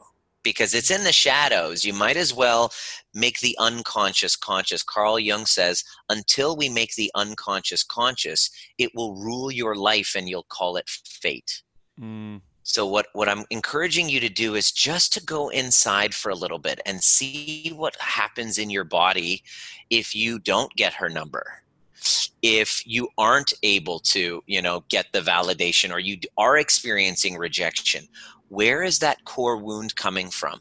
because 0.42 0.74
it's 0.74 0.90
in 0.90 1.04
the 1.04 1.12
shadows 1.12 1.84
you 1.84 1.94
might 1.94 2.16
as 2.16 2.34
well 2.34 2.72
make 3.14 3.38
the 3.38 3.56
unconscious 3.60 4.34
conscious 4.34 4.82
carl 4.82 5.16
jung 5.16 5.46
says 5.46 5.84
until 6.08 6.56
we 6.56 6.68
make 6.68 6.94
the 6.96 7.10
unconscious 7.14 7.84
conscious 7.84 8.50
it 8.78 8.90
will 8.96 9.14
rule 9.14 9.50
your 9.50 9.76
life 9.76 10.14
and 10.16 10.28
you'll 10.28 10.46
call 10.48 10.76
it 10.76 10.88
fate 10.88 11.62
mm. 12.00 12.40
So 12.68 12.84
what 12.84 13.06
what 13.12 13.28
I'm 13.28 13.44
encouraging 13.50 14.08
you 14.08 14.18
to 14.18 14.28
do 14.28 14.56
is 14.56 14.72
just 14.72 15.12
to 15.12 15.24
go 15.24 15.50
inside 15.50 16.12
for 16.12 16.30
a 16.30 16.34
little 16.34 16.58
bit 16.58 16.80
and 16.84 17.00
see 17.00 17.72
what 17.74 17.96
happens 18.00 18.58
in 18.58 18.70
your 18.70 18.82
body 18.82 19.44
if 19.88 20.16
you 20.16 20.40
don't 20.40 20.74
get 20.74 20.92
her 20.94 21.08
number. 21.08 21.62
If 22.42 22.84
you 22.84 23.08
aren't 23.16 23.52
able 23.62 24.00
to, 24.00 24.42
you 24.46 24.60
know, 24.60 24.84
get 24.88 25.06
the 25.12 25.20
validation 25.20 25.92
or 25.92 26.00
you 26.00 26.18
are 26.36 26.58
experiencing 26.58 27.36
rejection, 27.36 28.08
where 28.48 28.82
is 28.82 28.98
that 28.98 29.24
core 29.24 29.58
wound 29.58 29.94
coming 29.94 30.28
from? 30.28 30.58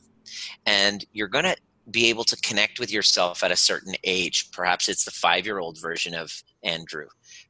And 0.68 1.04
you're 1.12 1.28
going 1.28 1.46
to 1.46 1.58
be 1.90 2.08
able 2.10 2.24
to 2.26 2.38
connect 2.38 2.80
with 2.80 2.92
yourself 2.92 3.44
at 3.44 3.52
a 3.52 3.56
certain 3.56 3.96
age. 4.04 4.52
Perhaps 4.52 4.90
it's 4.90 5.06
the 5.06 5.12
5-year-old 5.12 5.82
version 5.82 6.14
of 6.14 6.44
Andrew. 6.64 7.08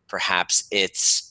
Perhaps 0.08 0.66
it's 0.72 1.25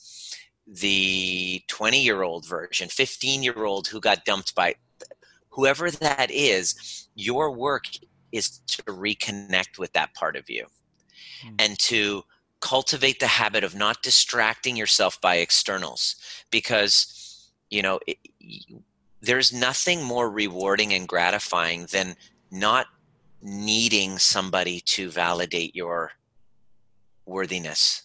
the 0.66 1.62
20 1.68 2.02
year 2.02 2.22
old 2.22 2.46
version, 2.46 2.88
15 2.88 3.42
year 3.42 3.64
old 3.64 3.88
who 3.88 4.00
got 4.00 4.24
dumped 4.24 4.54
by 4.54 4.74
whoever 5.50 5.90
that 5.90 6.30
is, 6.30 7.08
your 7.14 7.50
work 7.50 7.84
is 8.32 8.58
to 8.66 8.82
reconnect 8.84 9.78
with 9.78 9.92
that 9.92 10.12
part 10.14 10.36
of 10.36 10.50
you 10.50 10.66
mm. 11.44 11.54
and 11.58 11.78
to 11.78 12.22
cultivate 12.60 13.20
the 13.20 13.26
habit 13.26 13.62
of 13.62 13.74
not 13.74 14.02
distracting 14.02 14.76
yourself 14.76 15.20
by 15.20 15.36
externals 15.36 16.16
because 16.50 17.50
you 17.70 17.82
know 17.82 18.00
it, 18.06 18.16
there's 19.20 19.52
nothing 19.52 20.02
more 20.02 20.30
rewarding 20.30 20.94
and 20.94 21.06
gratifying 21.06 21.86
than 21.92 22.16
not 22.50 22.86
needing 23.42 24.18
somebody 24.18 24.80
to 24.80 25.10
validate 25.10 25.76
your 25.76 26.12
worthiness 27.26 28.03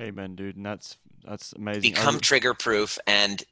Amen, 0.00 0.34
dude. 0.34 0.56
And 0.56 0.66
that's 0.66 0.98
that's 1.24 1.52
amazing. 1.54 1.82
Become 1.82 2.20
trigger 2.20 2.54
proof, 2.54 2.98
and 3.06 3.42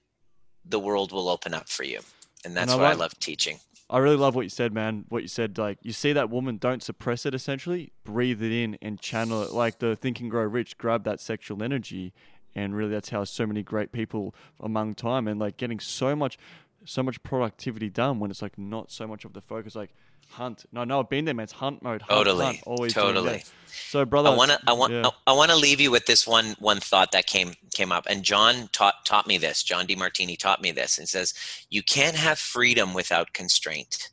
the 0.65 0.79
world 0.79 1.13
will 1.13 1.29
open 1.29 1.55
up 1.55 1.69
for 1.69 1.85
you. 1.85 2.01
And 2.45 2.57
that's 2.57 2.73
and 2.73 2.81
I 2.81 2.85
what 2.85 2.91
love, 2.91 2.99
I 2.99 3.05
love 3.05 3.19
teaching. 3.19 3.59
I 3.89 3.99
really 3.99 4.17
love 4.17 4.35
what 4.35 4.43
you 4.43 4.51
said, 4.51 4.73
man. 4.73 5.05
What 5.09 5.23
you 5.23 5.29
said, 5.29 5.59
like 5.59 5.79
you 5.83 5.93
see 5.93 6.13
that 6.13 6.31
woman, 6.31 6.57
don't 6.57 6.83
suppress 6.83 7.27
it. 7.27 7.35
Essentially, 7.35 7.93
breathe 8.05 8.43
it 8.43 8.53
in 8.53 8.79
and 8.83 9.01
channel 9.01 9.43
it. 9.43 9.53
Like 9.53 9.79
the 9.79 9.97
Think 9.97 10.21
and 10.21 10.31
Grow 10.31 10.45
Rich, 10.45 10.79
grab 10.79 11.05
that 11.05 11.21
sexual 11.21 11.63
energy, 11.63 12.13
and 12.55 12.75
really, 12.75 12.91
that's 12.91 13.11
how 13.11 13.25
so 13.25 13.47
many 13.47 13.63
great 13.63 13.93
people 13.93 14.35
among 14.61 14.95
time 14.95 15.27
and 15.27 15.41
like 15.41 15.57
getting 15.57 15.81
so 15.81 16.15
much, 16.15 16.39
so 16.85 17.03
much 17.03 17.23
productivity 17.23 17.91
done 17.91 18.21
when 18.21 18.31
it's 18.31 18.43
like 18.43 18.59
not 18.59 18.91
so 18.91 19.07
much 19.07 19.25
of 19.25 19.33
the 19.33 19.41
focus. 19.41 19.75
Like 19.75 19.95
hunt. 20.31 20.65
No, 20.73 20.85
no, 20.85 21.01
I've 21.01 21.09
been 21.09 21.25
there, 21.25 21.35
man. 21.35 21.45
It's 21.45 21.53
hunt 21.53 21.83
mode. 21.83 22.03
Hunt, 22.03 22.11
totally, 22.11 22.47
hunt, 22.47 22.61
always 22.67 22.93
totally. 22.93 23.45
So, 23.67 24.05
brother, 24.05 24.31
I 24.31 24.37
want 24.37 24.51
to, 24.53 24.59
I 24.67 24.73
want, 24.73 24.93
yeah. 24.93 25.07
I, 25.27 25.33
I 25.33 25.33
want 25.33 25.51
to 25.51 25.57
leave 25.57 25.81
you 25.81 25.91
with 25.91 26.07
this 26.07 26.27
one, 26.27 26.55
one 26.59 26.81
thought 26.81 27.13
that 27.13 27.27
came 27.27 27.55
came 27.73 27.91
up, 27.93 28.07
and 28.09 28.23
John 28.23 28.69
taught 28.73 29.05
taught 29.05 29.27
me 29.27 29.39
this. 29.39 29.63
John 29.63 29.87
Demartini 29.87 30.39
taught 30.39 30.63
me 30.63 30.71
this, 30.71 30.99
and 30.99 31.09
says 31.09 31.35
you 31.71 31.83
can't 31.83 32.17
have 32.17 32.39
freedom 32.39 32.95
without 32.95 33.33
constraint. 33.33 34.11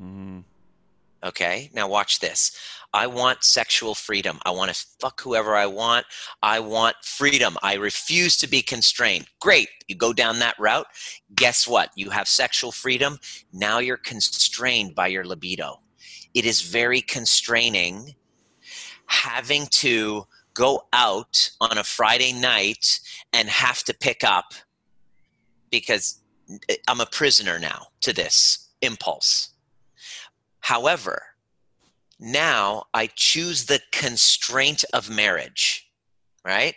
Mm. 0.00 0.44
Okay, 1.24 1.70
now 1.72 1.88
watch 1.88 2.20
this. 2.20 2.56
I 2.94 3.08
want 3.08 3.42
sexual 3.42 3.96
freedom. 3.96 4.38
I 4.46 4.52
want 4.52 4.72
to 4.72 4.86
fuck 5.00 5.20
whoever 5.20 5.56
I 5.56 5.66
want. 5.66 6.06
I 6.44 6.60
want 6.60 6.94
freedom. 7.02 7.58
I 7.60 7.74
refuse 7.74 8.36
to 8.36 8.46
be 8.46 8.62
constrained. 8.62 9.26
Great. 9.40 9.68
You 9.88 9.96
go 9.96 10.12
down 10.12 10.38
that 10.38 10.54
route. 10.60 10.86
Guess 11.34 11.66
what? 11.66 11.90
You 11.96 12.10
have 12.10 12.28
sexual 12.28 12.70
freedom. 12.70 13.18
Now 13.52 13.80
you're 13.80 13.96
constrained 13.96 14.94
by 14.94 15.08
your 15.08 15.24
libido. 15.24 15.80
It 16.34 16.46
is 16.46 16.60
very 16.62 17.00
constraining 17.00 18.14
having 19.06 19.66
to 19.66 20.26
go 20.54 20.84
out 20.92 21.50
on 21.60 21.76
a 21.78 21.84
Friday 21.84 22.32
night 22.32 23.00
and 23.32 23.48
have 23.48 23.82
to 23.84 23.92
pick 23.92 24.22
up 24.22 24.54
because 25.68 26.20
eh, 26.68 26.76
I'm 26.86 27.00
a 27.00 27.06
prisoner 27.06 27.58
now 27.58 27.88
to 28.02 28.12
this 28.12 28.68
impulse. 28.80 29.50
However, 30.60 31.33
now 32.24 32.84
I 32.94 33.08
choose 33.14 33.66
the 33.66 33.80
constraint 33.92 34.84
of 34.94 35.10
marriage, 35.10 35.90
right? 36.44 36.74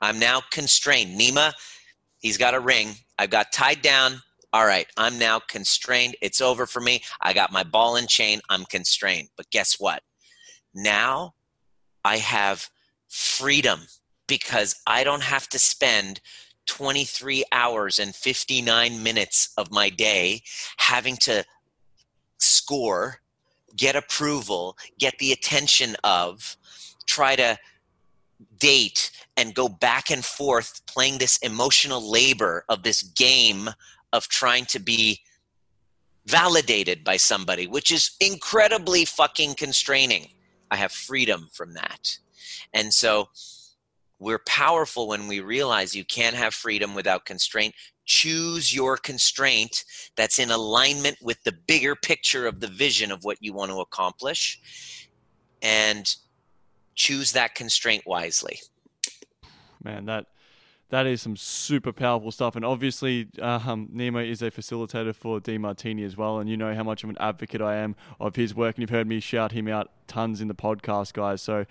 I'm 0.00 0.18
now 0.18 0.42
constrained. 0.50 1.20
Nima, 1.20 1.52
he's 2.18 2.38
got 2.38 2.54
a 2.54 2.60
ring. 2.60 2.94
I've 3.18 3.30
got 3.30 3.52
tied 3.52 3.82
down. 3.82 4.22
All 4.52 4.64
right, 4.64 4.86
I'm 4.96 5.18
now 5.18 5.40
constrained. 5.40 6.16
It's 6.22 6.40
over 6.40 6.66
for 6.66 6.80
me. 6.80 7.02
I 7.20 7.32
got 7.32 7.52
my 7.52 7.62
ball 7.62 7.96
and 7.96 8.08
chain. 8.08 8.40
I'm 8.48 8.64
constrained. 8.64 9.28
But 9.36 9.50
guess 9.50 9.78
what? 9.78 10.02
Now 10.74 11.34
I 12.04 12.18
have 12.18 12.68
freedom 13.08 13.80
because 14.26 14.76
I 14.86 15.04
don't 15.04 15.22
have 15.22 15.48
to 15.50 15.58
spend 15.58 16.20
23 16.66 17.44
hours 17.52 17.98
and 17.98 18.14
59 18.14 19.02
minutes 19.02 19.52
of 19.58 19.70
my 19.70 19.90
day 19.90 20.42
having 20.78 21.16
to 21.18 21.44
score 22.38 23.20
get 23.76 23.96
approval, 23.96 24.76
get 24.98 25.18
the 25.18 25.32
attention 25.32 25.96
of, 26.04 26.56
try 27.06 27.36
to 27.36 27.58
date 28.58 29.10
and 29.36 29.54
go 29.54 29.68
back 29.68 30.10
and 30.10 30.24
forth 30.24 30.82
playing 30.86 31.18
this 31.18 31.36
emotional 31.38 32.10
labor 32.10 32.64
of 32.68 32.82
this 32.82 33.02
game 33.02 33.70
of 34.12 34.28
trying 34.28 34.64
to 34.66 34.78
be 34.78 35.20
validated 36.26 37.04
by 37.04 37.16
somebody, 37.16 37.66
which 37.66 37.90
is 37.90 38.12
incredibly 38.20 39.04
fucking 39.04 39.54
constraining. 39.54 40.28
I 40.70 40.76
have 40.76 40.92
freedom 40.92 41.48
from 41.52 41.74
that. 41.74 42.18
And 42.72 42.92
so 42.92 43.28
we're 44.18 44.40
powerful 44.46 45.08
when 45.08 45.28
we 45.28 45.40
realize 45.40 45.94
you 45.94 46.04
can't 46.04 46.36
have 46.36 46.54
freedom 46.54 46.94
without 46.94 47.26
constraint 47.26 47.74
choose 48.04 48.74
your 48.74 48.96
constraint 48.96 49.84
that's 50.16 50.38
in 50.38 50.50
alignment 50.50 51.16
with 51.22 51.42
the 51.44 51.52
bigger 51.66 51.94
picture 51.94 52.46
of 52.46 52.60
the 52.60 52.68
vision 52.68 53.10
of 53.10 53.24
what 53.24 53.38
you 53.40 53.52
want 53.52 53.70
to 53.70 53.80
accomplish 53.80 55.08
and 55.62 56.16
choose 56.94 57.32
that 57.32 57.54
constraint 57.54 58.02
wisely 58.06 58.60
man 59.82 60.04
that 60.04 60.26
that 60.94 61.06
is 61.06 61.22
some 61.22 61.36
super 61.36 61.92
powerful 61.92 62.30
stuff. 62.30 62.54
And 62.54 62.64
obviously, 62.64 63.28
um, 63.40 63.88
Nima 63.92 64.28
is 64.28 64.42
a 64.42 64.50
facilitator 64.52 65.12
for 65.12 65.40
Demartini 65.40 66.04
as 66.04 66.16
well. 66.16 66.38
And 66.38 66.48
you 66.48 66.56
know 66.56 66.72
how 66.72 66.84
much 66.84 67.02
of 67.02 67.10
an 67.10 67.16
advocate 67.18 67.60
I 67.60 67.76
am 67.76 67.96
of 68.20 68.36
his 68.36 68.54
work. 68.54 68.76
And 68.76 68.82
you've 68.82 68.90
heard 68.90 69.08
me 69.08 69.18
shout 69.18 69.50
him 69.50 69.66
out 69.66 69.90
tons 70.06 70.40
in 70.40 70.46
the 70.46 70.54
podcast, 70.54 71.12
guys. 71.12 71.42
So 71.42 71.66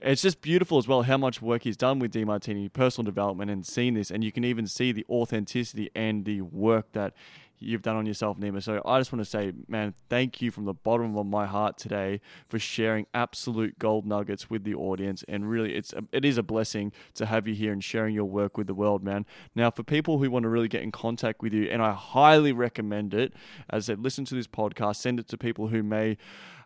it's 0.00 0.22
just 0.22 0.40
beautiful 0.40 0.78
as 0.78 0.86
well 0.86 1.02
how 1.02 1.18
much 1.18 1.42
work 1.42 1.62
he's 1.62 1.76
done 1.76 1.98
with 1.98 2.12
Demartini, 2.12 2.72
personal 2.72 3.04
development, 3.04 3.50
and 3.50 3.66
seeing 3.66 3.94
this. 3.94 4.10
And 4.10 4.22
you 4.22 4.32
can 4.32 4.44
even 4.44 4.66
see 4.66 4.92
the 4.92 5.04
authenticity 5.08 5.90
and 5.94 6.24
the 6.24 6.42
work 6.42 6.92
that 6.92 7.14
you've 7.58 7.82
done 7.82 7.96
on 7.96 8.06
yourself, 8.06 8.38
Nima. 8.38 8.62
So 8.62 8.82
I 8.84 8.98
just 8.98 9.12
want 9.12 9.24
to 9.24 9.30
say, 9.30 9.52
man, 9.66 9.94
thank 10.08 10.40
you 10.40 10.50
from 10.50 10.64
the 10.64 10.74
bottom 10.74 11.16
of 11.16 11.26
my 11.26 11.46
heart 11.46 11.78
today 11.78 12.20
for 12.48 12.58
sharing 12.58 13.06
absolute 13.14 13.78
gold 13.78 14.06
nuggets 14.06 14.48
with 14.48 14.64
the 14.64 14.74
audience. 14.74 15.24
And 15.28 15.48
really, 15.48 15.74
it's 15.74 15.92
a, 15.92 16.04
it 16.12 16.24
is 16.24 16.38
a 16.38 16.42
blessing 16.42 16.92
to 17.14 17.26
have 17.26 17.46
you 17.46 17.54
here 17.54 17.72
and 17.72 17.82
sharing 17.82 18.14
your 18.14 18.24
work 18.24 18.56
with 18.56 18.66
the 18.66 18.74
world, 18.74 19.02
man. 19.02 19.26
Now, 19.54 19.70
for 19.70 19.82
people 19.82 20.18
who 20.18 20.30
want 20.30 20.44
to 20.44 20.48
really 20.48 20.68
get 20.68 20.82
in 20.82 20.92
contact 20.92 21.42
with 21.42 21.52
you, 21.52 21.64
and 21.64 21.82
I 21.82 21.92
highly 21.92 22.52
recommend 22.52 23.14
it, 23.14 23.32
as 23.70 23.84
I 23.84 23.92
said, 23.92 24.02
listen 24.02 24.24
to 24.26 24.34
this 24.34 24.46
podcast, 24.46 24.96
send 24.96 25.20
it 25.20 25.28
to 25.28 25.38
people 25.38 25.68
who 25.68 25.82
may 25.82 26.16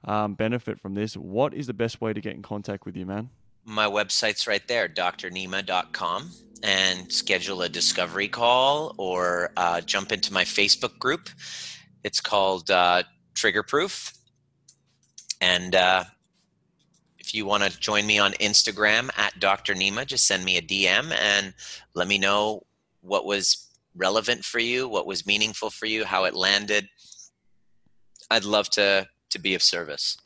um, 0.04 0.34
benefit 0.34 0.80
from 0.80 0.94
this. 0.94 1.16
What 1.16 1.54
is 1.54 1.66
the 1.66 1.74
best 1.74 2.00
way 2.00 2.12
to 2.12 2.20
get 2.20 2.34
in 2.34 2.42
contact 2.42 2.84
with 2.84 2.96
you, 2.96 3.06
man? 3.06 3.30
My 3.64 3.86
website's 3.86 4.46
right 4.46 4.66
there, 4.66 4.88
drnima.com 4.88 6.30
and 6.62 7.10
schedule 7.12 7.62
a 7.62 7.68
discovery 7.68 8.28
call 8.28 8.94
or 8.98 9.50
uh, 9.56 9.80
jump 9.80 10.12
into 10.12 10.32
my 10.32 10.44
Facebook 10.44 10.98
group. 10.98 11.28
It's 12.04 12.20
called 12.20 12.70
uh, 12.70 13.02
Trigger 13.34 13.62
Proof. 13.62 14.12
And 15.40 15.74
uh, 15.74 16.04
if 17.18 17.34
you 17.34 17.46
want 17.46 17.64
to 17.64 17.80
join 17.80 18.06
me 18.06 18.18
on 18.18 18.32
Instagram 18.34 19.10
at 19.18 19.38
Dr. 19.40 19.74
Just 19.74 20.26
send 20.26 20.44
me 20.44 20.56
a 20.56 20.62
DM 20.62 21.12
and 21.12 21.54
let 21.94 22.06
me 22.06 22.18
know 22.18 22.62
what 23.00 23.24
was 23.24 23.68
relevant 23.96 24.44
for 24.44 24.60
you, 24.60 24.88
what 24.88 25.06
was 25.06 25.26
meaningful 25.26 25.70
for 25.70 25.86
you, 25.86 26.04
how 26.04 26.24
it 26.24 26.34
landed. 26.34 26.88
I'd 28.30 28.44
love 28.44 28.70
to 28.70 29.06
to 29.30 29.38
be 29.38 29.54
of 29.54 29.62
service. 29.62 30.18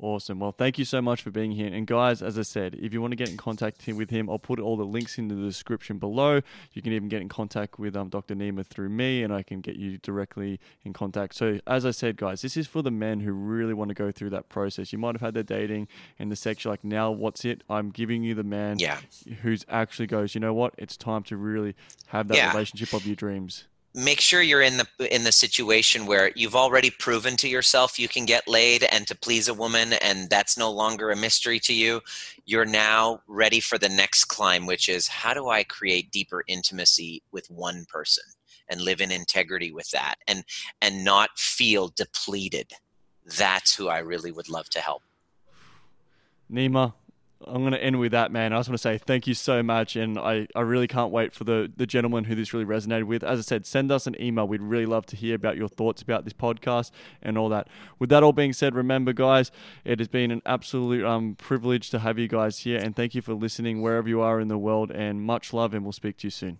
Awesome. 0.00 0.38
Well, 0.38 0.52
thank 0.52 0.78
you 0.78 0.84
so 0.84 1.02
much 1.02 1.22
for 1.22 1.32
being 1.32 1.50
here. 1.50 1.72
And 1.74 1.84
guys, 1.84 2.22
as 2.22 2.38
I 2.38 2.42
said, 2.42 2.76
if 2.80 2.92
you 2.92 3.00
want 3.00 3.10
to 3.10 3.16
get 3.16 3.30
in 3.30 3.36
contact 3.36 3.84
with 3.88 4.10
him, 4.10 4.30
I'll 4.30 4.38
put 4.38 4.60
all 4.60 4.76
the 4.76 4.84
links 4.84 5.18
in 5.18 5.26
the 5.26 5.34
description 5.34 5.98
below. 5.98 6.40
You 6.72 6.82
can 6.82 6.92
even 6.92 7.08
get 7.08 7.20
in 7.20 7.28
contact 7.28 7.80
with 7.80 7.96
um, 7.96 8.08
Dr. 8.08 8.36
Nima 8.36 8.64
through 8.64 8.90
me, 8.90 9.24
and 9.24 9.32
I 9.32 9.42
can 9.42 9.60
get 9.60 9.74
you 9.74 9.98
directly 9.98 10.60
in 10.84 10.92
contact. 10.92 11.34
So, 11.34 11.58
as 11.66 11.84
I 11.84 11.90
said, 11.90 12.16
guys, 12.16 12.42
this 12.42 12.56
is 12.56 12.68
for 12.68 12.80
the 12.80 12.92
men 12.92 13.20
who 13.20 13.32
really 13.32 13.74
want 13.74 13.88
to 13.88 13.94
go 13.94 14.12
through 14.12 14.30
that 14.30 14.48
process. 14.48 14.92
You 14.92 15.00
might 15.00 15.16
have 15.16 15.20
had 15.20 15.34
their 15.34 15.42
dating 15.42 15.88
and 16.16 16.30
the 16.30 16.36
sex. 16.36 16.62
You're 16.62 16.72
like, 16.72 16.84
now 16.84 17.10
what's 17.10 17.44
it? 17.44 17.64
I'm 17.68 17.90
giving 17.90 18.22
you 18.22 18.36
the 18.36 18.44
man 18.44 18.78
yeah. 18.78 19.00
who's 19.42 19.64
actually 19.68 20.06
goes, 20.06 20.32
you 20.32 20.40
know 20.40 20.54
what? 20.54 20.74
It's 20.78 20.96
time 20.96 21.24
to 21.24 21.36
really 21.36 21.74
have 22.08 22.28
that 22.28 22.36
yeah. 22.36 22.52
relationship 22.52 22.92
of 22.92 23.04
your 23.04 23.16
dreams 23.16 23.66
make 23.98 24.20
sure 24.20 24.40
you're 24.40 24.62
in 24.62 24.76
the 24.76 25.14
in 25.14 25.24
the 25.24 25.32
situation 25.32 26.06
where 26.06 26.30
you've 26.36 26.56
already 26.56 26.88
proven 26.88 27.36
to 27.36 27.48
yourself 27.48 27.98
you 27.98 28.08
can 28.08 28.24
get 28.24 28.46
laid 28.46 28.84
and 28.92 29.06
to 29.08 29.14
please 29.14 29.48
a 29.48 29.54
woman 29.54 29.92
and 29.94 30.30
that's 30.30 30.56
no 30.56 30.70
longer 30.70 31.10
a 31.10 31.16
mystery 31.16 31.58
to 31.58 31.74
you 31.74 32.00
you're 32.46 32.64
now 32.64 33.20
ready 33.26 33.58
for 33.58 33.76
the 33.76 33.88
next 33.88 34.26
climb 34.26 34.66
which 34.66 34.88
is 34.88 35.08
how 35.08 35.34
do 35.34 35.48
i 35.48 35.64
create 35.64 36.12
deeper 36.12 36.44
intimacy 36.46 37.22
with 37.32 37.50
one 37.50 37.84
person 37.88 38.24
and 38.68 38.80
live 38.80 39.00
in 39.00 39.10
integrity 39.10 39.72
with 39.72 39.90
that 39.90 40.16
and 40.26 40.44
and 40.80 41.04
not 41.04 41.30
feel 41.36 41.88
depleted? 41.88 42.72
That's 43.38 43.74
who 43.74 43.88
i 43.88 43.98
really 43.98 44.32
would 44.32 44.48
love 44.48 44.68
to 44.70 44.80
help. 44.80 45.02
Nima 46.50 46.94
I'm 47.46 47.60
going 47.60 47.72
to 47.72 47.82
end 47.82 48.00
with 48.00 48.12
that, 48.12 48.32
man. 48.32 48.52
I 48.52 48.58
just 48.58 48.68
want 48.68 48.78
to 48.78 48.82
say 48.82 48.98
thank 48.98 49.26
you 49.26 49.34
so 49.34 49.62
much. 49.62 49.94
And 49.94 50.18
I, 50.18 50.48
I 50.56 50.62
really 50.62 50.88
can't 50.88 51.12
wait 51.12 51.34
for 51.34 51.44
the, 51.44 51.70
the 51.76 51.86
gentleman 51.86 52.24
who 52.24 52.34
this 52.34 52.52
really 52.52 52.64
resonated 52.64 53.04
with. 53.04 53.22
As 53.22 53.38
I 53.38 53.42
said, 53.42 53.64
send 53.64 53.92
us 53.92 54.06
an 54.06 54.20
email. 54.20 54.48
We'd 54.48 54.60
really 54.60 54.86
love 54.86 55.06
to 55.06 55.16
hear 55.16 55.36
about 55.36 55.56
your 55.56 55.68
thoughts 55.68 56.02
about 56.02 56.24
this 56.24 56.32
podcast 56.32 56.90
and 57.22 57.38
all 57.38 57.48
that. 57.50 57.68
With 57.98 58.10
that 58.10 58.22
all 58.22 58.32
being 58.32 58.52
said, 58.52 58.74
remember, 58.74 59.12
guys, 59.12 59.52
it 59.84 60.00
has 60.00 60.08
been 60.08 60.30
an 60.30 60.42
absolute 60.46 61.04
um, 61.04 61.36
privilege 61.36 61.90
to 61.90 62.00
have 62.00 62.18
you 62.18 62.26
guys 62.26 62.58
here. 62.60 62.78
And 62.78 62.96
thank 62.96 63.14
you 63.14 63.22
for 63.22 63.34
listening 63.34 63.82
wherever 63.82 64.08
you 64.08 64.20
are 64.20 64.40
in 64.40 64.48
the 64.48 64.58
world. 64.58 64.90
And 64.90 65.22
much 65.22 65.52
love, 65.52 65.74
and 65.74 65.84
we'll 65.84 65.92
speak 65.92 66.16
to 66.18 66.26
you 66.26 66.30
soon. 66.30 66.56